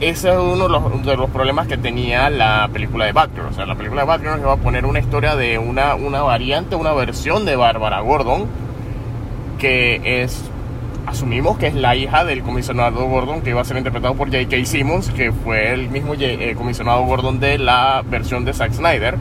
[0.00, 3.46] ese es uno de los, de los problemas que tenía la película de Batgirl.
[3.46, 6.20] O sea, la película de Batgirl nos iba a poner una historia de una, una
[6.22, 8.44] variante, una versión de Bárbara Gordon,
[9.58, 10.42] que es,
[11.08, 14.64] asumimos que es la hija del comisionado Gordon, que iba a ser interpretado por J.K.
[14.64, 19.16] Simmons, que fue el mismo eh, comisionado Gordon de la versión de Zack Snyder.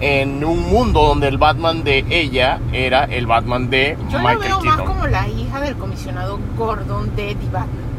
[0.00, 4.40] En un mundo donde el Batman de ella era el Batman de Yo Michael lo
[4.40, 4.78] veo Keaton.
[4.78, 7.90] más como la hija del comisionado Gordon de The Batman.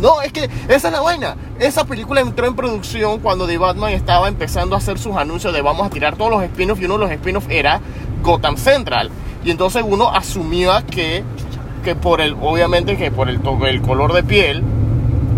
[0.00, 1.36] No, es que esa es la vaina.
[1.58, 5.60] Esa película entró en producción cuando The Batman estaba empezando a hacer sus anuncios de
[5.60, 7.80] vamos a tirar todos los spin-offs y uno de los spin-offs era
[8.22, 9.10] Gotham Central.
[9.44, 11.22] Y entonces uno asumía que,
[11.80, 14.62] que por el, obviamente que por el, el color de piel,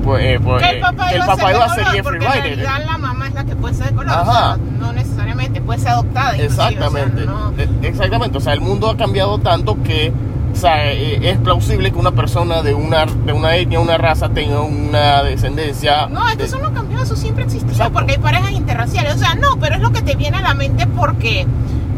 [0.05, 1.85] pues, eh, pues, Que el eh, papá, el iba, papá a ser iba a ser
[1.87, 4.11] Jeffrey porque en realidad la mamá es la que puede ser de color.
[4.13, 4.23] Ajá.
[4.23, 6.37] o sea, no necesariamente, puede ser adoptada.
[6.37, 8.39] inclusive, o sea, Exactamente, no- Eh, exactamente.
[8.39, 10.13] O sea, el mundo ha cambiado tanto que
[10.53, 14.29] o sea, eh, es plausible que una persona de una, de una etnia, una raza
[14.29, 16.09] tenga una descendencia.
[16.09, 17.95] No, es que de- eso no cambió, eso siempre existió, Exacto.
[17.95, 19.15] porque hay parejas interraciales.
[19.15, 21.47] O sea, no, pero es lo que te viene a la mente porque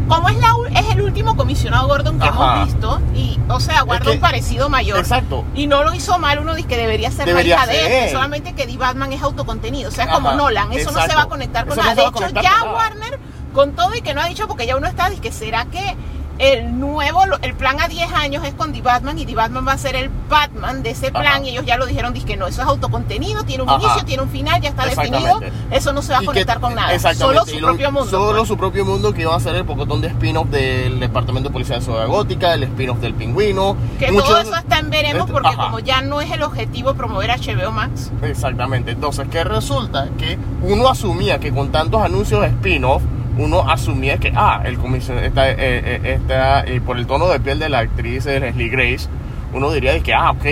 [0.07, 2.53] como es, la, es el último comisionado Gordon que Ajá.
[2.55, 4.99] hemos visto, y, o sea, guarda que- un parecido mayor.
[4.99, 5.43] Exacto.
[5.55, 8.53] Y no lo hizo mal, uno dice que debería ser Debería la hija de solamente
[8.53, 11.25] que The Batman es autocontenido, o sea, es como Nolan, eso no se va a
[11.29, 11.95] conectar con Eso nada.
[11.95, 12.73] de hecho, ya nada.
[12.73, 13.19] Warner,
[13.53, 15.95] con todo y que no ha dicho, porque ya uno está, dice que será que
[16.37, 19.71] el nuevo, el plan a 10 años es con The Batman y The Batman va
[19.73, 21.43] a ser el Batman de ese plan Ajá.
[21.43, 23.81] y ellos ya lo dijeron, dice que no, eso es autocontenido, tiene un Ajá.
[23.83, 25.39] inicio, tiene un final, ya está definido,
[25.71, 28.09] eso no se va a conectar que- con nada, solo su lo- propio mundo.
[28.09, 28.47] Solo pues.
[28.47, 31.77] su propio mundo que iba a ser el pocotón de spin-off del Departamento de Policía
[31.77, 33.77] de Ciudad Gótica, el spin-off del Pingüino.
[33.99, 35.57] Que muchos- todo eso está en veremos Este- porque ajá.
[35.65, 38.11] como ya no es el objetivo promover HBO Max.
[38.21, 38.91] Exactamente.
[38.91, 40.09] Entonces, ¿qué resulta?
[40.17, 43.01] Que uno asumía que con tantos anuncios de spin-off,
[43.37, 47.39] uno asumía que, ah, el comisión está, eh, eh, está eh, por el tono de
[47.39, 49.07] piel de la actriz eh, Leslie Grace,
[49.53, 50.45] uno diría de que, ah, ok,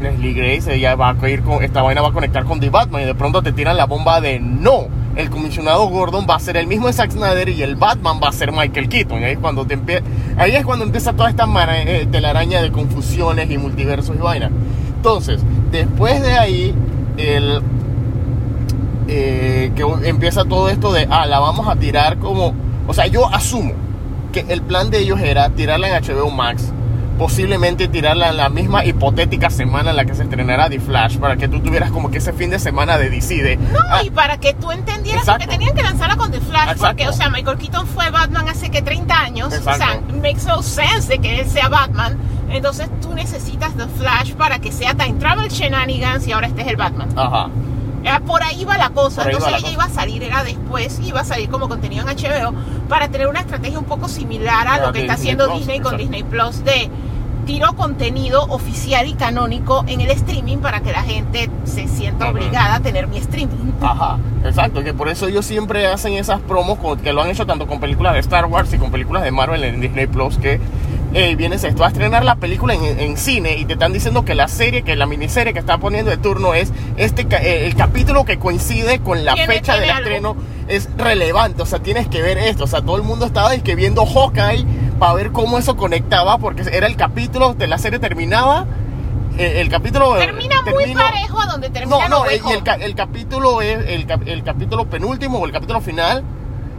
[0.00, 3.02] Leslie Grace, ella va a ir con, esta vaina va a conectar con The Batman
[3.02, 4.88] y de pronto te tiran la bomba de no.
[5.16, 8.28] El comisionado Gordon va a ser el mismo de Zack Snyder y el Batman va
[8.28, 9.22] a ser Michael Keaton.
[9.22, 9.66] Y ahí es cuando,
[10.36, 11.46] ahí es cuando empieza toda esta
[11.78, 14.50] eh, telaraña de confusiones y multiversos y vaina.
[14.96, 15.40] Entonces,
[15.72, 16.74] después de ahí,
[17.16, 17.62] el,
[19.08, 22.54] eh, que empieza todo esto de, ah, la vamos a tirar como,
[22.86, 23.72] o sea, yo asumo
[24.32, 26.72] que el plan de ellos era tirarla en HBO Max
[27.16, 31.36] posiblemente tirarla en la misma hipotética semana en la que se estrenará The Flash, para
[31.36, 33.42] que tú tuvieras como que ese fin de semana de DC.
[33.42, 35.46] De, No, ah, y para que tú entendieras Exacto.
[35.46, 36.86] que tenían que lanzarla con The Flash, Exacto.
[36.86, 40.62] porque, o sea, Michael Keaton fue Batman hace que 30 años, o sea, makes no
[40.62, 42.16] sense de que él sea Batman,
[42.50, 46.68] entonces tú necesitas The Flash para que sea Time Travel Shenanigans y ahora este es
[46.68, 47.08] el Batman.
[47.16, 47.48] Ajá.
[48.06, 49.22] Era por ahí va la cosa.
[49.22, 49.72] Por Entonces ella cosa.
[49.72, 52.54] iba a salir, era después, iba a salir como contenido en HBO
[52.88, 55.80] para tener una estrategia un poco similar a Ah, lo que está haciendo Plus, Disney
[55.80, 56.02] con exacto.
[56.02, 56.90] Disney Plus de
[57.46, 62.74] tiro contenido oficial y canónico en el streaming para que la gente se sienta obligada
[62.76, 63.72] a tener mi streaming.
[63.80, 67.46] Ajá, exacto, que por eso ellos siempre hacen esas promos con- que lo han hecho
[67.46, 70.60] tanto con películas de Star Wars y con películas de Marvel en Disney Plus que
[71.14, 74.34] eh, vienes esto a estrenar la película en, en cine y te están diciendo que
[74.34, 78.24] la serie, que la miniserie que está poniendo de turno es este eh, el capítulo
[78.24, 80.00] que coincide con la fecha del algo.
[80.02, 80.36] estreno
[80.68, 83.62] es relevante, o sea, tienes que ver esto, o sea, todo el mundo estaba es
[83.62, 84.64] que viendo Hawkeye
[84.98, 88.66] para ver cómo eso conectaba porque era el capítulo de la serie terminaba
[89.38, 92.94] eh, el capítulo Termina muy terminó- parejo a donde termina no, no, el, el, el
[92.94, 96.24] capítulo es el, el capítulo penúltimo o el capítulo final.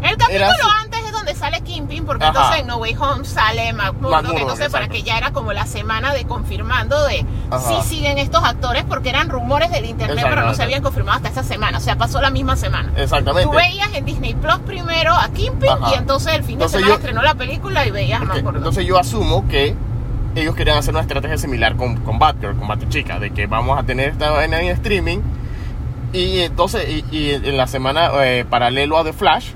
[0.01, 0.51] El capítulo era
[0.81, 0.96] antes es
[1.27, 2.31] donde sale Kingpin, porque Ajá.
[2.33, 6.13] entonces en No Way Home sale McMurdock, entonces para que ya era como la semana
[6.13, 7.25] de confirmando de
[7.59, 11.29] si siguen estos actores, porque eran rumores del internet, pero no se habían confirmado hasta
[11.29, 12.91] esa semana, o sea, pasó la misma semana.
[12.95, 13.49] Exactamente.
[13.49, 15.91] Tú veías en Disney Plus primero a Kingpin Ajá.
[15.95, 18.57] y entonces el fin de semana yo- estrenó la película y veías a Ok, McMurdock.
[18.57, 19.75] Entonces yo asumo que
[20.35, 23.83] ellos querían hacer una estrategia similar con, con Batgirl, con Batichica, de que vamos a
[23.83, 25.19] tener esta vaina en streaming
[26.13, 29.49] y entonces y, y en la semana eh, paralelo a The Flash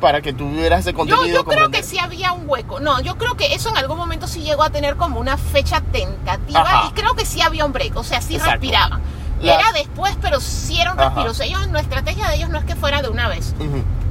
[0.00, 1.26] para que tuvieras ese Yo, contenido.
[1.26, 2.80] yo creo comprender- que sí había un hueco.
[2.80, 5.80] No, yo creo que eso en algún momento sí llegó a tener como una fecha
[5.92, 6.88] tentativa Ajá.
[6.88, 8.66] y creo que sí había un break, o sea, sí Exacto.
[9.42, 11.30] La- Era después, pero sí era un respiro.
[11.30, 13.54] O sea, ellos, la estrategia de ellos no es que fuera de una vez.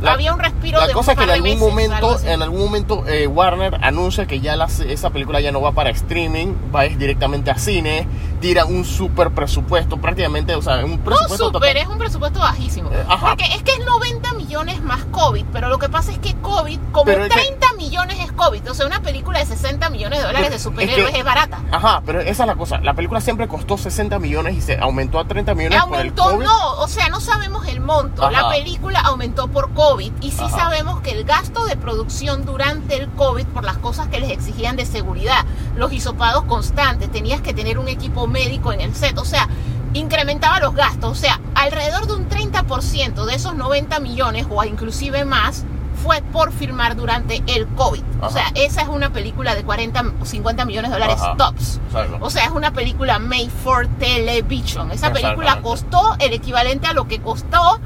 [0.08, 2.60] Había un respiro la de cosa un es que en algún meses, momento en algún
[2.62, 6.86] momento eh, Warner anuncia que ya la- esa película ya no va para streaming va
[6.86, 8.08] es directamente a cine
[8.40, 12.40] tira un super presupuesto prácticamente o sea un No, presupuesto súper, total- es un presupuesto
[12.40, 12.90] bajísimo.
[12.92, 13.04] Eh.
[13.20, 16.80] Porque es que es 90 millones más COVID, pero lo que pasa es que COVID,
[16.92, 20.20] como Pero es que- 30 millones es COVID, o sea, una película de 60 millones
[20.20, 21.60] de dólares de es superhéroes que- es barata.
[21.72, 22.80] Ajá, pero esa es la cosa.
[22.80, 26.24] La película siempre costó 60 millones y se aumentó a 30 millones por el Aumentó,
[26.24, 26.46] COVID.
[26.46, 28.24] no, o sea, no sabemos el monto.
[28.24, 28.32] Ajá.
[28.32, 30.49] La película aumentó por COVID y sí Ajá.
[30.56, 34.76] sabemos que el gasto de producción durante el COVID, por las cosas que les exigían
[34.76, 35.45] de seguridad,
[35.76, 39.48] los hisopados constantes, tenías que tener un equipo médico en el set, o sea,
[39.94, 41.11] incrementaba los gastos.
[41.11, 45.66] O sea, alrededor de un 30% de esos 90 millones o inclusive más
[46.03, 48.03] fue por filmar durante el COVID.
[48.22, 48.30] O Ajá.
[48.30, 51.36] sea, esa es una película de 40 o 50 millones de dólares Ajá.
[51.36, 51.80] tops.
[52.22, 54.91] O sea, es una película made for television.
[54.91, 57.80] Esa película costó el equivalente a lo que costó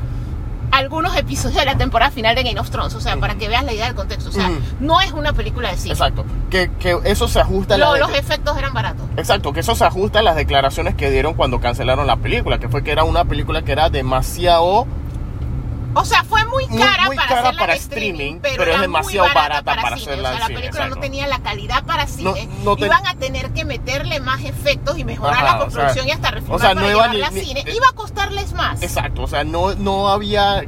[0.73, 2.95] algunos episodios de la temporada final de Game of Thrones.
[2.95, 4.29] O sea, para que veas la idea del contexto.
[4.29, 5.93] O sea, no es una película de cine.
[5.93, 6.25] Exacto.
[6.49, 9.05] Que, que eso se ajusta a las los efectos eran baratos.
[9.15, 12.69] Exacto, que eso se ajusta a las declaraciones que dieron cuando cancelaron la película, que
[12.69, 14.87] fue que era una película que era demasiado
[15.95, 18.55] O sea, fue muy Muy- cara muy para cara hacerla para en streaming, streaming, pero,
[18.57, 20.11] pero es demasiado muy barata, barata para cine.
[20.11, 22.49] hacerla O sea, en la cine, película no tenía la calidad para cine.
[22.63, 25.59] no ten- Iban a tener que meterle más efectos y mejorar Ajá, la o sea,
[25.65, 27.63] construcción y hasta refilmar o sea, para no iba llevarla ni- a cine.
[27.75, 28.81] Iba a costarles más.
[28.81, 30.63] Exacto, o sea, no, no había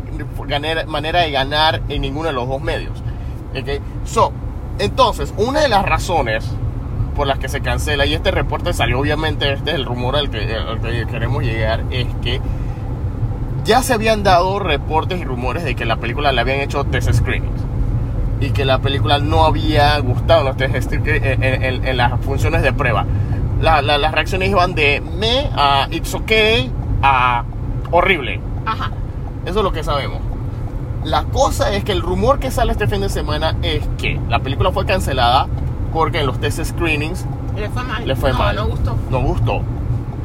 [0.88, 2.98] manera de ganar en ninguno de los dos medios.
[3.58, 3.82] ¿ok?
[4.06, 4.32] So,
[4.80, 6.46] entonces, una de las razones
[7.16, 10.30] por las que se cancela, y este reporte salió obviamente, este es el rumor al
[10.30, 12.42] que, al que queremos llegar, es que
[13.66, 17.12] ya se habían dado reportes y rumores de que la película le habían hecho test
[17.12, 17.62] screenings
[18.40, 21.98] y que la película no había gustado en los test screenings, en, en- en- en
[21.98, 23.06] las funciones de prueba.
[23.62, 26.72] La- la- las reacciones iban de me a it's okay
[27.02, 27.44] a
[27.92, 28.40] horrible.
[28.66, 28.92] Ajá.
[29.46, 30.20] Eso es lo que sabemos.
[31.04, 34.40] La cosa es que el rumor que sale este fin de semana es que la
[34.40, 35.48] película fue cancelada
[35.94, 37.26] porque en los test screenings
[37.56, 38.08] Le fue mal.
[38.08, 38.56] le fue no, mal.
[38.56, 38.96] No gustó.
[39.12, 39.62] No gustó.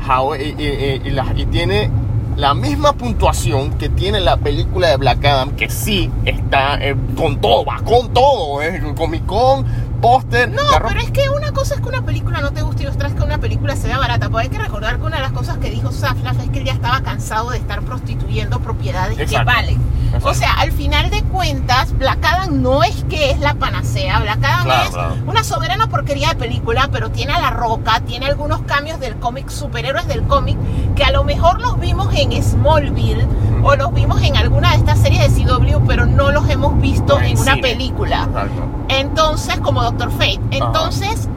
[0.09, 1.91] How- y, y- y- y la- y tiene
[2.36, 7.40] la misma puntuación que tiene la película de Black Adam, que sí está eh, con
[7.40, 8.62] todo, va con todo.
[8.62, 9.65] Eh, Comic Con,
[10.01, 10.51] póster.
[10.51, 13.09] No, pero es que una cosa es que una película no te guste y otra
[13.09, 14.31] es que una película se vea barata.
[14.31, 16.65] Porque hay que recordar que una de las cosas que dijo Saflaf es que él
[16.65, 19.78] ya estaba cansado de estar prostituyendo propiedades que valen.
[20.11, 20.28] Exacto.
[20.28, 24.20] O sea, al final de cuentas, Black Adam no es que es la panacea.
[24.20, 25.15] Black Adam Claro, es claro.
[25.27, 29.49] una soberana porquería de película, pero tiene a La Roca, tiene algunos cambios del cómic,
[29.49, 30.59] superhéroes del cómic,
[30.97, 33.27] que a lo mejor los vimos en Smallville
[33.62, 37.19] o los vimos en alguna de estas series de CW, pero no los hemos visto
[37.19, 38.24] En en, una película.
[38.24, 38.62] Exacto.
[38.89, 40.41] Entonces, como Doctor Fate.
[40.51, 41.28] Entonces,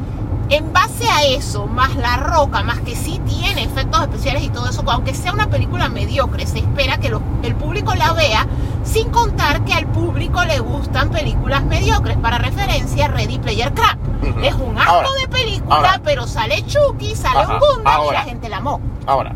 [0.56, 4.70] En base a eso, más La Roca, más que sí tiene efectos especiales y todo
[4.70, 8.46] eso, aunque sea una película mediocre, se espera que lo- el público la vea,
[8.84, 12.18] sin contar que al público le gustan películas mediocres.
[12.18, 13.98] Para referencia, Ready Player Crap.
[14.44, 16.02] Es un asco Ahora, de película, ahora.
[16.04, 18.80] pero sale Chucky, sale Ajá, un Gundam y la gente la amó.
[19.08, 19.34] Ahora,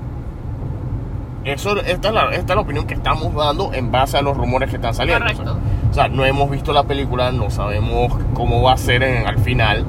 [1.45, 4.35] eso, esta, es la, esta es la opinión que estamos dando en base a los
[4.37, 5.23] rumores que están saliendo.
[5.25, 5.41] Correcto.
[5.43, 9.01] O sea, o sea, no hemos visto la película, no sabemos cómo va a ser
[9.03, 9.85] en- al final.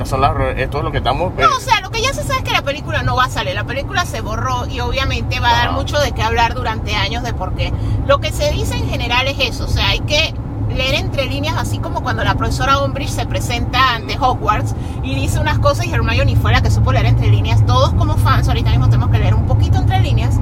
[0.00, 1.32] Estas son las, re- esto es lo que estamos...
[1.36, 3.24] eh, No, o sea, lo que ya se sabe es que la película no va
[3.24, 3.54] a salir.
[3.54, 7.22] La película se borró y obviamente va a dar mucho de qué hablar durante años
[7.22, 7.70] de por qué.
[8.06, 9.64] Lo que se dice en general es eso.
[9.64, 10.32] O sea, hay que
[10.74, 15.38] leer entre líneas, así como cuando la profesora Umbridge se presenta ante Hogwarts y dice
[15.38, 17.66] unas cosas y Hermione fue la que supo leer entre líneas.
[17.66, 20.36] Todos como fans ahorita mismo tenemos que leer un poquito entre líneas.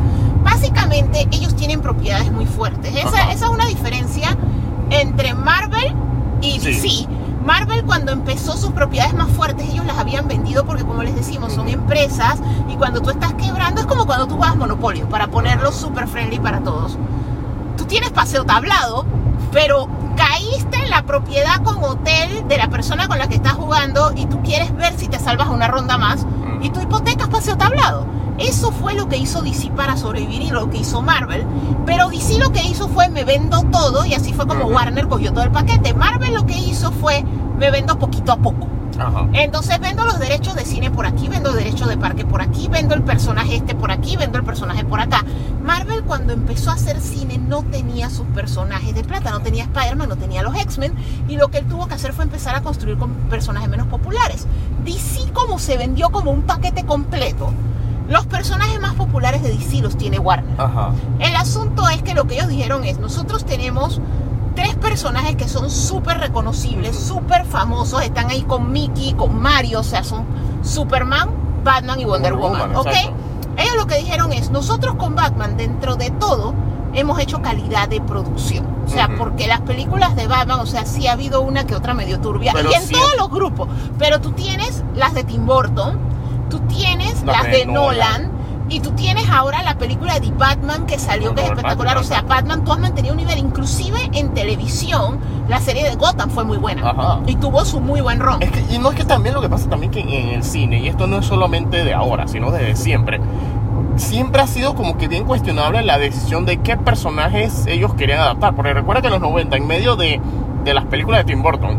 [0.44, 2.94] Básicamente, ellos tienen propiedades muy fuertes.
[2.94, 4.36] Esa, esa es una diferencia
[4.90, 5.94] entre Marvel
[6.40, 7.08] y Sí.
[7.44, 11.52] Marvel cuando empezó sus propiedades más fuertes, ellos las habían vendido porque como les decimos,
[11.52, 15.28] son empresas y cuando tú estás quebrando es como cuando tú vas a Monopolio, para
[15.28, 16.98] ponerlo super friendly para todos.
[17.76, 19.06] Tú tienes paseo tablado,
[19.52, 24.12] pero caíste en la propiedad con hotel de la persona con la que estás jugando
[24.14, 26.26] y tú quieres ver si te salvas una ronda más
[26.60, 28.06] y tu hipoteca es paseo tablado.
[28.38, 31.44] Eso fue lo que hizo DC para sobrevivir y lo que hizo Marvel.
[31.84, 34.66] Pero DC lo que hizo fue me vendo todo y así fue como.
[34.66, 35.92] Warner cogió todo el paquete.
[35.94, 37.24] Marvel lo que hizo fue
[37.58, 38.68] me vendo poquito a poco.
[38.98, 39.28] Ajá.
[39.32, 42.94] Entonces vendo los derechos de cine por aquí, vendo derechos de parque por aquí, vendo
[42.94, 45.24] el personaje este por aquí, vendo el personaje por acá.
[45.62, 50.08] Marvel cuando empezó a hacer cine no tenía sus personajes de plata, no tenía Spider-Man,
[50.08, 50.94] no tenía los X-Men
[51.28, 54.46] y lo que él tuvo que hacer fue empezar a construir con personajes menos populares.
[54.84, 57.52] DC como se vendió como un paquete completo.
[58.08, 60.58] Los personajes más populares de DC los tiene Warner.
[60.58, 60.92] Ajá.
[61.18, 64.00] El asunto es que lo que ellos dijeron es, nosotros tenemos
[64.58, 69.84] tres personajes que son súper reconocibles, súper famosos, están ahí con Mickey, con Mario, o
[69.84, 70.26] sea, son
[70.62, 71.30] Superman,
[71.62, 72.86] Batman y Wonder, Wonder Woman, Woman, ¿ok?
[72.88, 73.16] exacto.
[73.56, 76.54] Ellos lo que dijeron es, nosotros con Batman, dentro de todo,
[76.92, 78.66] hemos hecho calidad de producción.
[78.84, 81.94] O sea, porque las películas de Batman, o sea, sí ha habido una que otra
[81.94, 86.00] medio turbia, Pero y en todos los grupos, pero tú tienes las de Tim Burton,
[86.50, 88.22] tú tienes Las las de de Nolan.
[88.22, 88.37] Nolan,
[88.68, 91.96] y tú tienes ahora la película de Batman que salió, que es espectacular.
[91.96, 93.38] O Pattinson, sea, Batman, tú has mantenido un nivel.
[93.38, 95.18] Inclusive en televisión,
[95.48, 96.90] la serie de Gotham fue muy buena.
[96.90, 97.20] Ajá.
[97.26, 98.42] Y tuvo su muy buen ron.
[98.42, 100.80] Es que, y no es que también lo que pasa también que en el cine,
[100.80, 103.20] y esto no es solamente de ahora, sino desde siempre,
[103.96, 108.54] siempre ha sido como que bien cuestionable la decisión de qué personajes ellos querían adaptar.
[108.54, 110.20] Porque recuerda que en los 90, en medio de,
[110.64, 111.78] de las películas de Tim Burton,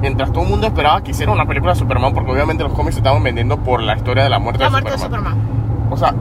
[0.00, 2.94] mientras todo el mundo esperaba que hiciera una película de Superman, porque obviamente los cómics
[2.94, 5.32] se estaban vendiendo por la historia de la muerte, La de, muerte de Superman.
[5.32, 5.61] Superman.
[5.92, 6.14] O sea,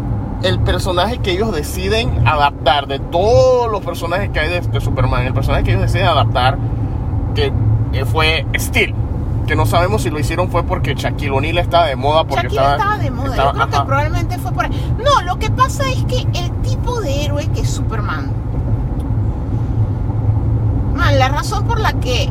[0.44, 5.26] el personaje que ellos deciden adaptar, de todos los personajes que hay de, de Superman,
[5.26, 6.58] el personaje que ellos deciden adaptar,
[7.36, 7.52] que
[7.94, 8.94] eh, fue Steel.
[9.48, 12.24] Que no sabemos si lo hicieron fue porque Shaquille O'Neal estaba de moda.
[12.26, 13.30] Porque estaba, de moda.
[13.32, 14.96] estaba- Yo creo que probablemente fue por ahí.
[15.04, 18.32] No, lo que pasa es que el tipo de héroe que es Superman.
[20.96, 22.30] Man, la razón por la que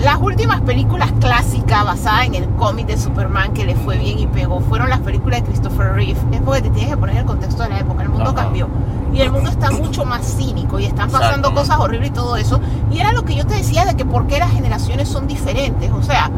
[0.00, 4.26] las últimas películas clásicas basadas en el cómic de Superman que le fue bien y
[4.26, 6.18] pegó fueron las películas de Christopher Reeve.
[6.32, 8.02] Es porque te tienes que poner el contexto de la época.
[8.02, 8.44] El mundo Ajá.
[8.44, 8.68] cambió.
[9.12, 11.54] Y el mundo está mucho más cínico y están pasando Exacto.
[11.54, 12.60] cosas horribles y todo eso.
[12.90, 15.90] Y era lo que yo te decía de que por qué las generaciones son diferentes.
[15.92, 16.30] O sea,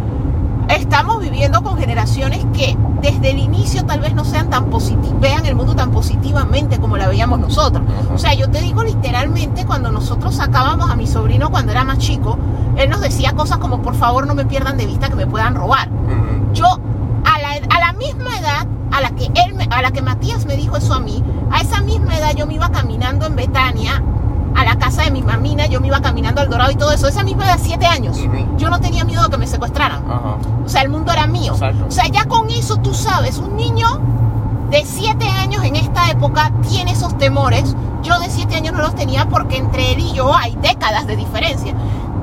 [0.77, 5.47] estamos viviendo con generaciones que desde el inicio tal vez no sean tan positivas, vean
[5.47, 7.83] el mundo tan positivamente como la veíamos nosotros.
[8.15, 11.99] O sea, yo te digo literalmente, cuando nosotros sacábamos a mi sobrino cuando era más
[11.99, 12.39] chico,
[12.77, 15.55] él nos decía cosas como, por favor no me pierdan de vista que me puedan
[15.55, 15.89] robar.
[16.53, 20.03] Yo, a la, a la misma edad a la que él, me- a la que
[20.03, 21.23] Matías me dijo eso a mí,
[21.53, 24.03] a esa misma edad yo me iba caminando en Betania
[24.55, 27.09] a la casa de mi mamina, yo me iba caminando al Dorado y todo eso,
[27.09, 28.19] esa misma edad, siete años.
[28.19, 28.57] Ujú.
[28.57, 30.03] Yo no tenía miedo de que me secuestraran.
[30.65, 31.53] O sea, el mundo era mío.
[31.53, 31.87] Exacto.
[31.89, 34.01] O sea, ya con eso tú sabes, un niño
[34.71, 37.75] de 7 años en esta época tiene esos temores.
[38.03, 41.17] Yo de 7 años no los tenía porque entre él y yo hay décadas de
[41.17, 41.75] diferencia.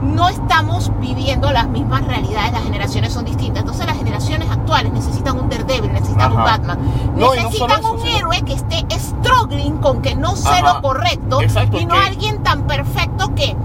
[0.02, 3.62] No estamos viviendo las mismas realidades, las generaciones son distintas.
[3.62, 6.38] Entonces las generaciones actuales necesitan un Daredevil, necesitan un.
[6.44, 6.80] Batman.
[7.18, 10.74] No, necesitan eso, un sino- héroe que esté struggling con que no sé Ajá.
[10.76, 13.56] lo correcto Exacto, y no que- alguien tan perfecto que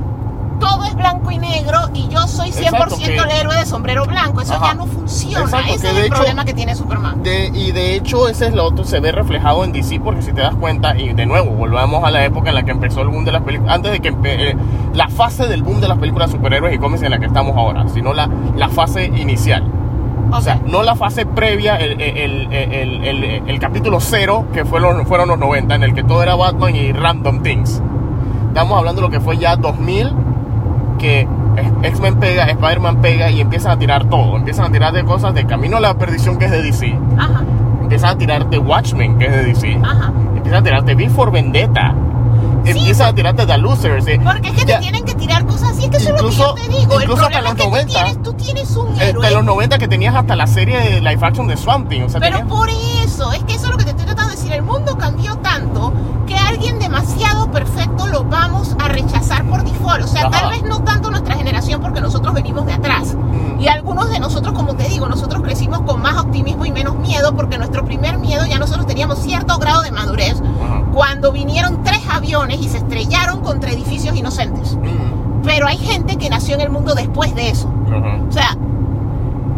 [0.62, 4.06] todo es blanco y negro y yo soy 100% Exacto, que- el héroe de sombrero
[4.06, 4.40] blanco.
[4.40, 4.68] Eso Ajá.
[4.68, 5.44] ya no funciona.
[5.44, 7.22] Exacto, Ese es el hecho- problema que tiene Superman.
[7.22, 10.32] De- y de hecho ese es lo otro, se ve reflejado en DC porque si
[10.32, 13.08] te das cuenta, y de nuevo, volvamos a la época en la que empezó el
[13.08, 14.56] boom de las películas, antes de que eh,
[14.94, 17.56] la fase del boom de las películas de superhéroes y cómics en la que estamos
[17.56, 19.64] ahora, sino la, la fase inicial.
[20.30, 24.64] O sea, no la fase previa, el, el- el- el- el- el capítulo cero, que
[24.64, 27.82] fueron, fueron los 90, en el que todo era Batman y Random Things.
[28.48, 30.12] Estamos hablando de lo que fue ya 2000,
[31.02, 31.26] que
[31.82, 34.36] X-Men pega, Spider-Man pega y empiezan a tirar todo.
[34.36, 36.96] Empiezan a tirar de cosas de Camino a la Perdición, que es de DC.
[37.18, 37.42] Ajá,
[37.82, 39.78] Empiezan a tirar de Watchmen, que es de DC.
[39.82, 40.12] ajá.
[40.36, 41.94] Empiezan a tirarte V for Vendetta.
[42.64, 44.06] Empiezan a tirarte The Losers.
[44.06, 44.20] eh.
[44.22, 46.28] Porque es que Ya, te tienen que tirar cosas así, es que eso es lo
[46.28, 47.00] Incluso- que yo te digo.
[47.00, 47.92] Incluso hasta los tú 90.
[47.92, 49.26] tienes, tú tienes un eh, héroe.
[49.28, 52.02] de los 90 que tenías hasta la serie de live action de Swamp Thing.
[52.02, 54.30] O sea, Pero tenías- por eso, es que eso es lo que te estoy tratando
[54.30, 54.52] de decir.
[54.52, 55.92] El mundo cambió tanto
[56.26, 60.04] que alguien demasiado perfecto lo vamos a rechazar por default.
[60.04, 60.30] O sea, Ajá.
[60.30, 63.14] tal vez no tanto nuestra generación porque nosotros venimos de atrás.
[63.14, 63.60] Mm.
[63.60, 67.34] Y algunos de nosotros, como te digo, nosotros crecimos con más optimismo y menos miedo
[67.34, 70.82] porque nuestro primer miedo ya nosotros teníamos cierto grado de madurez Ajá.
[70.92, 74.76] cuando vinieron tres aviones y se estrellaron contra edificios inocentes.
[74.76, 77.68] Mm, Pero hay gente que nació en el mundo después de eso.
[78.28, 78.56] O sea,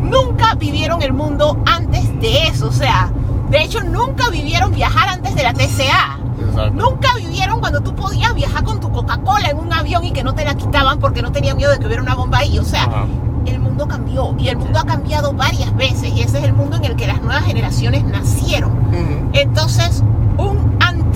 [0.02, 2.68] nunca vivieron el mundo antes de eso.
[2.68, 3.10] O sea,
[3.50, 6.18] de hecho, nunca vivieron viajar antes de la TCA.
[6.40, 6.72] Exacto.
[6.74, 10.34] Nunca vivieron cuando tú podías viajar con tu Coca-Cola en un avión y que no
[10.34, 12.58] te la quitaban porque no tenían miedo de que hubiera una bomba ahí.
[12.58, 13.06] O sea, Ajá.
[13.46, 16.76] el mundo cambió y el mundo ha cambiado varias veces y ese es el mundo
[16.76, 18.72] en el que las nuevas generaciones nacieron.
[18.72, 19.30] Ujú.
[19.32, 20.23] Entonces, un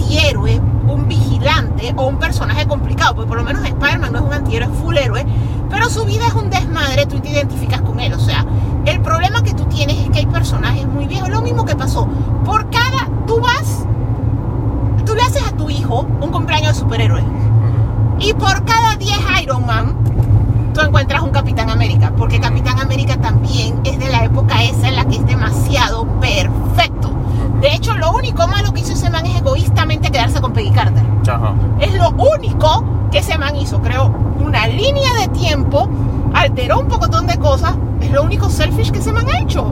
[0.09, 4.33] antihéroe, un vigilante o un personaje complicado, porque por lo menos Spider-Man no es un
[4.33, 5.27] antihéroe, es full héroe,
[5.69, 8.15] pero su vida es un desmadre, tú te identificas con él.
[8.15, 8.47] O sea,
[8.87, 11.29] el problema que tú tienes es que hay personajes muy viejos.
[11.29, 12.09] Lo mismo que pasó.
[12.45, 13.85] Por cada, tú vas,
[15.05, 17.23] tú le haces a tu hijo un cumpleaños de superhéroe.
[18.19, 19.13] Y por cada 10
[19.43, 19.95] Iron Man,
[20.73, 22.15] tú encuentras un Capitán América.
[22.17, 27.13] Porque Capitán América también es de la época esa en la que es demasiado perfecto.
[27.61, 31.03] De hecho, lo único malo que hizo ese man es egoístamente quedarse con Peggy Carter.
[31.29, 31.55] Ajá.
[31.81, 33.81] Es lo único que ese man hizo.
[33.81, 35.89] Creó una línea de tiempo,
[36.35, 37.75] alteró un pocotón de cosas.
[38.01, 39.67] Es lo único selfish que ese man ha hecho.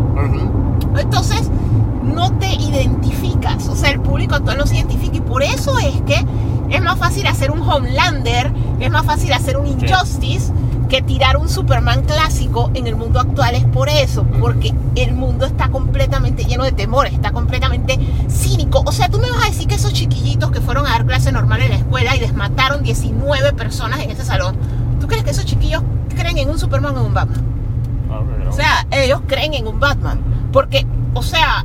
[0.98, 1.50] Entonces,
[2.02, 3.68] no te identificas.
[3.68, 5.16] O sea, el público actual no se identifica.
[5.16, 6.24] Y por eso es que
[6.68, 10.52] es más fácil hacer un Homelander, es más fácil hacer un Injustice
[10.88, 13.54] que tirar un Superman clásico en el mundo actual.
[13.54, 17.98] Es por eso, porque el mundo está completamente lleno de temores, está completamente
[18.28, 18.82] cínico.
[18.86, 21.32] O sea, tú me vas a decir que esos chiquillitos que fueron a dar clase
[21.32, 24.56] normal en la escuela y les mataron 19 personas en ese salón,
[25.00, 27.44] ¿tú crees que esos chiquillos creen en un Superman o en un Batman?
[28.48, 30.20] O sea, ellos creen en un Batman.
[30.52, 31.64] Porque, o sea,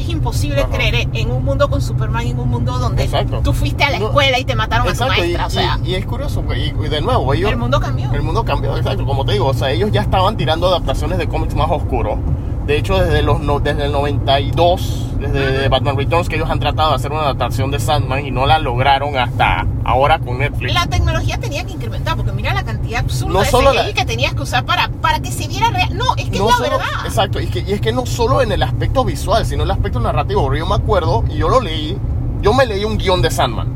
[0.00, 0.70] es imposible Ajá.
[0.70, 3.40] creer en un mundo con Superman, en un mundo donde Exacto.
[3.42, 5.46] tú fuiste a la escuela y te mataron Exacto, a tu y, maestra.
[5.46, 8.12] o sea, y- y es curioso, y, y de nuevo, ellos, el mundo cambió.
[8.12, 11.28] el mundo cambió, exacto, como te digo, o sea, ellos ya estaban tirando adaptaciones de
[11.28, 12.18] cómics más oscuros.
[12.66, 16.90] De hecho, desde, los, no- desde el 92, desde Batman Returns, que ellos han tratado
[16.90, 20.72] de hacer una adaptación de Sandman y no la lograron hasta ahora con Netflix.
[20.72, 24.04] La tecnología tenía que incrementar, porque mira la cantidad absurda No de solo la- que
[24.04, 25.96] tenías que usar para, para que se viera real.
[25.96, 27.06] No, es que no es la solo, verdad.
[27.06, 29.68] Exacto, y, es que, y es que no solo en el aspecto visual, sino en
[29.68, 30.54] el aspecto narrativo.
[30.54, 31.98] Yo me acuerdo, y yo lo leí,
[32.42, 33.68] yo me leí un guion de Sandman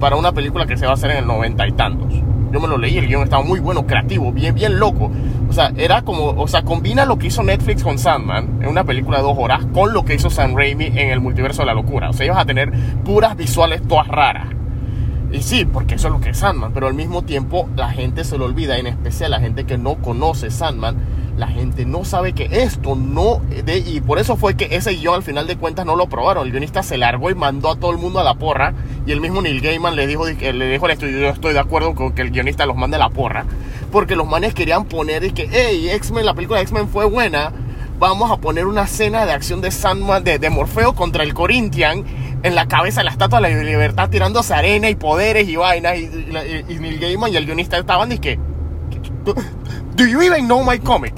[0.00, 2.12] para una película que se va a hacer en el noventa y tantos.
[2.52, 5.10] Yo me lo leí, el guion estaba muy bueno, creativo, bien, bien loco.
[5.48, 8.84] O sea, era como, o sea, combina lo que hizo Netflix con Sandman en una
[8.84, 11.74] película de dos horas con lo que hizo Sam Raimi en el multiverso de la
[11.74, 12.10] locura.
[12.10, 12.72] O sea, van a tener
[13.04, 14.48] puras visuales todas raras.
[15.32, 18.22] Y sí, porque eso es lo que es Sandman, pero al mismo tiempo la gente
[18.22, 20.96] se lo olvida, en especial la gente que no conoce Sandman,
[21.36, 25.14] la gente no sabe que esto no, de, y por eso fue que ese guion
[25.14, 27.90] al final de cuentas no lo aprobaron, el guionista se largó y mandó a todo
[27.90, 28.74] el mundo a la porra,
[29.06, 31.94] y el mismo Neil Gaiman le dijo, le dijo al estudio, yo estoy de acuerdo
[31.94, 33.46] con que el guionista los mande a la porra,
[33.90, 37.52] porque los manes querían poner, y que, hey, X-Men, la película de X-Men fue buena,
[37.98, 42.04] vamos a poner una escena de acción de Sandman, de, de Morfeo contra el Corinthian,
[42.42, 45.96] en la cabeza de la estatua de la libertad tirándose arena y poderes y vainas.
[45.96, 48.38] Y, y, y Neil Gaiman y el guionista estaban y que.
[49.94, 51.14] Do you even know my comic?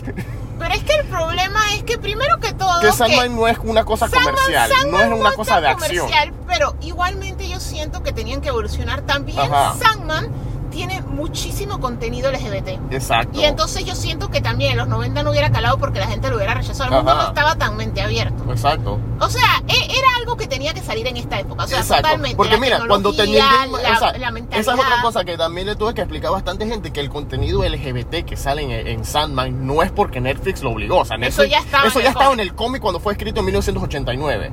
[0.59, 2.81] Pero es que el problema es que primero que todo...
[2.81, 5.61] Que que- Sandman no es una cosa Sandman- comercial, no Sandman es una es cosa
[5.61, 6.09] de acción.
[6.47, 9.39] pero igualmente yo siento que tenían que evolucionar también.
[9.41, 9.75] Ajá.
[9.79, 10.29] Sandman
[10.75, 12.93] tiene muchísimo contenido LGBT.
[12.93, 13.41] Exacto.
[13.41, 16.29] Y entonces yo siento que también en los 90 no hubiera calado porque la gente
[16.29, 16.91] lo hubiera rechazado.
[16.91, 17.23] El mundo Ajá.
[17.23, 18.45] no estaba tan mente abierto.
[18.51, 18.99] Exacto.
[19.21, 21.65] O sea, e- era algo que tenía que salir en esta época.
[21.65, 22.03] O sea, Exacto.
[22.03, 22.37] totalmente.
[22.37, 25.01] Porque La mira, cuando tenía tecnología, el Game- la, o sea, la esa es otra
[25.03, 28.37] cosa que también le tuve que explicar a bastante gente que el contenido LGBT que
[28.37, 30.99] sale en, en Sandman no es porque Netflix lo obligó.
[30.99, 33.13] O sea, Eso ya estaba eso en ya el estaba en el cómic cuando fue
[33.13, 34.51] escrito en 1989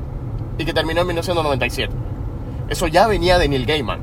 [0.60, 1.92] y que terminó en 1997.
[2.70, 4.00] Eso ya venía de Neil Gaiman.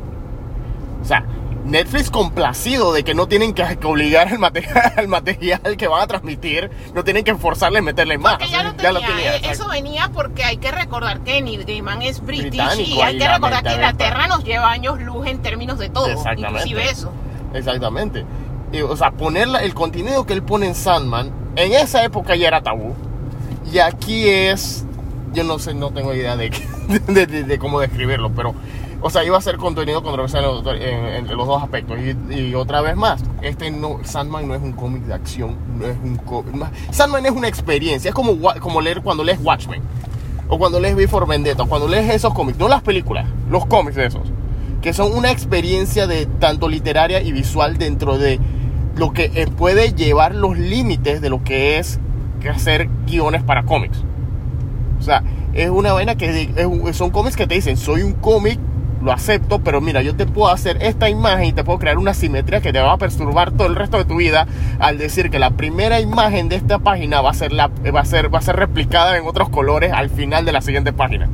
[1.01, 1.25] O sea,
[1.69, 6.03] Netflix complacido de que no tienen que, que obligar al material, al material que van
[6.03, 8.35] a transmitir, no tienen que forzarle a meterle más.
[8.39, 9.01] Porque ya lo tenía.
[9.07, 9.41] tenía, eh.
[9.51, 13.29] Eso venía porque hay que recordar que Neil Gaiman es british Británico, y hay que
[13.29, 13.73] recordar que.
[13.75, 16.49] Inglaterra nos lleva años luz en términos de todo, Exactamente.
[16.69, 17.13] inclusive eso.
[17.55, 18.25] Exactamente.
[18.73, 22.49] Y, o sea, poner el contenido que él pone en Sandman, en esa época ya
[22.49, 22.95] era tabú.
[23.73, 24.85] Y aquí es,
[25.33, 26.67] yo no sé, no tengo idea de, qué-
[27.09, 28.55] de, de- de cómo describirlo, pero
[29.01, 31.99] O sea, iba a ser contenido controversial en, los- dos aspectos.
[32.31, 35.97] Y, otra vez más, este no, Sandman no es un cómic de acción, no es
[36.03, 36.21] un
[36.59, 39.83] no- Sandman es una experiencia, es como, como leer cuando lees Watchmen,
[40.49, 43.67] o cuando lees V for Vendetta, o cuando lees esos cómics, no las películas, los
[43.67, 44.23] cómics de esos,
[44.83, 48.41] que son una experiencia de tanto literaria y visual dentro de
[48.97, 52.01] lo que eh, puede llevar los límites de lo que es
[52.53, 53.99] hacer guiones para cómics.
[54.99, 55.23] O sea,
[55.53, 56.51] es una vaina que
[56.93, 58.59] son cómics que te dicen, soy un cómic,
[59.03, 62.15] lo acepto, pero mira, yo te puedo hacer esta imagen y te puedo crear una
[62.15, 64.47] simetría que te va a perturbar todo el resto de tu vida
[64.79, 68.05] al decir que la primera imagen de esta página va a ser, la, va a
[68.05, 71.29] ser, va a ser replicada en otros colores al final de la siguiente página.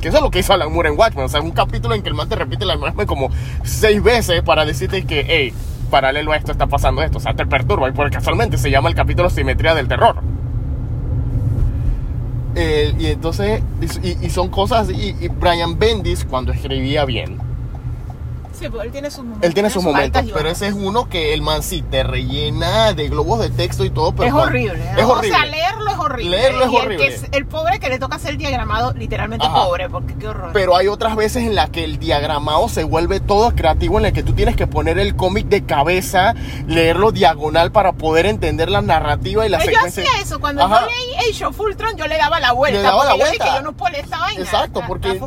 [0.00, 1.24] Que eso es lo que hizo Alan Moore en Watchmen.
[1.24, 3.30] O sea, un capítulo en que el man te repite la imagen como
[3.62, 5.54] seis veces para decirte que, hey,
[5.90, 7.18] paralelo a esto está pasando esto.
[7.18, 7.88] O sea, te perturba.
[7.88, 10.16] Y porque casualmente se llama el capítulo Simetría del Terror.
[12.56, 13.62] Eh, y entonces,
[14.02, 17.38] y, y son cosas, y, y Brian Bendis cuando escribía bien,
[18.58, 19.44] Sí, porque él tiene sus momentos.
[19.48, 23.08] él tiene sus momentos, pero ese es uno que el man sí te rellena de
[23.08, 24.78] globos de texto y todo, pero es horrible.
[24.92, 24.98] ¿no?
[24.98, 25.36] Es horrible.
[25.36, 26.36] O sea, leerlo es horrible.
[26.36, 26.96] Leerlo es Y el horrible.
[27.08, 29.64] que es- El, pobre que le toca ser diagramado, literalmente Ajá.
[29.64, 30.50] pobre, porque qué horror.
[30.52, 34.12] Pero hay otras veces en las que el diagramado se vuelve todo creativo, en el
[34.12, 36.34] que tú tienes que poner el cómic de cabeza,
[36.66, 40.40] leerlo diagonal para poder entender la narrativa y la Pero yo hacía eso.
[40.40, 40.80] Cuando Ajá.
[40.82, 42.78] yo leí Age of Ultron, yo le daba la vuelta.
[42.78, 43.44] Le daba la yo vuelta.
[43.44, 44.40] dije, yo no puedo leer esta vaina.
[44.42, 45.20] Exacto, porque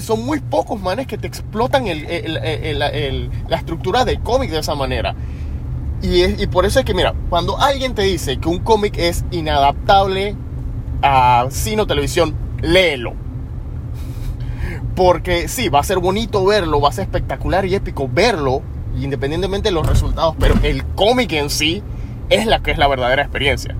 [0.00, 4.58] son, muy pocos manes que te explotan el- el- el- la estructura del cómic de
[4.58, 5.14] esa manera.
[6.02, 8.98] Y, es- y por eso es que, mira, cuando alguien te dice que un cómic
[8.98, 10.36] es inadaptable
[11.02, 13.14] a cine o televisión, léelo.
[14.94, 18.62] Porque sí, va a ser bonito verlo, va a ser espectacular y épico verlo,
[18.98, 21.82] independientemente de los resultados, pero el cómic en sí
[22.30, 23.76] es la que es la verdadera experiencia.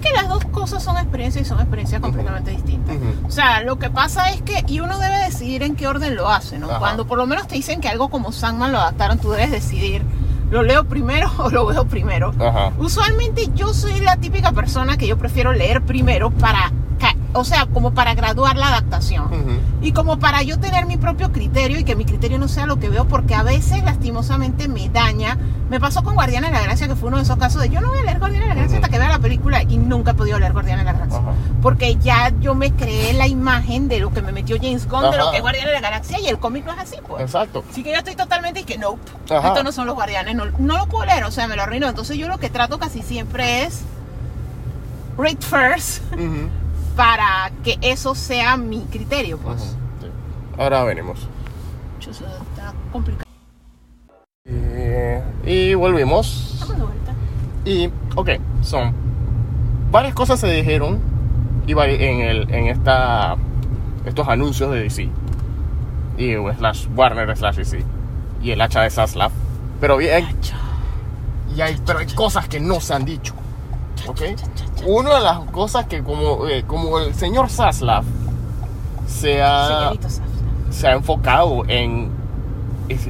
[0.00, 2.96] Que las dos cosas son experiencias y son experiencias completamente distintas.
[3.26, 6.28] O sea, lo que pasa es que, y uno debe decidir en qué orden lo
[6.28, 6.70] hace, ¿no?
[6.70, 6.78] Ajá.
[6.78, 10.02] Cuando por lo menos te dicen que algo como Sandman lo adaptaron, tú debes decidir,
[10.50, 12.32] ¿lo leo primero o lo veo primero?
[12.40, 12.72] Ajá.
[12.78, 16.72] Usualmente yo soy la típica persona que yo prefiero leer primero para,
[17.32, 19.26] o sea, como para graduar la adaptación.
[19.26, 19.60] Ujú.
[19.82, 22.78] Y como para yo tener mi propio criterio y que mi criterio no sea lo
[22.80, 25.38] que veo, porque a veces lastimosamente me daña.
[25.70, 27.80] Me pasó con Guardianes de la Gracia, que fue uno de esos casos de yo
[27.80, 30.10] no voy a leer Guardianes de la Gracia hasta que vea la película y nunca
[30.10, 31.18] he podido leer Guardianes de la Gracia.
[31.18, 31.32] Ajá.
[31.62, 35.16] Porque ya yo me creé la imagen de lo que me metió James Gunn, de
[35.16, 37.22] lo que es Guardianes de la Galaxia y el cómic no es así, pues.
[37.22, 37.62] Exacto.
[37.70, 40.78] Así que yo estoy totalmente y que no, estos no son los guardianes, no, no
[40.78, 41.88] lo puedo leer, o sea, me lo arruinó.
[41.88, 43.82] Entonces yo lo que trato casi siempre es
[45.16, 46.02] read first.
[46.96, 49.76] Para que eso sea mi criterio, pues.
[50.00, 50.06] Sí.
[50.58, 50.84] Ahora
[52.00, 53.24] está complicado.
[54.46, 56.52] Eh, y volvimos.
[56.54, 57.14] Estamos de vuelta.
[57.64, 58.30] Y, ok,
[58.62, 58.94] son
[59.90, 61.00] varias cosas se dijeron
[61.66, 63.36] y en, el, en esta,
[64.04, 65.08] estos anuncios de DC.
[66.18, 67.84] Y slash Warner slash DC.
[68.42, 69.30] Y el hacha de Zaslav.
[69.80, 70.26] Pero bien,
[71.56, 73.34] y hay, pero hay cosas que no se han dicho.
[74.06, 74.22] ¿Ok?
[74.86, 78.04] Una de las cosas que como, eh, como el señor Zaslav
[79.06, 79.92] se ha,
[80.70, 82.10] se ha enfocado en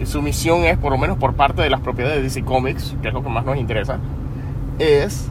[0.05, 3.09] su misión es por lo menos por parte de las propiedades de DC Comics que
[3.09, 3.99] es lo que más nos interesa
[4.79, 5.29] es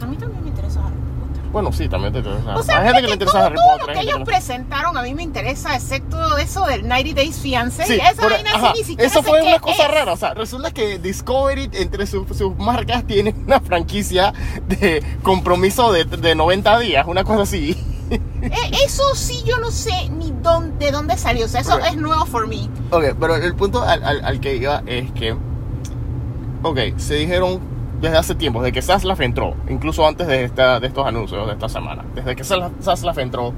[0.00, 1.42] A mí también me interesa Harry Potter.
[1.54, 3.54] Bueno sí también te interesa O sea, hay gente que es le interesa todo, Harry
[3.56, 6.86] todo Potter lo hay que ellos que presentaron a mí me interesa, excepto eso del
[6.86, 7.86] 90 Days Fiancé.
[7.86, 9.90] Sí, esa vaina sí ni siquiera eso sé fue qué una cosa es.
[9.90, 10.12] rara.
[10.12, 14.34] O sea, resulta que Discovery, entre sus, sus marcas, tiene una franquicia
[14.68, 17.74] de compromiso de, de 90 días, una cosa así.
[18.10, 18.50] Eh,
[18.84, 21.46] eso sí yo no sé ni dónde, de dónde salió.
[21.46, 21.82] O sea, eso Ok.
[21.86, 22.68] es nuevo for me.
[22.90, 25.34] Ok, pero el punto al, al- al que iba es que.
[26.62, 27.60] Ok, se dijeron
[28.04, 31.52] desde hace tiempo, desde que Zaslav entró, incluso antes de, esta, de estos anuncios de
[31.54, 33.52] esta semana, desde que Zaslav entró,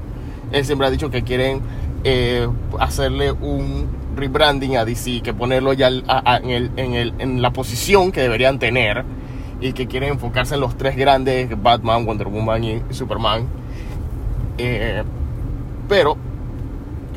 [0.51, 1.61] él siempre ha dicho que quieren
[2.03, 2.47] eh,
[2.79, 8.11] hacerle un rebranding a DC, que ponerlo ya en, el- en el- en la posición
[8.11, 9.03] que deberían tener
[9.61, 13.47] y que quieren enfocarse en los tres grandes, Batman, Wonder Woman y Superman.
[14.57, 15.03] Eh,
[15.89, 16.17] pero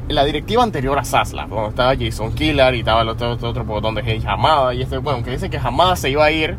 [0.09, 3.95] la directiva anterior a Zaslav, donde estaba Jason Killer y estaba el otro, otro, botón
[3.95, 6.57] de Hey Hamada, y este, bueno, que dice que Hamada se iba a ir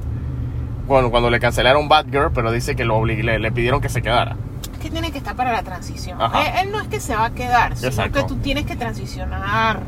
[0.92, 4.02] bueno, cuando le cancelaron Batgirl, pero dice que lo oblig- le, le pidieron que se
[4.02, 4.36] quedara.
[4.72, 6.22] Es que tiene que estar para la transición.
[6.22, 6.44] Ajá.
[6.44, 8.20] Eh, Él, no es que se va a quedar, sino Exacto.
[8.22, 9.80] que tú tienes que transicionar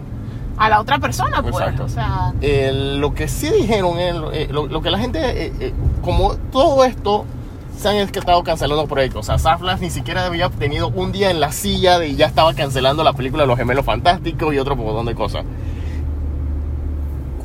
[0.57, 1.55] a la otra persona, pues.
[1.55, 1.85] Exacto.
[1.85, 5.73] O sea, Eh, lo que sí dijeron, eh, lo, lo que la gente, eh, eh,
[6.01, 7.25] como todo esto,
[7.77, 9.21] se han estado cancelando proyectos.
[9.21, 12.27] O sea, Zaslav ni siquiera había tenido un día en la silla de y ya
[12.27, 15.43] estaba cancelando la película de Los Gemelos Fantásticos y otro montón de cosas.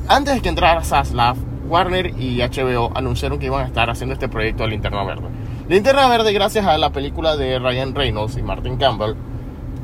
[0.07, 1.37] Antes de que entrara Zaslav,
[1.69, 5.27] Warner y HBO anunciaron que iban a estar haciendo este proyecto de Linterna Verde.
[5.69, 9.15] Linterna Verde, gracias a la película de Ryan Reynolds y Martin Campbell,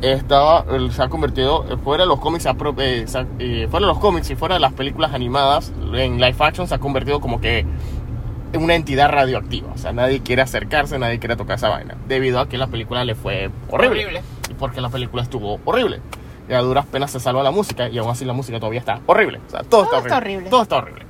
[0.00, 3.06] estaba, él se ha convertido, eh, fuera de los cómics, eh,
[3.38, 6.74] eh, fuera de los cómics y fuera de las películas animadas, en live action se
[6.74, 7.66] ha convertido como que
[8.52, 9.72] en una entidad radioactiva.
[9.74, 11.96] O sea, nadie quiere acercarse, nadie quiere tocar esa vaina.
[12.06, 14.04] Debido a que la película le fue horrible.
[14.04, 14.22] Horrible.
[14.50, 16.00] Y porque la película estuvo horrible.
[16.48, 19.00] Y a duras penas se salva la música y aún así la música todavía está
[19.06, 19.40] horrible.
[19.46, 20.50] O sea, todo, Todo está, horrible.
[20.50, 21.04] Todo está horrible.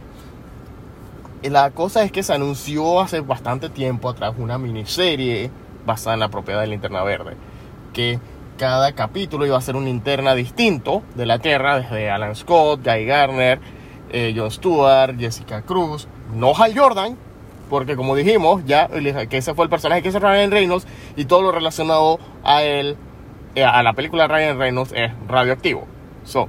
[1.51, 5.51] La cosa es que se anunció hace bastante tiempo atrás una miniserie
[5.85, 7.37] basada en la propiedad de Linterna Verde.
[7.93, 8.19] Que
[8.57, 13.05] cada capítulo iba a ser una linterna distinto de la Tierra, desde Alan Scott, Guy
[13.05, 13.61] Garner,
[14.11, 17.19] eh, Jon Stewart, Jessica Cruz, no Hal Jordan,
[17.69, 18.89] porque como dijimos, ya
[19.29, 22.97] que ese fue el personaje que hizo Ryan Reynolds y todo lo relacionado a él,
[23.55, 25.87] eh, a la película Ryan Reynolds es radioactivo.
[26.25, 26.49] So,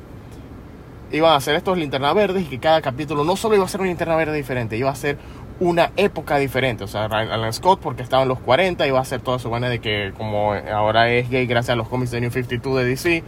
[1.15, 3.81] iban a hacer estos linternas verdes y que cada capítulo no solo iba a ser
[3.81, 5.17] una linterna verde diferente, iba a ser
[5.59, 6.83] una época diferente.
[6.83, 9.69] O sea, Alan Scott, porque estaba en los 40, iba a hacer todo eso, bueno,
[9.69, 13.23] de que como ahora es gay gracias a los cómics de New 52 de DC,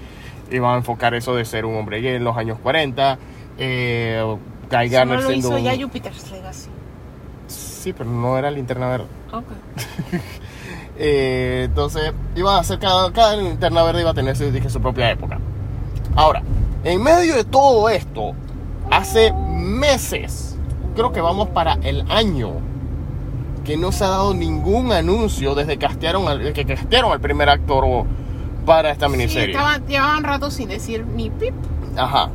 [0.52, 3.18] iban a enfocar eso de ser un hombre gay en los años 40.
[3.58, 4.22] Eh,
[4.70, 6.70] Guy Garner no lo hizo un- ya Jupiter's Legacy.
[7.48, 9.06] Sí, pero no era linterna verde.
[9.32, 9.46] Ok.
[11.00, 14.82] Eh, entonces, iban a hacer cada, cada linterna verde iba a tener su, dije, su
[14.82, 15.38] propia época.
[16.16, 16.42] Ahora,
[16.92, 18.34] en medio de todo esto,
[18.92, 20.58] hace meses,
[20.96, 22.52] creo que vamos para el año,
[23.64, 27.50] que no se ha dado ningún anuncio desde que castearon al, que castearon al primer
[27.50, 28.06] actor
[28.66, 29.52] para esta Sí, miniserie.
[29.56, 31.54] estaban- llevaban rato sin decir ni pip.
[31.98, 32.30] Ajá.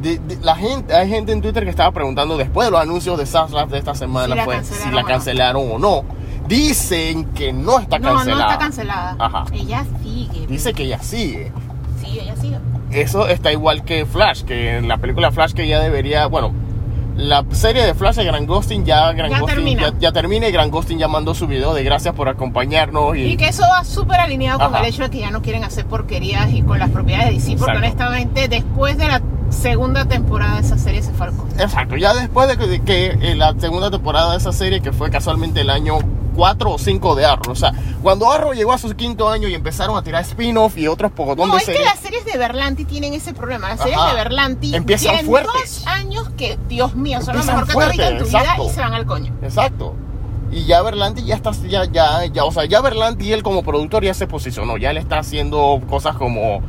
[0.00, 3.16] De- de- la gente, hay gente en Twitter que estaba preguntando después de los anuncios
[3.18, 5.06] de Saslab de esta semana Si cancelaron si la no.
[5.08, 6.04] cancelaron o no.
[6.48, 8.44] Dicen que no está no, cancelada.
[8.44, 9.16] no está cancelada.
[9.18, 9.44] Ajá.
[9.52, 10.46] Ella sigue.
[10.48, 11.52] Dice que ya sigue.
[12.00, 12.58] Sí, ella sigue.
[12.92, 16.52] Eso está igual que Flash, que en la película Flash que ya debería, bueno,
[17.16, 19.82] la serie de Flash de Gran Ghosting ya, Ya Ghosting termina.
[19.82, 23.20] ya, ya termina y Gran Ghosting ya mandó su video de gracias por acompañarnos y,
[23.32, 25.84] Y que eso va súper alineado con el hecho de que ya no quieren hacer
[25.86, 27.78] porquerías y con las propiedades de DC, porque Exacto.
[27.78, 31.52] honestamente después de la segunda temporada de esa serie se fue al coño.
[31.58, 34.92] Exacto, ya después de que, de que, eh, la segunda temporada de esa serie, que
[34.92, 35.98] fue casualmente el año
[36.34, 37.72] 4 o 5 de Arrow, o sea,
[38.02, 41.48] cuando Arrow llegó a su quinto año y empezaron a tirar spin-off y otros pocotón
[41.48, 43.68] No, de es que las series de Berlanti tienen ese problema.
[43.70, 44.08] Las series Ajá.
[44.10, 45.52] de Berlanti Empiezan tienen fuertes.
[45.84, 48.24] dos años que, Dios mío, son lo Empiezan mejor que te has visto en tu
[48.24, 48.62] fuertes, exacto.
[48.62, 49.32] vida y se van al coño.
[49.42, 49.94] Exacto.
[50.50, 54.04] Y ya Berlanti ya está, ya, ya, ya, o sea, ya Berlanti él como productor
[54.04, 56.60] ya se posicionó, ya le está haciendo cosas como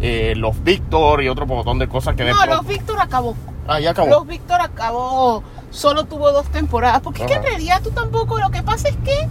[0.00, 3.34] eh, los Victor y otro montón de cosas que de No, pronto- los Víctor acabó.
[3.68, 4.08] Ah, ya acabó.
[4.10, 7.00] Los Víctor acabó, solo tuvo dos temporadas.
[7.00, 9.28] Porque es que en realidad tú tampoco, lo que pasa es que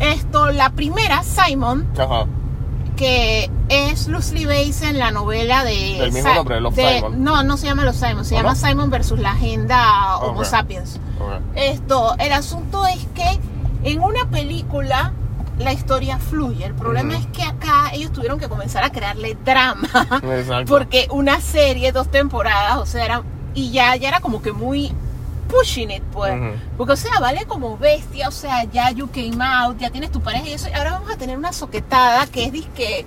[0.00, 2.26] esto, la primera, Simon, Ajá.
[2.96, 5.98] que es loosely based en la novela de...
[6.00, 7.22] Del mismo nombre, de Los Simon.
[7.22, 8.68] No, no se llama Los Simon, se ¿Ah, llama no?
[8.68, 10.98] Simon versus la agenda Homo sapiens.
[11.20, 11.42] Ok.
[11.54, 13.40] Esto, el asunto es que
[13.82, 15.12] en una película
[15.58, 16.64] la historia fluye.
[16.64, 19.88] El problema es que acá ellos tuvieron que comenzar a crearle drama.
[20.22, 20.64] Exacto.
[20.72, 23.22] Porque una serie, dos temporadas, o sea, era,
[23.54, 24.92] y ya, ya era como que muy
[25.48, 26.34] pushing it, pues.
[26.34, 26.52] Ujú.
[26.76, 30.20] Porque, o sea, vale como bestia, o sea, ya you came out, ya tienes tu
[30.20, 33.04] pareja y eso, y ahora vamos a tener una soquetada que es disque,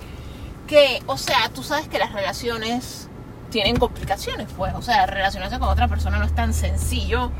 [0.66, 3.08] que, o sea, tú sabes que las relaciones
[3.50, 7.30] tienen complicaciones, pues, o sea, relacionarse con otra persona no es tan sencillo.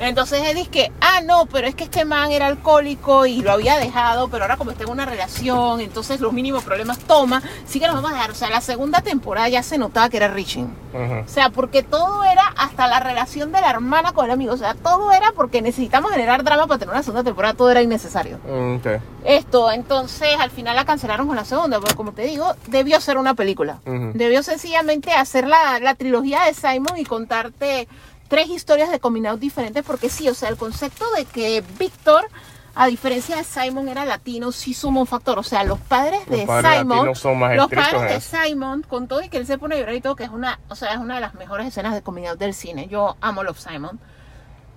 [0.00, 3.76] Entonces es disque, ah, no, pero es que este man era alcohólico y lo había
[3.76, 7.86] dejado, pero ahora como está en una relación, entonces los mínimos problemas toma, sí que
[7.86, 8.30] los vamos a dejar.
[8.30, 10.68] O sea, la segunda temporada ya se notaba que era reaching.
[10.92, 11.24] Ujú.
[11.24, 14.54] O sea, porque todo era hasta la relación de la hermana con el amigo.
[14.54, 17.54] O sea, todo era porque necesitamos generar drama para tener una segunda temporada.
[17.54, 18.38] Todo era innecesario.
[18.38, 18.76] Mm.
[19.24, 21.78] Esto, entonces al final la cancelaron con la segunda.
[21.78, 23.78] Porque como te digo, debió ser una película.
[23.84, 27.86] Debió sencillamente hacer la, la trilogía de Simon y contarte
[28.30, 29.84] tres historias de coming out diferentes.
[29.84, 32.24] Porque sí, o sea, el concepto de que Víctor.
[32.72, 35.40] A diferencia de Simon era latino, sí suma un factor.
[35.40, 38.36] O sea, los padres Los de padres Simon, latinos son más los padres de eso.
[38.44, 40.60] Simon, con todo y que él se pone a llorar y todo, que es una,
[40.68, 42.86] o sea, es una de las mejores escenas de coming out del cine.
[42.86, 43.98] Yo amo Love Simon.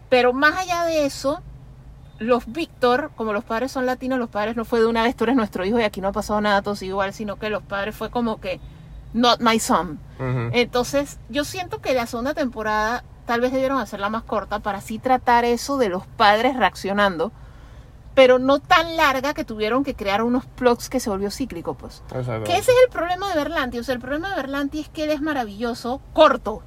[0.09, 1.43] Pero más allá de eso,
[2.17, 5.25] los Víctor, como los padres son latinos, los padres no fue de una vez tú
[5.25, 7.95] eres nuestro hijo y aquí no ha pasado nada, todos igual, sino que los padres
[7.95, 8.59] fue como que
[9.13, 9.99] not my son.
[10.51, 14.99] Entonces, yo siento que la segunda temporada tal vez debieron hacerla más corta para así
[14.99, 17.31] tratar eso de los padres reaccionando,
[18.15, 22.03] pero no tan larga que tuvieron que crear unos plots que se volvió cíclico, pues.
[22.43, 23.79] Que ese es el problema de Berlanti.
[23.79, 26.61] O sea, el problema de Berlanti es que él es maravilloso, corto.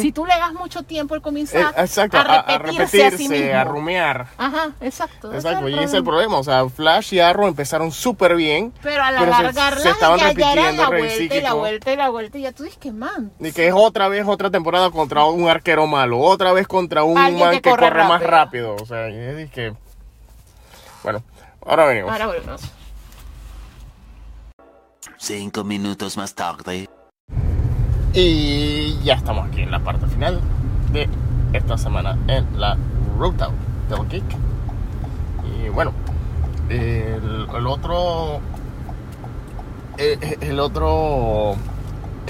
[0.00, 2.88] Si tú le das mucho tiempo, él comienza Eh, exacto, a, a, a repetirse a,
[2.88, 2.98] sí
[3.28, 3.58] repetirse, mismo.
[3.60, 4.26] a rumear.
[4.38, 5.32] Ajá, exacto.
[5.34, 6.38] Exacto, y ese es el problema.
[6.38, 8.72] O sea, Flash y Arrow empezaron súper bien.
[8.82, 11.52] Pero al pero se- alargarla, se estaban ya, ya era repitiendo, la vuelta y la
[11.52, 12.38] vuelta y la vuelta.
[12.38, 13.32] Y ya tú dices que man.
[13.38, 17.18] Y que es otra vez otra temporada contra un arquero malo, otra vez contra un
[17.18, 18.76] Alguien man que que corre corre, más rápido.
[18.76, 18.76] rápido.
[18.82, 19.74] O sea, y es que.
[21.02, 21.22] Bueno,
[21.66, 22.10] ahora venimos.
[22.12, 22.62] Ahora volvemos.
[25.18, 26.88] Cinco minutos más tarde.
[28.18, 30.40] Y ya estamos aquí en la parte final
[30.90, 31.06] de
[31.52, 32.78] esta semana en la
[33.18, 33.50] Ruta
[33.90, 34.24] del Geek.
[35.44, 35.92] Y bueno,
[36.70, 38.40] el, otro.
[39.98, 41.56] El, el otro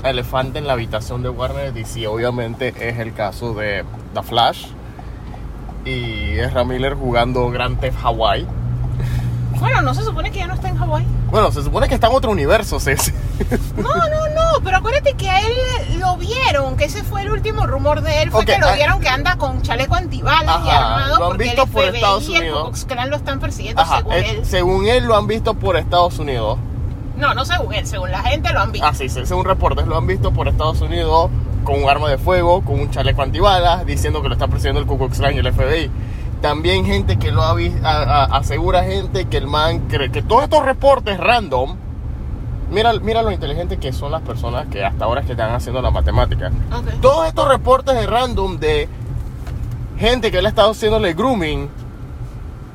[0.02, 4.66] elefante en la habitación de Warner DC, obviamente, es el caso de The Flash
[5.84, 8.44] y Ezra Miller jugando Grand Theft Hawaii.
[9.60, 11.04] Bueno, no se supone que ya no está en Hawái.
[11.30, 13.12] Bueno, se supone que está en otro universo, Ceci.
[13.76, 15.52] No, no, no, pero acuérdate que a él
[15.98, 18.74] lo vieron, que ese fue el último rumor de él, fue Ok, que lo ah-
[18.74, 21.82] vieron que anda con chaleco antibalas y Ajá, armado lo han porque visto el por
[21.84, 22.84] FBI Estados y el Unidos.
[22.86, 24.46] Klan lo están persiguiendo Ajá, según él- él.
[24.46, 26.58] según él lo han visto por Estados Unidos.
[27.16, 28.86] No, no según él, según la gente lo han visto.
[28.86, 31.30] Ah, sí, sí, según reportes lo han visto por Estados Unidos
[31.64, 34.86] con un arma de fuego, con un chaleco antibalas, diciendo que lo está persiguiendo el
[34.86, 35.90] Ku Klux Klan y el FBI.
[36.40, 40.64] También gente que lo ha visto, asegura gente que el man cree que todos estos
[40.64, 41.76] reportes random,
[42.70, 45.90] mira, mira lo inteligente que son las personas que hasta ahora que están haciendo la
[45.90, 46.52] matemática.
[47.00, 48.88] Todos estos reportes de random de
[49.98, 51.68] gente que le ha estado haciéndole grooming,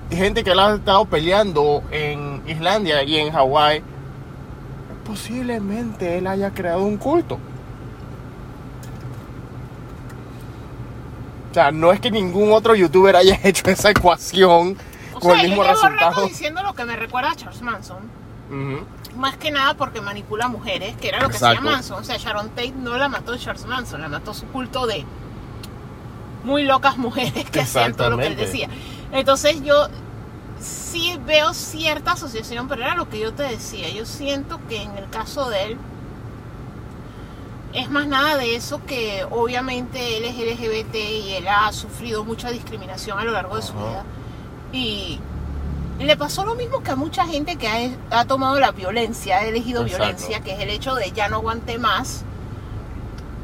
[0.09, 3.83] gente que le ha estado peleando en Islandia y en Hawái,
[5.05, 7.37] posiblemente él haya creado un culto.
[11.51, 14.77] O sea, no es que ningún otro youtuber haya hecho esa ecuación
[15.13, 16.25] O con sea, el mismo yo resultado.
[16.27, 18.21] diciendo lo que me recuerda a Charles Manson.
[19.17, 21.59] Más que nada porque manipula mujeres, que era lo que Exacto.
[21.59, 21.99] hacía Manson.
[21.99, 25.05] O sea, Sharon Tate no la mató Charles Manson, la mató su culto de
[26.43, 28.67] muy locas mujeres que hacían todo lo que él decía.
[29.11, 29.87] Entonces yo
[30.59, 33.89] sí veo cierta asociación, pero era lo que yo te decía.
[33.89, 35.77] Yo siento que en el caso de él
[37.73, 42.49] es más nada de eso que obviamente él es LGBT y él ha sufrido mucha
[42.51, 43.79] discriminación a lo largo de su Ajá.
[43.87, 44.03] vida.
[44.73, 45.19] Y
[45.99, 49.45] le pasó lo mismo que a mucha gente que ha, ha tomado la violencia, ha
[49.45, 50.03] elegido Exacto.
[50.03, 52.23] violencia, que es el hecho de ya no aguante más.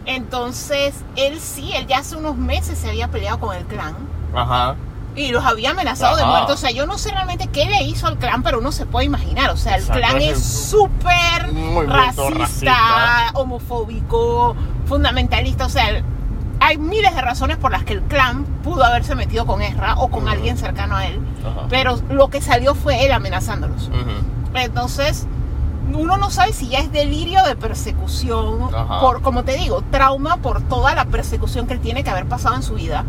[0.06, 3.96] Entonces, él sí, él ya hace unos meses se había peleado con el clan
[4.34, 4.76] Ajá.
[5.18, 6.54] Y los había amenazado de muerte.
[6.54, 9.06] O sea, yo no sé realmente qué le hizo al clan, pero uno se puede
[9.06, 9.50] imaginar.
[9.50, 13.32] O sea, el Exacto, clan es súper racista, racista.
[13.34, 15.66] homofóbico, fundamentalista.
[15.66, 16.04] O sea,
[16.60, 20.10] hay miles de razones por las que el clan pudo haberse metido con Ezra o
[20.10, 21.20] con alguien cercano a él.
[21.42, 21.68] Ajá.
[21.70, 23.90] Pero lo que salió fue él amenazándolos.
[24.54, 25.28] Entonces,
[25.94, 29.00] uno no sabe si ya es delirio de persecución, Ajá.
[29.00, 32.56] por, como te digo, trauma por toda la persecución que él tiene que haber pasado
[32.56, 33.06] en su vida.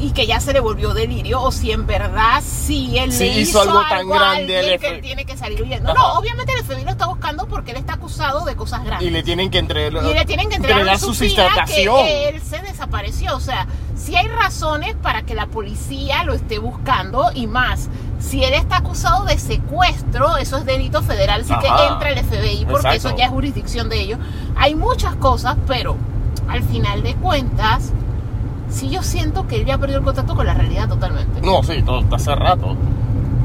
[0.00, 3.40] Y que ya se le volvió delirio, o si en verdad sí él Sí, le
[3.40, 5.92] hizo hizo, algo algo, tan a grande alguien el que él tiene que salir huyendo.
[5.92, 6.00] Ajá.
[6.00, 9.06] No, obviamente el FBI lo está buscando porque él está acusado de cosas grandes.
[9.06, 13.36] Y le tienen que entregar, Y le tienen que entregar, su que, él se desapareció.
[13.36, 17.88] O sea, si hay razones para que la policía lo esté buscando y más.
[18.18, 22.66] Si él está acusado de secuestro, eso es delito federal, sí que entra el FBI
[22.66, 23.08] porque Exacto.
[23.08, 24.18] eso ya es jurisdicción de ellos.
[24.56, 25.96] Hay muchas cosas, pero
[26.48, 27.92] al final de cuentas,
[28.70, 31.40] sí yo siento que ya perdió el contacto con la realidad totalmente.
[31.42, 32.76] No, sí, todo, hace rato.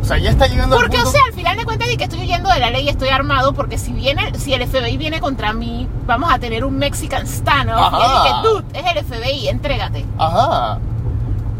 [0.01, 1.97] O sea, ya está llegando al Porque, o punto- sea, al final de cuentas, de
[1.97, 5.19] que estoy huyendo de la ley, estoy armado, porque si viene, si el FBI viene
[5.19, 7.91] contra mí, vamos a tener un Mexican standoff.
[7.93, 10.05] Y es de que, dude, es el FBI, entrégate.
[10.19, 10.77] Ajá.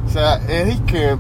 [0.06, 1.18] O sea, es que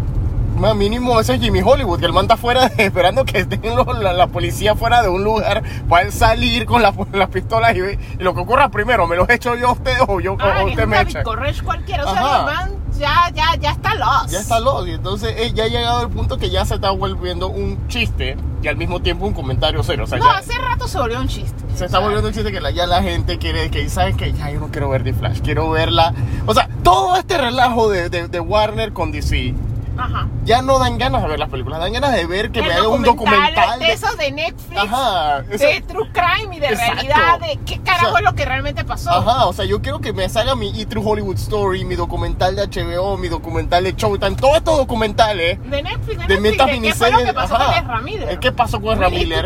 [0.55, 3.85] más mínimo ese es Jimmy Hollywood, que el man está fuera esperando que estén los-
[3.99, 7.79] la, la policía fuera de un lugar para él salir con la- las pistolas y,
[7.79, 10.67] y lo que ocurra primero, me los echo yo a ustedes o yo Ah, o
[10.67, 11.23] usted me echa.
[11.63, 12.05] Cualquiera.
[12.05, 14.29] O sea, el man ya, ya, ya está lost.
[14.31, 16.91] Ya está loco y entonces eh, ya ha llegado el punto que ya se está
[16.91, 20.05] volviendo un chiste y al mismo tiempo un comentario serio.
[20.05, 21.57] O sea, No, ya hace rato se volvió un chiste.
[21.75, 24.15] se O está sea, volviendo un chiste que la- ya la gente quiere, que saben
[24.15, 26.13] que ya yo no quiero ver The Flash, quiero verla.
[26.45, 29.53] O sea, todo este relajo de, de- de Warner con DC
[29.97, 30.27] Ajá.
[30.43, 32.73] ya no dan ganas de ver las películas, dan ganas de ver que El me
[32.73, 33.79] haga un documental.
[33.79, 34.77] de de- esos de Netflix.
[34.81, 36.93] Ajá, De True Crime y de Exacto.
[36.93, 39.11] realidad, de qué carajo O sea, es lo que realmente pasó.
[39.11, 42.55] Ajá, o sea, yo quiero que me salga mi E True Hollywood Story, mi documental
[42.55, 46.65] de HBO, mi documental de Showtime, todos estos documentales De Netflix, de, de Netflix, ¿de
[46.65, 46.73] ¿Qué fue
[47.11, 47.19] miniseries.
[47.19, 47.65] lo que pasó ajá.
[47.65, 48.39] con Ezra Miller?
[48.39, 49.45] ¿Qué pasó con Ezra Miller?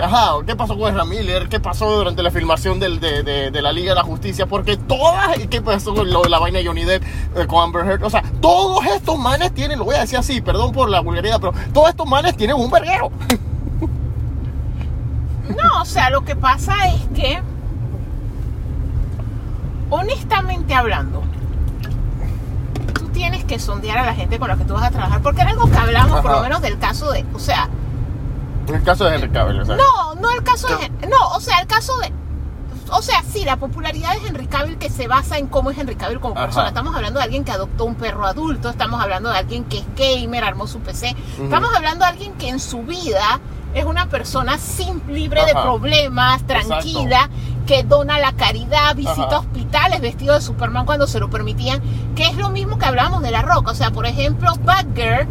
[0.00, 1.48] Ajá, ¿qué pasó con Ezra Miller?
[1.48, 4.46] ¿Qué pasó durante la filmación del- de, de- de la Liga de la Justicia?
[4.46, 7.02] Porque todas, ¿qué pasó con la vaina de Johnny Depp
[7.36, 8.02] eh, con Amber Heard?
[8.04, 11.40] O sea, todos estos manes tienen, lo voy a decir así, perdón por la vulgaridad,
[11.40, 13.10] pero todos estos manes tienen un verguero.
[15.48, 17.40] No, o sea, lo que pasa es que,
[19.90, 21.22] honestamente hablando,
[22.92, 25.40] tú tienes que sondear a la gente con la que tú vas a trabajar, porque
[25.40, 27.68] era algo que hablamos, por lo menos del caso de, o sea,
[28.68, 29.76] el caso de Henry Cavill, o sea.
[29.76, 32.12] no, no el caso de, no, o sea, el caso de,
[32.90, 35.96] o sea, sí, la popularidad de Henry Cavill que se basa en cómo es Henry
[35.96, 36.46] Cavill como Ajá.
[36.46, 36.68] persona.
[36.68, 39.84] Estamos hablando de alguien que adoptó un perro adulto, estamos hablando de alguien que es
[39.96, 43.40] gamer, armó su PC, estamos hablando de alguien que en su vida
[43.74, 45.62] es una persona sin, libre de Ajá.
[45.62, 47.28] problemas, tranquila,
[47.66, 49.38] que dona la caridad, visita Ajá.
[49.40, 51.82] hospitales vestido de Superman cuando se lo permitían,
[52.14, 53.72] que es lo mismo que hablábamos de La Roca.
[53.72, 55.26] O sea, por ejemplo, Batgirl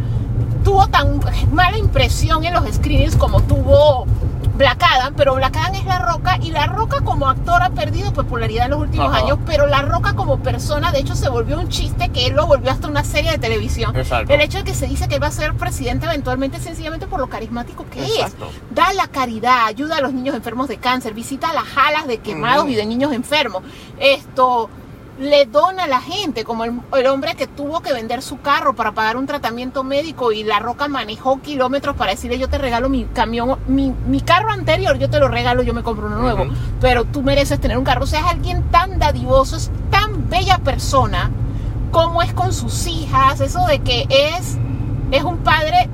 [0.64, 1.20] tuvo tan
[1.52, 4.06] mala impresión en los screenings como tuvo
[4.56, 8.12] Black Adam, pero Black Adam es La Roca y La Roca como actor ha perdido
[8.12, 9.18] popularidad en los últimos Ajá.
[9.18, 12.46] años, pero La Roca como persona, de hecho, se volvió un chiste que él lo
[12.46, 13.94] volvió hasta una serie de televisión.
[13.94, 14.32] Exacto.
[14.32, 17.20] El hecho de que se dice que él va a ser presidente eventualmente sencillamente por
[17.20, 18.46] lo carismático que Exacto.
[18.46, 18.74] es.
[18.74, 22.66] Da la caridad, ayuda a los niños enfermos de cáncer, visita las alas de quemados
[22.68, 23.62] y de niños enfermos.
[23.98, 24.70] Esto
[25.18, 28.74] le dona a la gente, como el, el hombre que tuvo que vender su carro
[28.74, 32.88] para pagar un tratamiento médico y la roca manejó kilómetros para decirle yo te regalo
[32.88, 36.46] mi camión, mi, mi carro anterior, yo te lo regalo, yo me compro uno nuevo,
[36.80, 38.04] pero tú mereces tener un carro.
[38.04, 41.30] O sea, es alguien tan dadivoso, es tan bella persona,
[41.90, 44.58] como es con sus hijas, eso de que es,
[45.10, 45.88] es un padre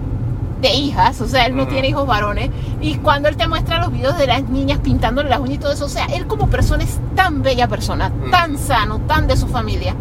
[0.63, 2.49] de hijas, o sea, él no tiene hijos varones,
[2.81, 5.73] y cuando él te muestra los videos de las niñas pintándole las uñas y todo
[5.73, 8.31] eso, o sea, él como persona es tan bella persona, Ujú.
[8.31, 9.95] tan sano, tan de su familia,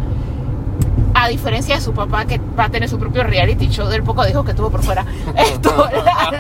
[1.13, 4.23] a diferencia de su papá que va a tener su propio reality show del poco
[4.25, 5.05] dijo que tuvo por fuera.
[5.35, 5.89] Esto,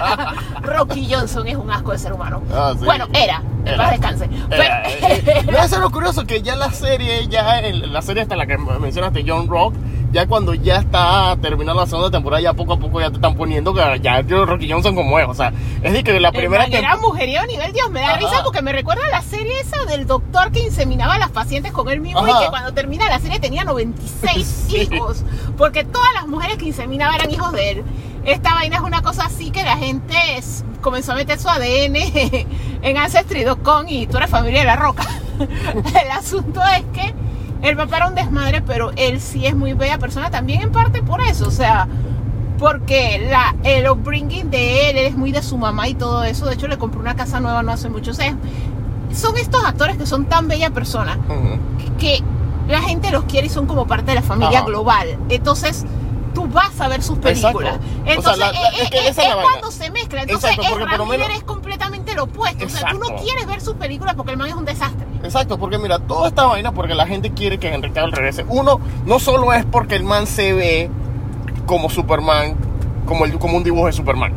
[0.61, 2.41] Rocky Johnson es un asco de ser humano.
[2.53, 2.85] Ah, sí.
[2.85, 3.77] Bueno, era, Era.
[3.77, 4.29] paz descanse.
[4.49, 4.83] Era,
[5.25, 8.45] Pero- no, eso es lo curioso, que ya la serie, ya la serie hasta la
[8.45, 9.73] que mencionaste, John Rock,
[10.11, 13.35] ya cuando ya está terminando la segunda temporada, ya poco a poco ya te están
[13.35, 15.27] poniendo que ya Rocky Johnson como es.
[15.27, 18.09] O sea, es de que la primera man era mujerío a nivel Dios, me da
[18.09, 18.17] Ajá.
[18.17, 21.71] risa porque me recuerda a la serie esa del doctor que inseminaba a las pacientes
[21.71, 22.31] con él mismo Ajá.
[22.41, 24.87] y que cuando termina la serie tenía 96 Sí.
[24.91, 25.23] hijos,
[25.57, 27.83] porque todas las mujeres que inseminaba eran hijos de él.
[28.25, 31.95] Esta vaina es una cosa así que la gente es- comenzó a meter su ADN
[32.81, 35.03] en Ancestry.com y tú eres familia de la roca.
[36.03, 37.13] El asunto es que
[37.61, 41.01] el papá era un desmadre, pero él sí es muy bella persona también en parte
[41.03, 41.87] por eso, o sea,
[42.57, 46.45] porque la, el upbringing de él, él es muy de su mamá y todo eso.
[46.45, 48.11] De hecho, le compró una casa nueva no hace mucho.
[48.11, 48.35] O sea,
[49.13, 51.59] son estos actores que son tan bella persona Ujú.
[51.97, 52.21] que
[52.67, 54.67] la gente los quiere y son como parte de la familia Ajá.
[54.67, 55.17] global.
[55.29, 55.85] Entonces,
[56.35, 57.75] tú vas a ver sus películas.
[57.75, 57.99] Exacto.
[58.05, 60.21] O Entonces, sea, la- la- eh, es que es cuando se mezcla.
[60.21, 62.65] Entonces, Exacto, porque por menos- es completamente lo opuesto.
[62.65, 63.23] O sea, tú no Exacto.
[63.23, 65.05] quieres ver sus películas porque el man es un desastre.
[65.23, 68.45] Exacto, porque mira, toda esta vaina porque la gente quiere que Henry Cavill regrese.
[68.49, 70.89] Uno, no solo es porque el man se ve
[71.65, 72.55] como Superman,
[73.05, 74.33] como, el, como un dibujo de Superman.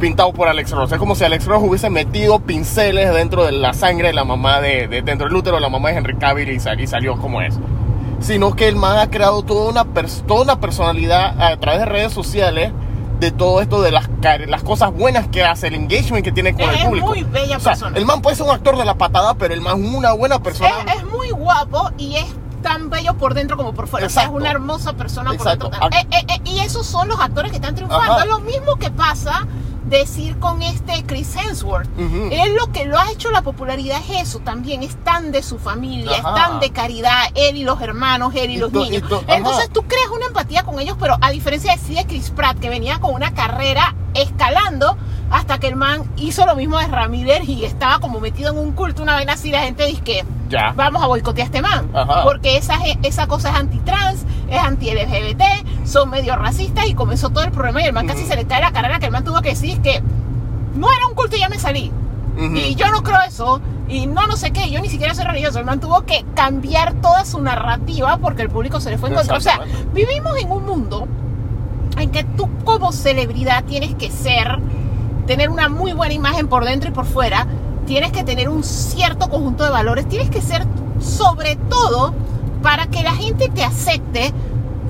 [0.00, 0.92] Pintado por Alex Ross.
[0.92, 4.60] Es como si Alex Ross hubiese metido pinceles dentro de la sangre de la mamá
[4.60, 7.16] de, de- dentro del útero de la mamá de Henry Cavill y, sal- y salió
[7.16, 7.58] como es.
[8.20, 9.84] Sino que el man ha creado toda una,
[10.26, 12.72] toda una personalidad a través de redes sociales
[13.20, 14.08] de todo esto de las,
[14.46, 17.06] las cosas buenas que hace, el engagement que tiene con Es el público.
[17.08, 17.96] muy bella O sea, persona.
[17.96, 20.42] el man puede ser un actor de la patada, pero el man es una buena
[20.42, 20.70] persona.
[20.88, 22.26] Es, es muy guapo y es
[22.62, 24.06] tan bello por dentro como por fuera.
[24.06, 25.70] O sea, es una hermosa persona Exacto.
[25.70, 25.98] por dentro.
[26.00, 28.12] Eh, eh, eh, y esos son los actores que están triunfando.
[28.12, 28.22] Ajá.
[28.24, 29.46] Es lo mismo que pasa
[29.88, 31.88] decir con este Chris Hemsworth.
[31.98, 34.82] Él lo que lo ha hecho la popularidad es eso también.
[34.82, 36.34] Es tan de su familia, es Ajá.
[36.34, 37.24] tan de caridad.
[37.34, 39.02] Él y los hermanos, él y, Y los to- niños.
[39.04, 39.36] y to- ajá.
[39.36, 42.58] Entonces tú creas una empatía con ellos, pero a diferencia de, sí de Chris Pratt,
[42.58, 44.96] que venía con una carrera escalando
[45.34, 48.70] hasta que el man hizo lo mismo de Ramírez y estaba como metido en un
[48.70, 50.72] culto, una vaina así, la gente dice que Ya.
[50.76, 51.90] vamos a boicotear a este man.
[51.92, 52.22] Ajá.
[52.22, 55.42] Porque esa, cosa es antitrans, es anti-LGBT,
[55.84, 58.60] son medio racistas y comenzó todo el problema y el man casi se le cae
[58.60, 60.00] la carrera que el man tuvo que decir que
[60.76, 61.90] no era un culto y ya me salí.
[62.36, 63.60] Y yo no creo eso.
[63.88, 64.70] Y no, no sé qué.
[64.70, 65.58] Yo ni siquiera soy religioso.
[65.58, 69.16] El man tuvo que cambiar toda su narrativa porque el público se le fue en
[69.16, 69.36] contra.
[69.36, 69.60] O sea,
[69.92, 71.08] vivimos en un mundo
[71.98, 74.58] en que tú como celebridad tienes que ser,
[75.26, 77.46] tener una muy buena imagen por dentro y por fuera.
[77.86, 80.08] Tienes que tener un cierto conjunto de valores.
[80.08, 80.66] Tienes que ser
[81.00, 82.14] sobre todo
[82.62, 84.32] para que la gente te acepte.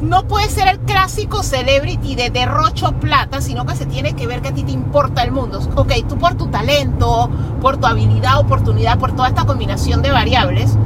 [0.01, 4.43] No puede ser el clásico celebrity de derrocho plata, sino que se tiene que ver
[4.43, 5.61] que a ti te importa el mundo.
[5.77, 7.31] Ok, tú por tu talento,
[7.61, 10.77] por tu habilidad, oportunidad, por toda esta combinación de variables,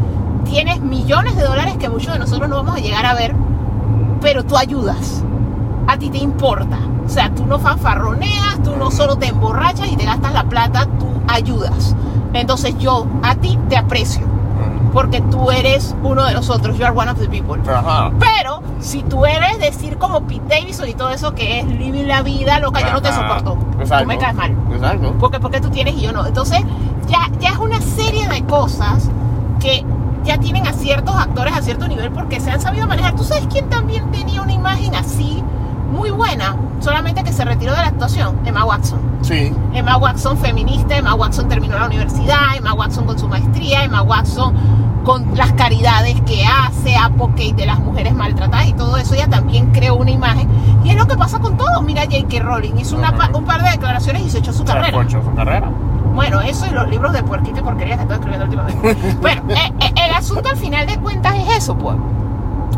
[0.45, 3.35] tienes millones de dólares que muchos de nosotros no vamos a llegar a ver,
[4.20, 5.25] pero tú ayudas.
[5.89, 6.78] A ti te importa.
[7.05, 10.86] O sea, tú no fanfarroneas, tú no solo te emborrachas y te gastas la plata,
[10.98, 11.97] tú ayudas.
[12.35, 14.27] Entonces yo a ti te aprecio,
[14.93, 17.59] porque tú eres uno de nosotros, you are one of the people.
[17.70, 18.10] Ajá.
[18.19, 22.20] Pero si tú eres decir como Pete Davidson y todo eso que es living la
[22.23, 23.39] vida loca, yo no te Ajá.
[23.39, 23.59] soporto.
[23.81, 24.02] Exacto.
[24.05, 24.55] Tú me caes mal.
[24.70, 25.15] Exacto.
[25.19, 26.27] Porque, porque tú tienes y yo no.
[26.27, 26.60] Entonces,
[27.09, 29.09] ya, ya es una serie de cosas
[29.59, 29.85] que
[30.24, 33.16] ya tienen a ciertos actores a cierto nivel porque se han sabido manejar.
[33.16, 35.43] ¿Tú sabes quién también tenía una imagen así?
[35.89, 39.01] Muy buena, solamente que se retiró de la actuación, Emma Watson.
[39.23, 39.52] Sí.
[39.73, 44.55] Emma Watson feminista, Emma Watson terminó la universidad, Emma Watson con su maestría, Emma Watson
[45.05, 49.70] con las caridades que hace, advocate de las mujeres maltratadas y todo eso, ella también
[49.73, 50.48] creó una imagen.
[50.85, 51.81] Y es lo que pasa con todo.
[51.82, 52.40] Mira, J.K.
[52.40, 54.89] Rowling hizo una un par de declaraciones y se echó su Se carrera.
[54.89, 55.70] escuchó su carrera.
[56.15, 58.97] Bueno, eso y los libros de puerquito y porquería que estoy escribiendo últimamente.
[59.20, 61.97] Bueno, eh, eh, el asunto al final de cuentas es eso, pues.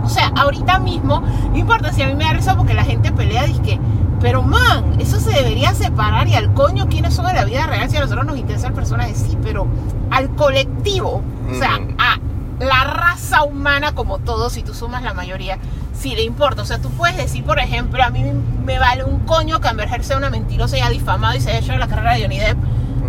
[0.03, 3.13] O sea, ahorita mismo, no importa si a mí me da risa porque la gente
[3.13, 3.79] pelea, dice
[4.21, 7.89] pero man, eso se debería separar y al coño quiénes son en la vida real
[7.89, 9.67] si a nosotros nos interesa el personaje, sí, pero
[10.11, 11.95] al colectivo, o sea, Ujú.
[11.99, 12.19] a
[12.63, 15.59] la raza humana como todos, si tú sumas la mayoría,
[15.95, 16.61] sí le importa.
[16.61, 18.23] O sea, tú puedes decir, por ejemplo, a mí
[18.65, 21.61] me vale un coño que Amber sea una mentirosa y haya difamado y se haya
[21.61, 22.59] hecho la carrera de Johnny Depp,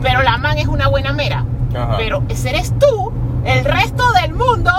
[0.01, 1.45] pero la man es una buena mera.
[1.75, 1.95] Ajá.
[1.97, 3.11] Pero ese eres tú,
[3.45, 4.71] el resto del mundo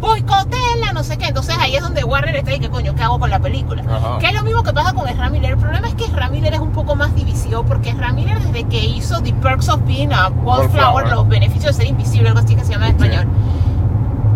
[0.00, 1.26] boicotéenla, no sé qué.
[1.26, 3.82] Entonces ahí es donde Warner está y que coño, ¿qué hago con la película?
[3.82, 4.18] Ajá.
[4.18, 5.52] Que es lo mismo que pasa con Ezra Miller.
[5.52, 8.64] El problema es que Ezra Miller es un poco más divisivo porque Ezra Miller desde
[8.64, 11.08] que hizo The Perks of Being a Wallflower, Wallflower.
[11.08, 13.08] los beneficios de ser invisible, algo así que se llama en Sí.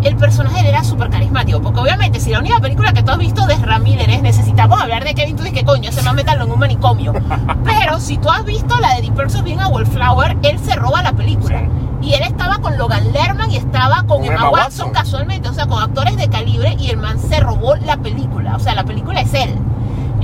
[0.05, 3.47] El personaje era súper carismático, porque obviamente si la única película que tú has visto
[3.47, 6.53] de es necesitamos hablar de Kevin, tú dices que coño, se va a meterlo en
[6.53, 7.13] un manicomio.
[7.65, 10.77] Pero si tú has visto la de The Perks of Being a Wallflower, él se
[10.77, 11.59] roba la película.
[11.59, 12.09] Sí.
[12.09, 14.93] Y él estaba con Logan Lerman y estaba con, Con Emma, Emma Watson, Watson.
[14.93, 18.59] casualmente, o sea, con actores de calibre y el man se robó la película, o
[18.59, 19.55] sea, la película es él.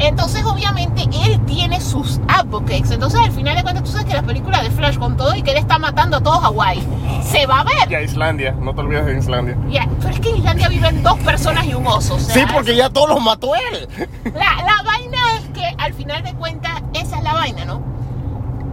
[0.00, 2.90] Entonces, obviamente, él tiene sus advocates.
[2.90, 5.42] Entonces, al final de cuentas, tú sabes que la película de Flash con todo y
[5.42, 6.82] que él está matando a todo Hawái,
[7.22, 7.90] se va a ver.
[7.90, 9.56] Y a Islandia, no te olvides de Islandia.
[9.70, 12.14] Ya, pero es que en Islandia viven dos personas y un oso.
[12.14, 13.88] o sea, Sí, porque ya todos los mató él.
[14.24, 17.82] la, la vaina es que al final de cuentas, esa es la vaina, ¿no?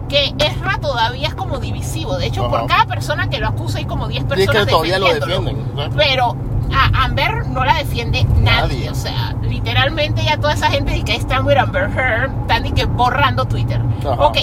[0.08, 2.16] Que Ezra todavía es como divisivo.
[2.16, 4.70] De hecho, por cada persona que lo acusa hay como 10 Y es personas que
[4.70, 5.62] todavía lo defienden.
[5.76, 5.90] ¿sabes?
[5.94, 6.34] Pero
[6.74, 8.42] a Amber no la defiende nadie.
[8.42, 8.90] Nadie.
[8.90, 12.72] O sea, literalmente ya toda esa gente dice que están with Amber Heard, están de
[12.72, 13.80] que borrando Twitter.
[14.00, 14.24] Ajá.
[14.24, 14.38] Ok.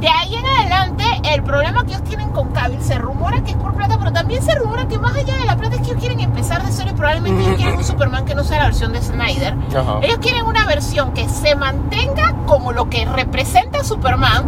[0.00, 3.56] De ahí en adelante, el problema que ellos tienen con Cavill se rumora que es
[3.56, 6.00] por plata, pero también se rumora que más allá de la plata es que ellos
[6.00, 8.92] quieren empezar de cero y probablemente ellos quieren un Superman que no sea la versión
[8.92, 9.54] de Snyder.
[9.76, 10.00] Ajá.
[10.02, 14.44] Ellos quieren una versión que se mantenga como lo que representa a Superman,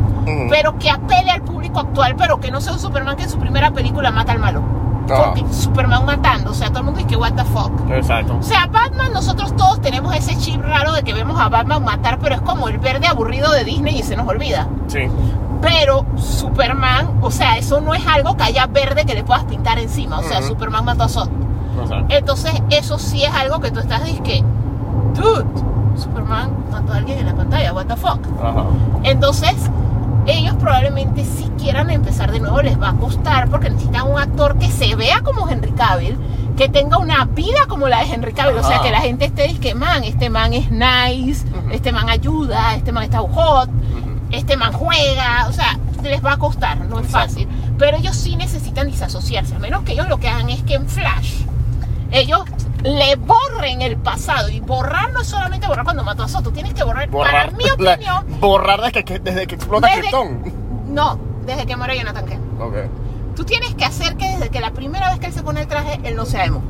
[0.51, 3.39] pero que apele al público actual, pero que no sea un Superman que en su
[3.39, 4.61] primera película mata al malo.
[5.51, 7.73] Superman matando, o sea, todo el mundo dice que what the fuck.
[7.91, 8.37] Exacto.
[8.39, 12.19] O sea, Batman, nosotros todos tenemos ese chip raro de que vemos a Batman matar,
[12.19, 14.69] pero es como el verde aburrido de Disney y se nos olvida.
[14.89, 15.01] Sí.
[15.61, 19.79] Pero Superman, o sea, eso no es algo que haya verde que le puedas pintar
[19.79, 20.19] encima.
[20.19, 20.43] O sea.
[20.43, 21.29] Superman mató a Zod.
[21.83, 22.07] Exacto.
[22.15, 24.49] Entonces, eso sí es algo que tú estás diciendo,
[25.15, 25.45] dude,
[25.97, 28.21] Superman mató a alguien en la pantalla, what the fuck.
[28.43, 28.65] Ajá.
[29.05, 29.55] Entonces,
[30.27, 34.59] ellos probablemente si quieran empezar de nuevo les va a costar porque necesitan un actor
[34.59, 36.17] que se vea como Henry Cavill,
[36.57, 39.53] que tenga una vida como la de Henry Cavill, o sea, que la gente esté
[39.59, 41.71] que man, este man es nice, Ujú.
[41.73, 43.69] este man ayuda, este man está hot,
[44.31, 47.29] este man juega, o sea, les va a costar, no es Exacto.
[47.29, 47.49] fácil.
[47.79, 50.87] Pero ellos sí necesitan desasociarse, a menos que ellos lo que hagan es que en
[50.89, 51.41] Flash
[52.13, 52.45] ellos
[52.85, 56.75] le borren el pasado y borrar no es solamente borrar cuando mató a Soto, tienes
[56.75, 60.53] que borrar, para mi la- opinión, borrar desde que, desde que explota Desde- Krypton.
[60.95, 62.43] no, desde que muere Jonathan Kent.
[62.61, 62.75] Ok.
[63.35, 65.67] Tú tienes que hacer que desde que la primera vez que él se pone el
[65.67, 66.63] traje, él no sea emo.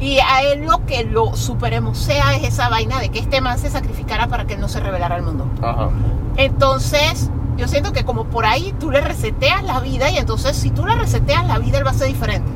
[0.00, 3.56] Y a él lo que lo superemos sea es esa vaina de que este man
[3.58, 5.46] se sacrificara para que él no se revelara al mundo.
[5.62, 5.90] Ajá.
[6.36, 10.70] Entonces, yo siento que como por ahí tú le reseteas la vida y entonces si
[10.70, 12.50] tú le reseteas la vida, él va a ser diferente.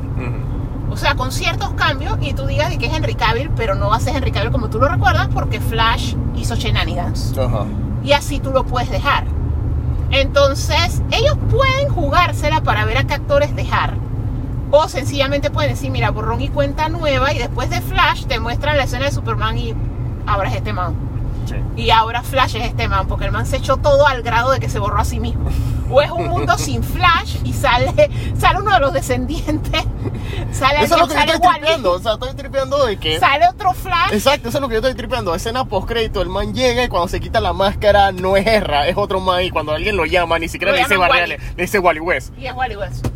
[0.89, 3.97] O sea, con ciertos cambios y tú digas que es Henry Cavill, pero no va
[3.97, 7.33] a ser Henry Cavill como tú lo recuerdas porque Flash hizo shenanigans.
[8.03, 9.25] Y así tú lo puedes dejar.
[10.11, 13.95] Entonces, ellos pueden jugársela para ver a qué actores dejar.
[14.71, 18.77] O sencillamente pueden decir, mira, borrón y cuenta nueva y después de Flash te muestran
[18.77, 19.73] la escena de Superman y
[20.25, 20.95] ahora es este man.
[21.45, 21.55] Sí.
[21.77, 24.59] Y ahora Flash es este man, porque el man se echó todo al grado de
[24.59, 25.49] que se borró a sí mismo.
[25.89, 29.85] O es un mundo sin Flash y sale, sale uno de los descendientes,
[30.51, 31.91] sale, Eso es lo que yo estoy tripeando.
[31.93, 33.19] O sea, estoy tripeando de que.
[33.19, 34.13] sale otro Flash.
[34.13, 35.33] Exacto, eso es lo que yo estoy tripeando.
[35.35, 38.87] Escena post crédito, el man llega y cuando se quita la máscara no es Erra,
[38.87, 39.43] es otro man.
[39.43, 41.99] Y cuando alguien lo llama, ni siquiera Lo le dice Barrea, le, le dice Wally
[41.99, 42.33] West.
[42.37, 43.07] Y es Wally West.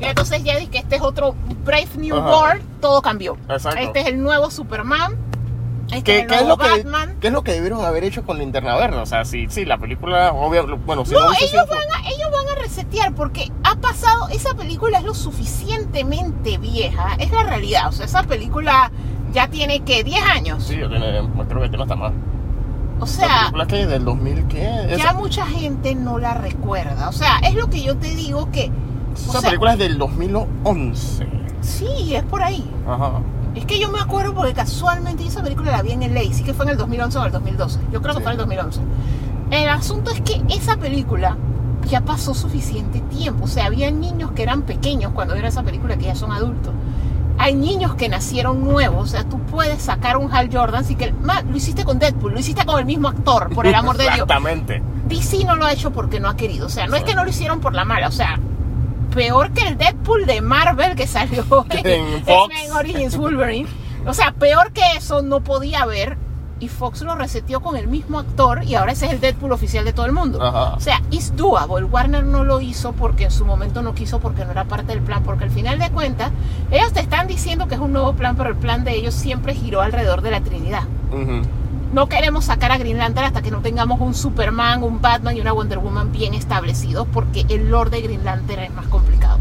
[0.00, 1.34] Y entonces ya dije que este es otro
[1.64, 2.28] Brave New Ajá.
[2.30, 3.36] World, todo cambió.
[3.48, 3.80] Exacto.
[3.80, 5.16] Este es el nuevo Superman.
[5.90, 6.84] Este ¿Qué, qué es lo que.
[7.20, 8.98] ¿Qué es lo que debieron haber hecho con Linterna Verde?
[8.98, 12.08] O sea, sí, sí, la película, obvio, bueno, si no, No, ellos sido- van, a,
[12.10, 17.42] ellos van a resetear porque ha pasado, esa película es lo suficientemente vieja, es la
[17.42, 18.90] realidad, o sea, esa película
[19.32, 22.12] ya tiene que 10 años, Sí, yo tiene- creo que tiene hasta más.
[22.98, 24.60] o ¿La sea, película que del 2000 qué?
[24.88, 28.50] ya Esa, mucha gente no la recuerda, o sea, es lo que yo te digo
[28.52, 31.26] que, o esa sea, película es del 2011.
[31.62, 33.20] sí, es por ahí, Ajá.
[33.58, 36.44] Es que yo me acuerdo porque casualmente esa película la vi en el LA, sí
[36.44, 37.80] que fue en el 2011 o el 2012.
[37.92, 38.22] Yo creo que Sí.
[38.22, 38.80] fue en el 2011.
[39.50, 41.36] El asunto es que esa película
[41.90, 43.44] ya pasó suficiente tiempo.
[43.44, 46.72] O sea, había niños que eran pequeños cuando era esa película que ya son adultos.
[47.38, 49.02] Hay niños que nacieron nuevos.
[49.02, 50.82] O sea, tú puedes sacar un Hal Jordan.
[50.82, 51.12] Así que,
[51.50, 54.14] lo hiciste con Deadpool, lo hiciste con el mismo actor, por el amor de Dios.
[54.18, 54.82] Exactamente.
[55.08, 56.66] DC no lo ha hecho porque no ha querido.
[56.66, 58.06] O sea, no es que no lo hicieron por la mala.
[58.08, 58.38] O sea,
[59.14, 62.18] peor que el Deadpool de Marvel que salió en.
[62.18, 63.68] X-Men Origins Wolverine.
[64.06, 66.16] O sea, peor que eso no podía haber.
[66.60, 69.84] Y Fox lo reseteó con el mismo actor y ahora ese es el Deadpool oficial
[69.84, 70.42] de todo el mundo.
[70.42, 70.74] Ajá.
[70.74, 71.84] O sea, it's doable.
[71.84, 75.00] Warner no lo hizo porque en su momento no quiso porque no era parte del
[75.00, 75.22] plan.
[75.22, 76.32] Porque al final de cuentas,
[76.72, 79.54] ellos te están diciendo que es un nuevo plan, pero el plan de ellos siempre
[79.54, 80.82] giró alrededor de la Trinidad.
[81.12, 81.42] Ujú.
[81.92, 85.40] No queremos sacar a Green Lantern hasta que no tengamos un Superman, un Batman y
[85.40, 89.38] una Wonder Woman bien establecidos, porque el lore de Green Lantern es más complicado.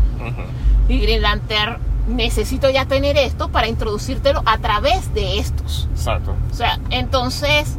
[0.87, 5.89] Y Green Lantern necesito ya tener esto para introducírtelo a través de estos.
[5.91, 6.35] Exacto.
[6.49, 7.77] O sea, entonces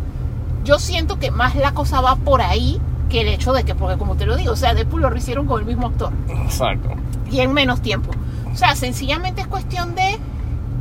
[0.64, 2.78] yo siento que más la cosa va por ahí
[3.08, 5.46] que el hecho de que, porque como te lo digo, o sea, Deadpool lo hicieron
[5.46, 6.90] con el mismo actor Exacto.
[7.30, 8.10] y en menos tiempo.
[8.52, 10.18] O sea, sencillamente es cuestión de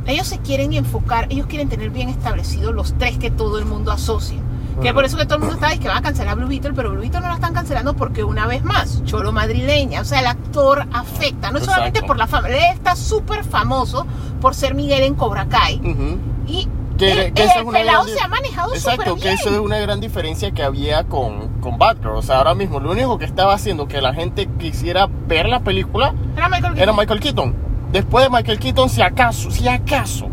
[0.08, 3.92] ellos se quieren enfocar, ellos quieren tener bien establecidos los tres que todo el mundo
[3.92, 4.38] asocia.
[4.80, 4.94] Que Ujú.
[4.94, 6.90] por eso que todo el mundo está diciendo que van a cancelar Blue Beetle, pero
[6.90, 10.26] Blue Beetle no la están cancelando porque una vez más, cholo madrileña, o sea, el
[10.26, 14.06] actor afecta, no solamente por la fama, él está súper famoso
[14.40, 16.18] por ser Miguel en Cobra Kai Ujú.
[16.46, 19.18] y Que- el, que esa el es una pelado gran- se ha manejado Exacto, bien.
[19.20, 22.16] que eso es una gran diferencia que había con, con Batgirl.
[22.16, 25.60] O sea, ahora mismo lo único que estaba haciendo que la gente quisiera ver la
[25.60, 26.96] película Era Michael era Keaton.
[26.96, 27.67] Michael Keaton.
[27.92, 30.28] Después de Michael Keaton, si acaso, si acaso,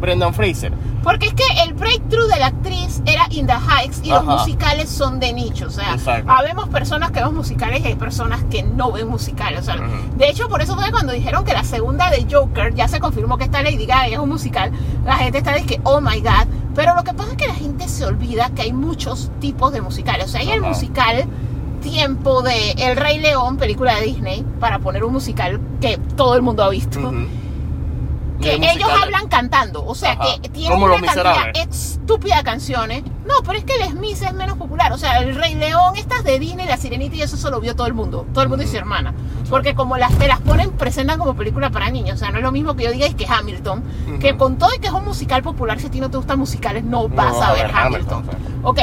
[0.00, 0.72] Brendan Fraser.
[1.02, 4.90] Porque es que el breakthrough de la actriz era In the Heights y los musicales
[4.90, 5.66] son de nicho.
[5.68, 6.28] O sea, Exacto.
[6.32, 9.60] habemos personas que vemos musicales y hay personas que no ven musicales.
[9.60, 12.88] O sea, de hecho, por eso fue cuando dijeron que la segunda de Joker ya
[12.88, 14.72] se confirmó que está Lady Gaga y es un musical.
[15.04, 16.48] La gente está de que, oh my god.
[16.74, 19.82] Pero lo que pasa es que la gente se olvida que hay muchos tipos de
[19.82, 20.24] musicales.
[20.26, 20.70] O sea, hay el Ajá.
[20.70, 21.24] musical
[21.90, 26.42] tiempo de El Rey León, película de Disney, para poner un musical que todo el
[26.42, 26.98] mundo ha visto.
[26.98, 27.26] Ujú.
[28.38, 30.26] Y que hay ellos hablan cantando, o sea Ajá.
[30.42, 33.02] que tienen una cantidad estúpida de canciones.
[33.24, 36.22] No, pero es que el Smith es menos popular, o sea, el Rey León, estas
[36.22, 38.66] de Disney, la Sirenita y eso solo vio todo el mundo, todo el mundo y
[38.68, 39.14] su hermana,
[39.48, 42.44] porque como las te las ponen presentan como película para niños, o sea, no es
[42.44, 43.82] lo mismo que yo diga es que Hamilton,
[44.20, 44.38] que Ujú.
[44.38, 46.84] con todo y que es un musical popular, si a ti no te gustan musicales,
[46.84, 48.24] no vas a ver Hamilton.
[48.64, 48.80] Ok,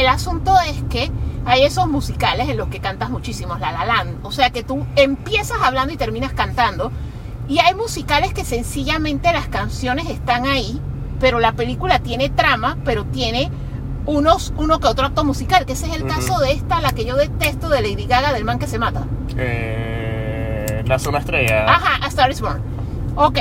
[0.00, 1.10] el asunto es que
[1.46, 4.24] hay esos musicales en los que cantas muchísimo, La La Land.
[4.24, 6.90] O sea que tú empiezas hablando y terminas cantando.
[7.48, 10.80] Y hay musicales que sencillamente las canciones están ahí,
[11.20, 13.50] pero la película tiene trama, pero tiene
[14.06, 17.04] unos, uno que otro acto musical, que ese es el caso de esta, la que
[17.04, 19.04] yo detesto de Lady Gaga, del man que se mata.
[19.36, 21.66] Eh, la zona estrella.
[21.66, 22.62] Ajá, A Star is Born.
[23.16, 23.38] Ok.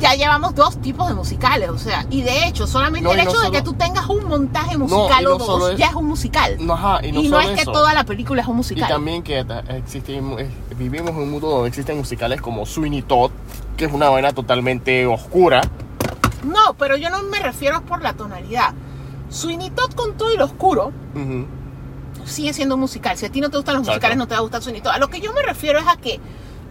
[0.00, 3.24] Ya llevamos dos tipos de musicales, o sea, y de hecho, solamente No, el y
[3.24, 5.86] no hecho de que tú tengas un montaje musical y no o dos, es- ya
[5.88, 6.56] es un musical.
[6.58, 7.72] No, ajá, y no, y no solo es que eso.
[7.72, 8.88] toda la película es un Y musical.
[8.88, 13.30] también que eh, vivimos en un mundo donde existen musicales como Sweeney Todd,
[13.76, 15.60] que es una vaina totalmente oscura.
[16.44, 18.72] No, pero yo no me refiero por la tonalidad.
[19.28, 20.92] Sweeney Todd con todo y lo oscuro
[22.24, 23.16] sigue siendo musical.
[23.18, 23.96] Si a ti no te gustan los Exacto.
[23.96, 24.92] musicales, no te va a gustar Sweeney Todd.
[24.92, 26.20] A lo que yo me refiero es a que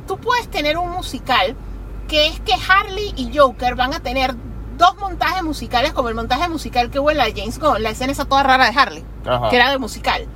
[0.07, 1.55] tú puedes tener un musical
[2.09, 4.35] que es que Harley y Joker van a tener
[4.77, 7.91] dos montajes musicales como el montaje musical que hubo en la de James Gunn, la
[7.91, 9.49] escena esa toda rara de Harley, Ajá.
[9.49, 10.27] que era de musical.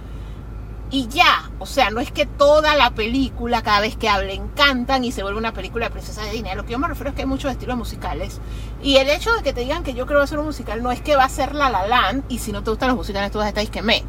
[0.92, 5.04] Y ya, o sea, no es que toda la película, cada vez que hablen, cantan
[5.04, 6.54] y se vuelve una película de princesa de Disney.
[6.56, 8.40] Lo que yo me refiero es que hay muchos estilos musicales.
[8.84, 10.46] Y el hecho de que te digan que yo creo que va a ser un
[10.46, 12.90] musical no es que va a ser La La Land y si no te gustan
[12.90, 14.04] los musicales tú vas a estar que me.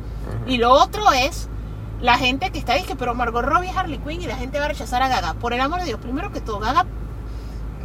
[0.46, 1.48] Y lo otro es
[2.02, 4.66] la gente que está que pero Margot Robbie es Harley Quinn y la gente va
[4.66, 5.34] a rechazar a Gaga.
[5.34, 6.84] Por el amor de Dios, primero que todo, Gaga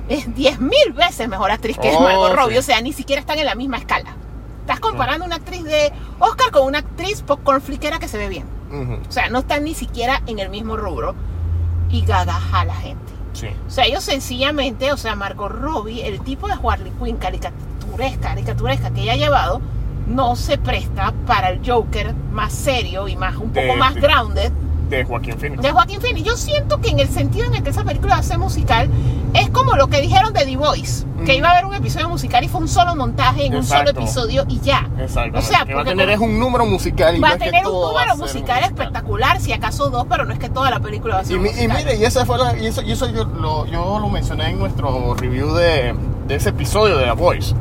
[0.09, 2.35] es 10 mil veces mejor actriz que Oh, Margot sí.
[2.35, 2.57] Robbie.
[2.59, 4.15] O sea, ni siquiera están en la misma escala.
[4.61, 8.45] Estás comparando una actriz de Oscar con una actriz popcorn fliquera que se ve bien.
[9.07, 11.15] O sea, no están ni siquiera en el mismo rubro.
[11.89, 13.11] Y Gaga jala gente.
[13.33, 13.47] Sí.
[13.67, 18.91] O sea, ellos sencillamente, o sea, Margot Robbie, el tipo de Harley Quinn caricaturesca, caricaturesca
[18.91, 19.61] que ella ha llevado,
[20.07, 24.01] no se presta para el Joker más serio y más un poco De- más de-
[24.01, 24.51] grounded
[24.89, 25.61] De Joaquín Phoenix.
[25.61, 26.25] de Joaquín Phoenix.
[26.25, 28.89] Yo siento que en el sentido en el que esa película ser musical,
[29.33, 31.37] es como lo que dijeron de The Voice, que Mm.
[31.37, 33.91] iba a haber un episodio musical y fue un solo montaje en un Exacto.
[33.91, 34.89] solo episodio y ya.
[34.99, 35.37] Exacto.
[35.37, 37.43] O sea, que va a tener es un número musical y Va no a es
[37.43, 40.79] que tener un número musical espectacular, si acaso dos, pero no es que toda la
[40.79, 41.77] película va a ser Y, un mi- y musical.
[41.77, 44.59] mire, y esa fue la, y eso, y eso yo, lo, yo lo mencioné en
[44.59, 45.93] nuestro review de,
[46.27, 47.53] de ese episodio de The Voice.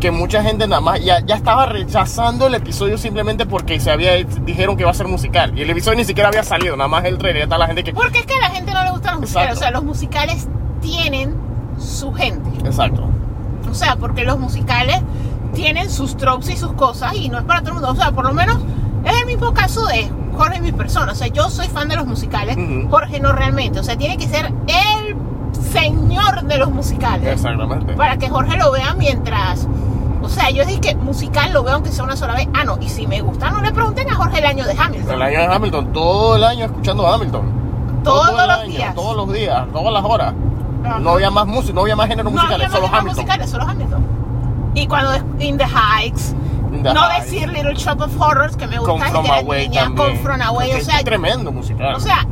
[0.00, 4.12] Que mucha gente nada más ya, ya estaba rechazando el episodio simplemente porque se había
[4.14, 5.56] dijeron que iba a ser musical.
[5.58, 7.42] Y el episodio ni siquiera había salido, nada más el trailer.
[7.42, 7.92] Está la gente que.
[7.92, 9.50] Porque es que a la gente no le gustan los musicales.
[9.50, 9.58] Exacto.
[9.58, 10.48] O sea, los musicales
[10.80, 11.36] tienen
[11.78, 12.48] su gente.
[12.66, 13.08] Exacto.
[13.70, 15.00] O sea, porque los musicales
[15.52, 17.90] tienen sus tropes y sus cosas y no es para todo el mundo.
[17.90, 18.58] O sea, por lo menos
[19.04, 21.12] es el mismo caso de Jorge y mi persona.
[21.12, 22.56] O sea, yo soy fan de los musicales.
[22.88, 23.80] Jorge no realmente.
[23.80, 25.16] O sea, tiene que ser el
[25.72, 27.34] señor de los musicales.
[27.34, 27.92] Exactamente.
[27.92, 29.68] Para que Jorge lo vea mientras...
[30.22, 32.48] O sea, yo dije que musical lo veo aunque sea una sola vez.
[32.54, 35.14] Ah, no, y si me gusta, no le pregunten a Jorge el año de Hamilton.
[35.14, 37.60] El año de Hamilton, todo el año escuchando a Hamilton.
[38.04, 38.94] Todos Todo los año, días.
[38.94, 40.34] Todos los días, todas las horas.
[40.84, 40.98] Ajá.
[40.98, 43.16] No había más música, no había más géneros No, musicales, había solo más Hamilton.
[43.24, 44.06] musicales, solo Hamilton.
[44.74, 46.34] Y cuando es In the Heights,
[46.72, 47.24] In the no Heights.
[47.30, 50.08] decir Little Shop of Horrors, que me gusta Con From Away niña, también.
[50.08, 51.94] con From Away, o sea, qué tremendo musical.
[51.94, 52.26] o sea,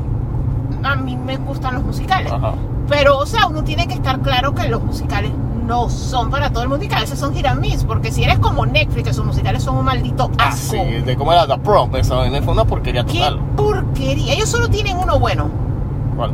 [0.85, 2.33] a mí me gustan los musicales.
[2.33, 2.53] Ajá.
[2.89, 5.33] Pero, o sea, uno tiene que estar claro que los musicales
[5.69, 7.47] no son para todo el mundo y que a veces son hit
[7.87, 10.73] porque si eres como Netflix, que sus musicales son un maldito Ah, asco.
[10.73, 13.39] sí, de cómo era The Prom, esa vaina fue una porquería ¡Qué total.
[13.57, 14.33] porquería!
[14.33, 15.49] Ellos solo tienen uno bueno.
[16.17, 16.33] ¿Cuál?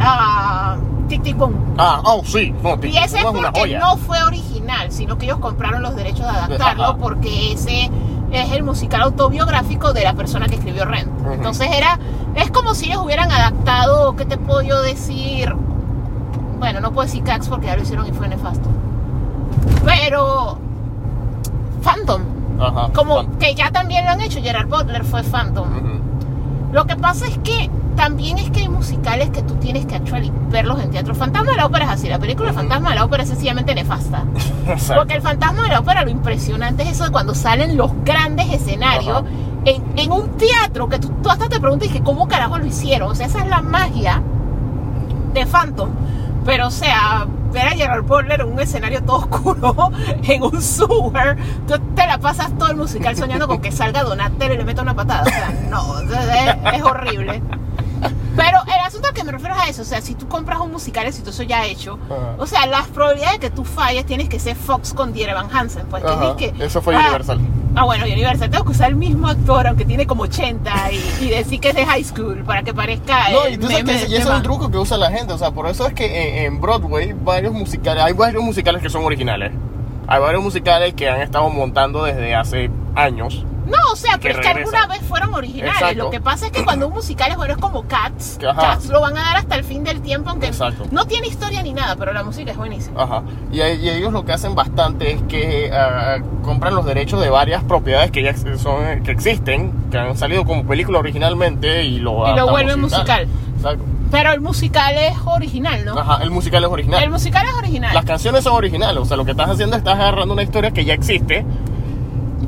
[0.00, 0.76] Ah,
[1.08, 1.54] Tic Tic Boom.
[1.78, 2.54] Ah, oh, sí.
[2.62, 6.28] No, Y ese es porque no fue original, sino que ellos compraron los derechos de
[6.30, 7.90] adaptarlo porque ese
[8.32, 11.10] es el musical autobiográfico de la persona que escribió Rent.
[11.32, 11.98] Entonces era,
[12.34, 15.54] es como si ellos hubieran adaptado, ¿qué te puedo yo decir?
[16.62, 18.68] Bueno, no puedo decir Cax porque ya lo hicieron y fue nefasto.
[19.84, 20.58] Pero
[21.82, 22.22] Phantom,
[22.60, 22.92] Ajá.
[22.94, 25.66] como Fan- que ya también lo han hecho, Gerard Butler fue Phantom.
[25.76, 26.72] Ujú.
[26.72, 30.32] Lo que pasa es que también es que hay musicales que tú tienes que actually
[30.50, 31.16] verlos en teatro.
[31.16, 32.60] Fantasma de la ópera es así, la película Ujú.
[32.60, 34.22] Fantasma de la ópera es sencillamente nefasta.
[34.94, 38.52] Porque el fantasma de la ópera, lo impresionante es eso de cuando salen los grandes
[38.52, 39.26] escenarios Ajá.
[39.64, 42.66] en, en un teatro que tú, tú hasta te preguntas y que cómo carajo lo
[42.66, 43.10] hicieron.
[43.10, 44.22] O sea, esa es la magia
[45.34, 45.88] de Phantom.
[46.44, 49.92] Pero, o sea, ver a Gerard Butler en un escenario todo oscuro,
[50.22, 51.36] en un sewer,
[51.66, 54.82] tú te la pasas todo el musical soñando con que salga Donatello y le meta
[54.82, 55.22] una patada.
[55.22, 57.42] O sea, no, es, es horrible.
[58.36, 60.58] Pero el asunto al que me refiero es a eso, o sea, si tú compras
[60.60, 62.34] un musical exitoso ya hecho, Ajá.
[62.38, 65.54] o sea, las probabilidades de que tú falles tienes que ser Fox con Dear Evan
[65.54, 66.18] Hansen, pues Ajá.
[66.18, 66.64] tienes que...
[66.64, 67.40] Eso fue ah, Universal.
[67.74, 71.28] Ah, bueno, Universal, tengo que usar el mismo actor, aunque tiene como 80, y, y
[71.30, 74.08] decir que es de high school, para que parezca No, y tú sabes que ese-
[74.10, 76.04] y ese es un truco que usa la gente, o sea, por eso es que
[76.44, 79.52] en, en Broadway varios musicales, hay varios musicales que son originales.
[80.06, 83.46] Hay varios musicales que han estado montando desde hace años.
[83.72, 85.74] No, o sea, pero es que alguna vez fueron originales.
[85.74, 86.04] Exacto.
[86.04, 88.60] Lo que pasa es que cuando un musical es bueno es como Cats, ajá.
[88.60, 90.84] Cats lo van a dar hasta el fin del tiempo, aunque Exacto.
[90.90, 93.02] no tiene historia ni nada, pero la música es buenísima.
[93.02, 93.22] Ajá.
[93.50, 97.64] Y, y ellos lo que hacen bastante es que ah, compran los derechos de varias
[97.64, 102.36] propiedades que ya son, que existen, que han salido como película originalmente y lo, Y
[102.36, 103.26] lo vuelven musical.
[103.56, 103.84] Exacto.
[104.10, 105.98] Pero el musical es original, ¿no?
[105.98, 107.02] Ajá, el musical es original.
[107.02, 107.94] El musical es original.
[107.94, 110.70] Las canciones son originales, o sea, lo que estás haciendo es estás agarrando una historia
[110.70, 111.46] que ya existe.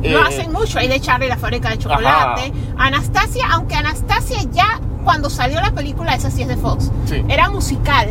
[0.05, 2.53] Lo eh, hacen mucho, hay de Charlie la fábrica de chocolate.
[2.77, 7.23] Anastasia, aunque Anastasia ya cuando salió la película, esa sí es de Fox, Sí.
[7.29, 8.09] era musical.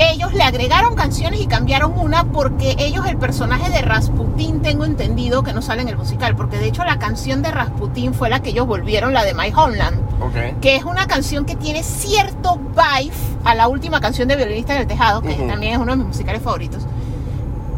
[0.00, 5.42] Ellos le agregaron canciones y cambiaron una porque ellos, el personaje de Rasputín, tengo entendido
[5.42, 8.40] que no sale en el musical, porque de hecho la canción de Rasputín fue la
[8.40, 10.60] que ellos volvieron, la de My Homeland, Ok.
[10.60, 13.12] que es una canción que tiene cierto vibe
[13.44, 16.06] a la última canción de Violinista en el Tejado, que también es uno de mis
[16.06, 16.86] musicales favoritos.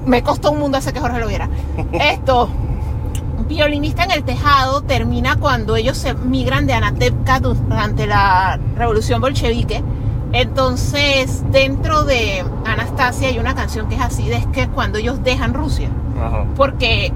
[0.05, 1.49] Me costó un mundo hacer que Jorge lo viera.
[1.93, 2.51] Esto,
[3.51, 9.83] Violinista en el Tejado termina cuando ellos se migran de Anatevka durante la revolución bolchevique.
[10.33, 15.25] Entonces, dentro de Anastasia hay una canción que es así, de que es cuando ellos
[15.25, 15.89] dejan Rusia.
[16.25, 16.45] Ajá.
[16.55, 17.13] Porque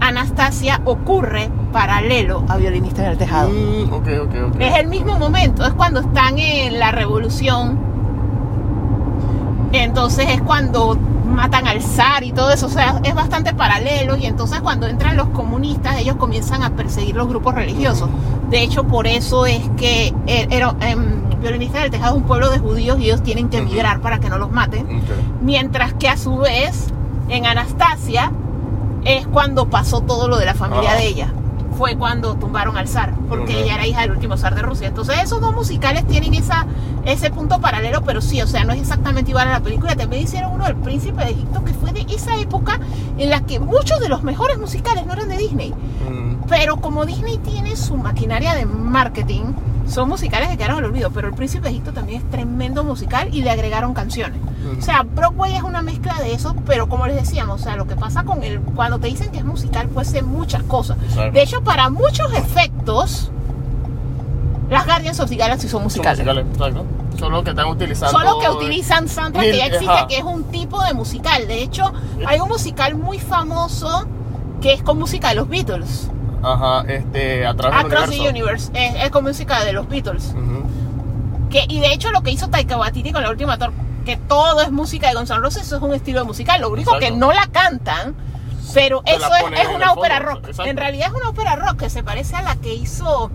[0.00, 3.50] Anastasia ocurre paralelo a Violinista en el Tejado.
[3.50, 4.58] Mm.
[4.58, 7.78] Es el mismo momento, es cuando están en la revolución.
[9.72, 10.96] Entonces es cuando
[11.32, 15.16] matan al zar y todo eso, o sea, es bastante paralelo y entonces cuando entran
[15.16, 18.08] los comunistas ellos comienzan a perseguir los grupos religiosos.
[18.50, 22.58] De hecho, por eso es que era, em, Violinista del Tejado es un pueblo de
[22.58, 25.02] judíos y ellos tienen que emigrar para que no los maten.
[25.40, 26.86] Mientras que a su vez,
[27.28, 28.30] en Anastasia,
[29.04, 30.98] es cuando pasó todo lo de la familia Ajá.
[30.98, 31.32] de ella.
[31.76, 34.88] Fue cuando tumbaron al zar, porque ella era hija del último zar de Rusia.
[34.88, 36.66] Entonces esos dos musicales tienen esa,
[37.04, 39.96] ese punto paralelo, pero sí, o sea, no es exactamente igual a la película.
[39.96, 42.78] También hicieron uno del Príncipe de Egipto, que fue de esa época
[43.18, 45.70] en la que muchos de los mejores musicales no eran de Disney.
[46.08, 49.44] Mm, Pero como Disney tiene su maquinaria de marketing,
[49.92, 51.10] son musicales que quedaron al olvido.
[51.10, 54.40] Pero El Príncipe de Egipto también es tremendo musical y le agregaron canciones.
[54.40, 54.78] Ujú.
[54.78, 57.86] O sea, Broadway es una mezcla de eso, pero como les decíamos, o sea, lo
[57.86, 58.60] que pasa con el.
[58.60, 60.96] Cuando te dicen que es musical, puede ser muchas cosas.
[61.02, 61.32] Exacto.
[61.32, 63.30] De hecho, para muchos efectos,
[64.70, 66.24] las Guardians of the Galaxy son son musicales.
[66.24, 66.84] musicales, exacto.
[67.18, 68.18] Solo que están utilizando.
[68.18, 70.06] Solo que utilizan soundtrack que ya existe, ajá.
[70.06, 71.46] que es un tipo de musical.
[71.46, 71.92] De hecho,
[72.26, 74.06] hay un musical muy famoso
[74.62, 76.08] que es con música de los Beatles.
[76.42, 78.28] Ajá, este, a través del Across the.
[78.28, 78.70] Universe.
[78.74, 80.34] Es, es con música de los Beatles.
[81.50, 83.72] Que, y de hecho lo que hizo Taika Waititi con la última Thor
[84.04, 86.60] que todo es música de Guns N' Roses, eso es un estilo musical.
[86.60, 88.14] Lo único que no la cantan,
[88.74, 90.48] pero eso es, una ópera fondo, rock.
[90.48, 90.70] exacto.
[90.70, 93.30] En realidad es una ópera rock que se parece a la que hizo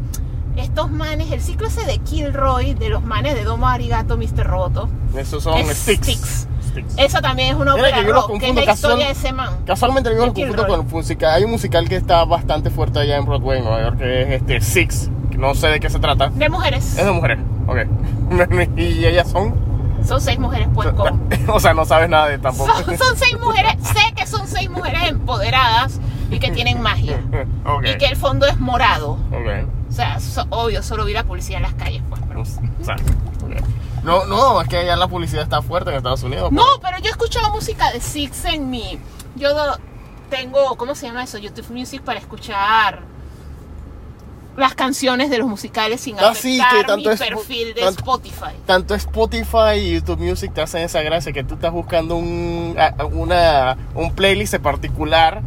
[0.56, 4.46] estos manes, el ciclo ese de Kilroy, de los manes de Domo Arigato, Mr.
[4.46, 4.90] Roboto.
[5.16, 6.08] Esos son Es sticks.
[6.08, 6.48] Sticks.
[6.84, 6.96] Sticks.
[6.98, 9.34] Esa también es una ópera que yo los rock, que es la historia de ese
[9.34, 9.50] man.
[9.66, 11.34] Casualmente yo De lo confundo con el musical.
[11.34, 14.42] Hay un musical que está bastante fuerte allá en Broadway, en Nueva York, que es
[14.42, 15.10] este Six.
[15.32, 16.30] que No sé de qué se trata.
[16.30, 16.98] De mujeres.
[16.98, 17.40] Es de mujeres.
[17.68, 17.78] Ok.
[18.78, 19.68] y ellas son.
[20.06, 21.28] Son seis mujeres, pues, con...
[21.48, 22.72] o sea, no sabes nada de tampoco.
[22.84, 26.00] Son, son seis mujeres, sé que son seis mujeres empoderadas
[26.30, 27.20] y que tienen magia.
[27.84, 29.14] Y que el fondo es morado.
[29.32, 29.68] Ok.
[29.90, 32.22] O sea, so- obvio, solo vi la policía en las calles, pues.
[32.42, 34.04] Ok.
[34.04, 36.52] No, no, es que allá la publicidad está fuerte en Estados Unidos.
[36.52, 39.00] No, pero yo he escuchado música de Six en mi...
[39.36, 39.50] Yo
[40.30, 41.38] tengo, ¿cómo se llama eso?
[41.38, 43.02] YouTube Music para escuchar
[44.56, 47.82] las canciones de los musicales sin Ah, sí, afectar que tanto mi es- perfil de
[47.82, 48.56] tanto- Spotify.
[48.66, 52.76] tanto Spotify y YouTube Music te hacen esa gracia que tú estás buscando un,
[53.14, 55.44] una, un playlist en particular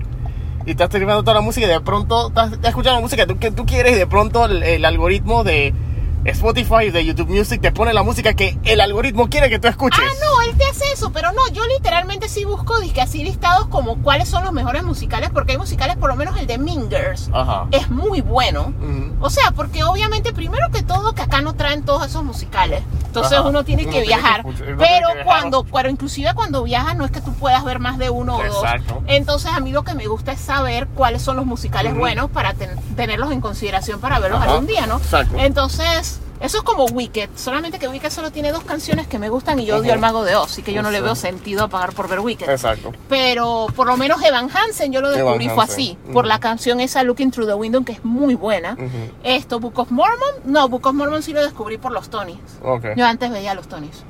[0.65, 3.33] y estás terminando toda la música y de pronto estás, estás escuchando la música que
[3.35, 5.75] tú, que tú quieres y de pronto el, el algoritmo de
[6.25, 10.01] Spotify de YouTube Music te pone la música que el algoritmo quiere que tú escuches.
[10.03, 13.67] Ah, no, él te hace eso, pero no, yo literalmente sí busco disque así listados
[13.69, 17.31] como cuáles son los mejores musicales, porque hay musicales, por lo menos el de Mingers,
[17.33, 17.67] Ajá.
[17.71, 18.73] es muy bueno.
[19.21, 22.83] O sea, porque obviamente, primero que todo, que acá no traen todos esos musicales.
[23.07, 23.49] Entonces Ajá.
[23.49, 24.43] uno tiene Uno que tiene que viajar.
[24.47, 25.25] uno pero tiene que viajar.
[25.25, 28.45] cuando, pero inclusive cuando viajas, no es que tú puedas ver más de uno o
[28.45, 28.95] Exacto.
[28.95, 29.03] dos.
[29.09, 32.55] Entonces a mí lo que me gusta es saber cuáles son los musicales buenos para
[32.55, 34.51] ten- tenerlos en consideración para verlos Ajá.
[34.53, 34.99] algún día, ¿no?
[34.99, 35.37] Exacto.
[35.39, 36.10] Entonces,
[36.41, 37.31] eso es como Wicked.
[37.37, 40.25] Solamente que Wicked solo tiene dos canciones que me gustan y yo odio al Mago
[40.25, 42.49] de Oz, así que yo no le veo sentido a pagar por ver Wicked.
[42.49, 42.93] Exacto.
[43.09, 47.03] Pero por lo menos Evan Hansen yo lo descubrí fue así, por la canción esa
[47.03, 48.77] Looking Through the Window que es muy buena.
[49.23, 52.39] Esto, Book of Mormon, no, Book of Mormon sí lo descubrí por los Tonys.
[52.63, 52.87] Ok.
[52.97, 54.05] Yo antes veía los Tonys.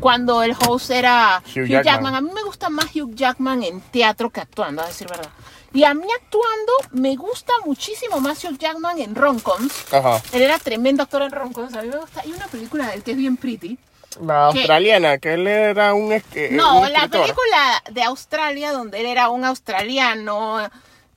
[0.00, 1.84] Cuando el host era Hugh Hugh, Jackman.
[1.84, 2.14] Jackman.
[2.14, 5.30] a mí me gusta más Hugh Jackman en teatro que actuando, a decir verdad.
[5.74, 9.92] Y a mí actuando me gusta muchísimo más Hugh Jackman en romcoms.
[9.92, 10.22] Ajá.
[10.32, 12.20] Él era tremendo actor en romcoms, a mí me gusta.
[12.22, 13.76] Hay una película de él que es bien pretty.
[14.24, 16.22] La australiana, que él era un, eh,
[16.52, 20.70] No, un la película de Australia donde él era un australiano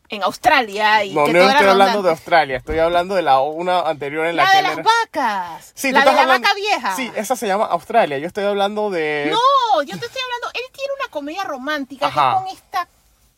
[0.10, 2.10] en Australia y No, que no estoy hablando de.
[2.10, 4.84] Australia, estoy hablando de la una anterior en la, La que de él las era-
[4.84, 5.72] vacas.
[5.76, 6.96] Sí, la de la hablando- vaca vieja.
[6.96, 8.18] Sí, esa se llama Australia.
[8.18, 9.28] Yo estoy hablando de.
[9.30, 10.48] No, yo te estoy hablando.
[10.56, 12.40] Él tiene una comedia romántica que Ajá.
[12.40, 12.88] con esta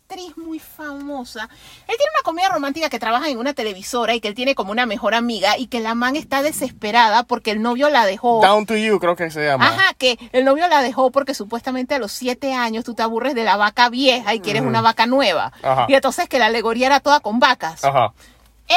[0.10, 1.44] actriz muy famosa.
[1.44, 4.72] Él tiene una comedia romántica que trabaja en una televisora y que él tiene como
[4.72, 8.42] una mejor amiga y que la man está desesperada porque el novio la dejó.
[8.42, 9.68] Down to You, creo que se llama.
[9.68, 13.36] Ajá, que el novio la dejó porque supuestamente a los siete años tú te aburres
[13.36, 15.52] de la vaca vieja y quieres una vaca nueva.
[15.62, 15.86] Ajá.
[15.88, 17.84] Y entonces que la alegoría era toda con vacas.
[17.84, 18.14] Ajá.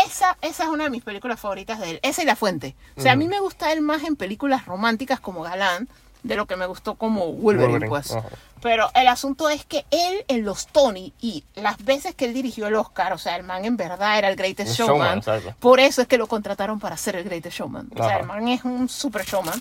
[0.06, 2.00] Esa, esa es una de mis películas favoritas de él.
[2.02, 2.76] Esa y La Fuente.
[2.96, 5.88] O sea, a mí me gusta él más en películas románticas como Galán
[6.22, 8.12] de lo que me gustó como Wolverine, Wolverine, pues.
[8.12, 8.28] ajá.
[8.60, 12.68] Pero el asunto es que él en los Tony y las veces que él dirigió
[12.68, 15.20] el Oscar, o sea, el man en verdad era el Greatest Un Showman.
[15.20, 17.88] showman, por eso es que lo contrataron para ser el Greatest Showman.
[17.92, 18.18] O sea, Ajá.
[18.20, 19.60] el man es un super showman.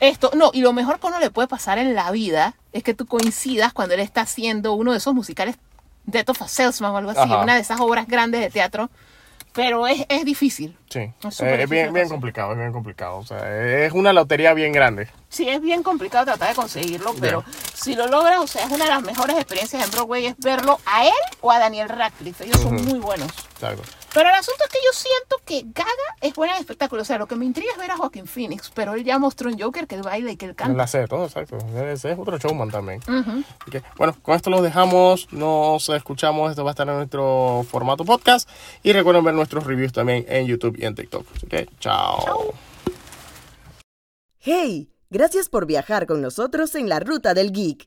[0.00, 2.92] Esto, no, y lo mejor que uno le puede pasar en la vida es que
[2.94, 5.56] tú coincidas cuando él está haciendo uno de esos musicales
[6.04, 7.42] Death of a Salesman o algo así, Ajá.
[7.42, 8.90] una de esas obras grandes de teatro.
[9.56, 10.76] Pero es, es difícil.
[10.90, 11.10] Sí.
[11.24, 13.16] Es Eh, es bien, bien complicado, es bien complicado.
[13.16, 15.08] O sea, es una lotería bien grande.
[15.30, 17.42] Sí, es bien complicado tratar de conseguirlo, pero
[17.74, 20.78] si lo logras, o sea, es una de las mejores experiencias en Broadway es verlo
[20.84, 22.44] a él o a Daniel Radcliffe.
[22.44, 23.28] Ellos son muy buenos.
[23.54, 23.82] Exacto.
[24.16, 27.02] Pero el asunto es que yo siento que Gaga es buena en espectáculo.
[27.02, 29.50] O sea, lo que me intriga es ver a Joaquin Phoenix, pero él ya mostró
[29.50, 30.82] en Joker que él baila y que él canta.
[30.84, 31.58] hace de todo, exacto.
[31.58, 33.02] Ese es otro showman también.
[33.98, 35.30] Bueno, con esto los dejamos.
[35.34, 36.48] Nos escuchamos.
[36.48, 38.48] Esto va a estar en nuestro formato podcast.
[38.82, 41.26] Y recuerden ver nuestros reviews también en YouTube y en TikTok.
[41.36, 42.54] Así que, chao.
[44.38, 44.88] ¡Hey!
[45.10, 47.86] Gracias por viajar con nosotros en la Ruta del Geek.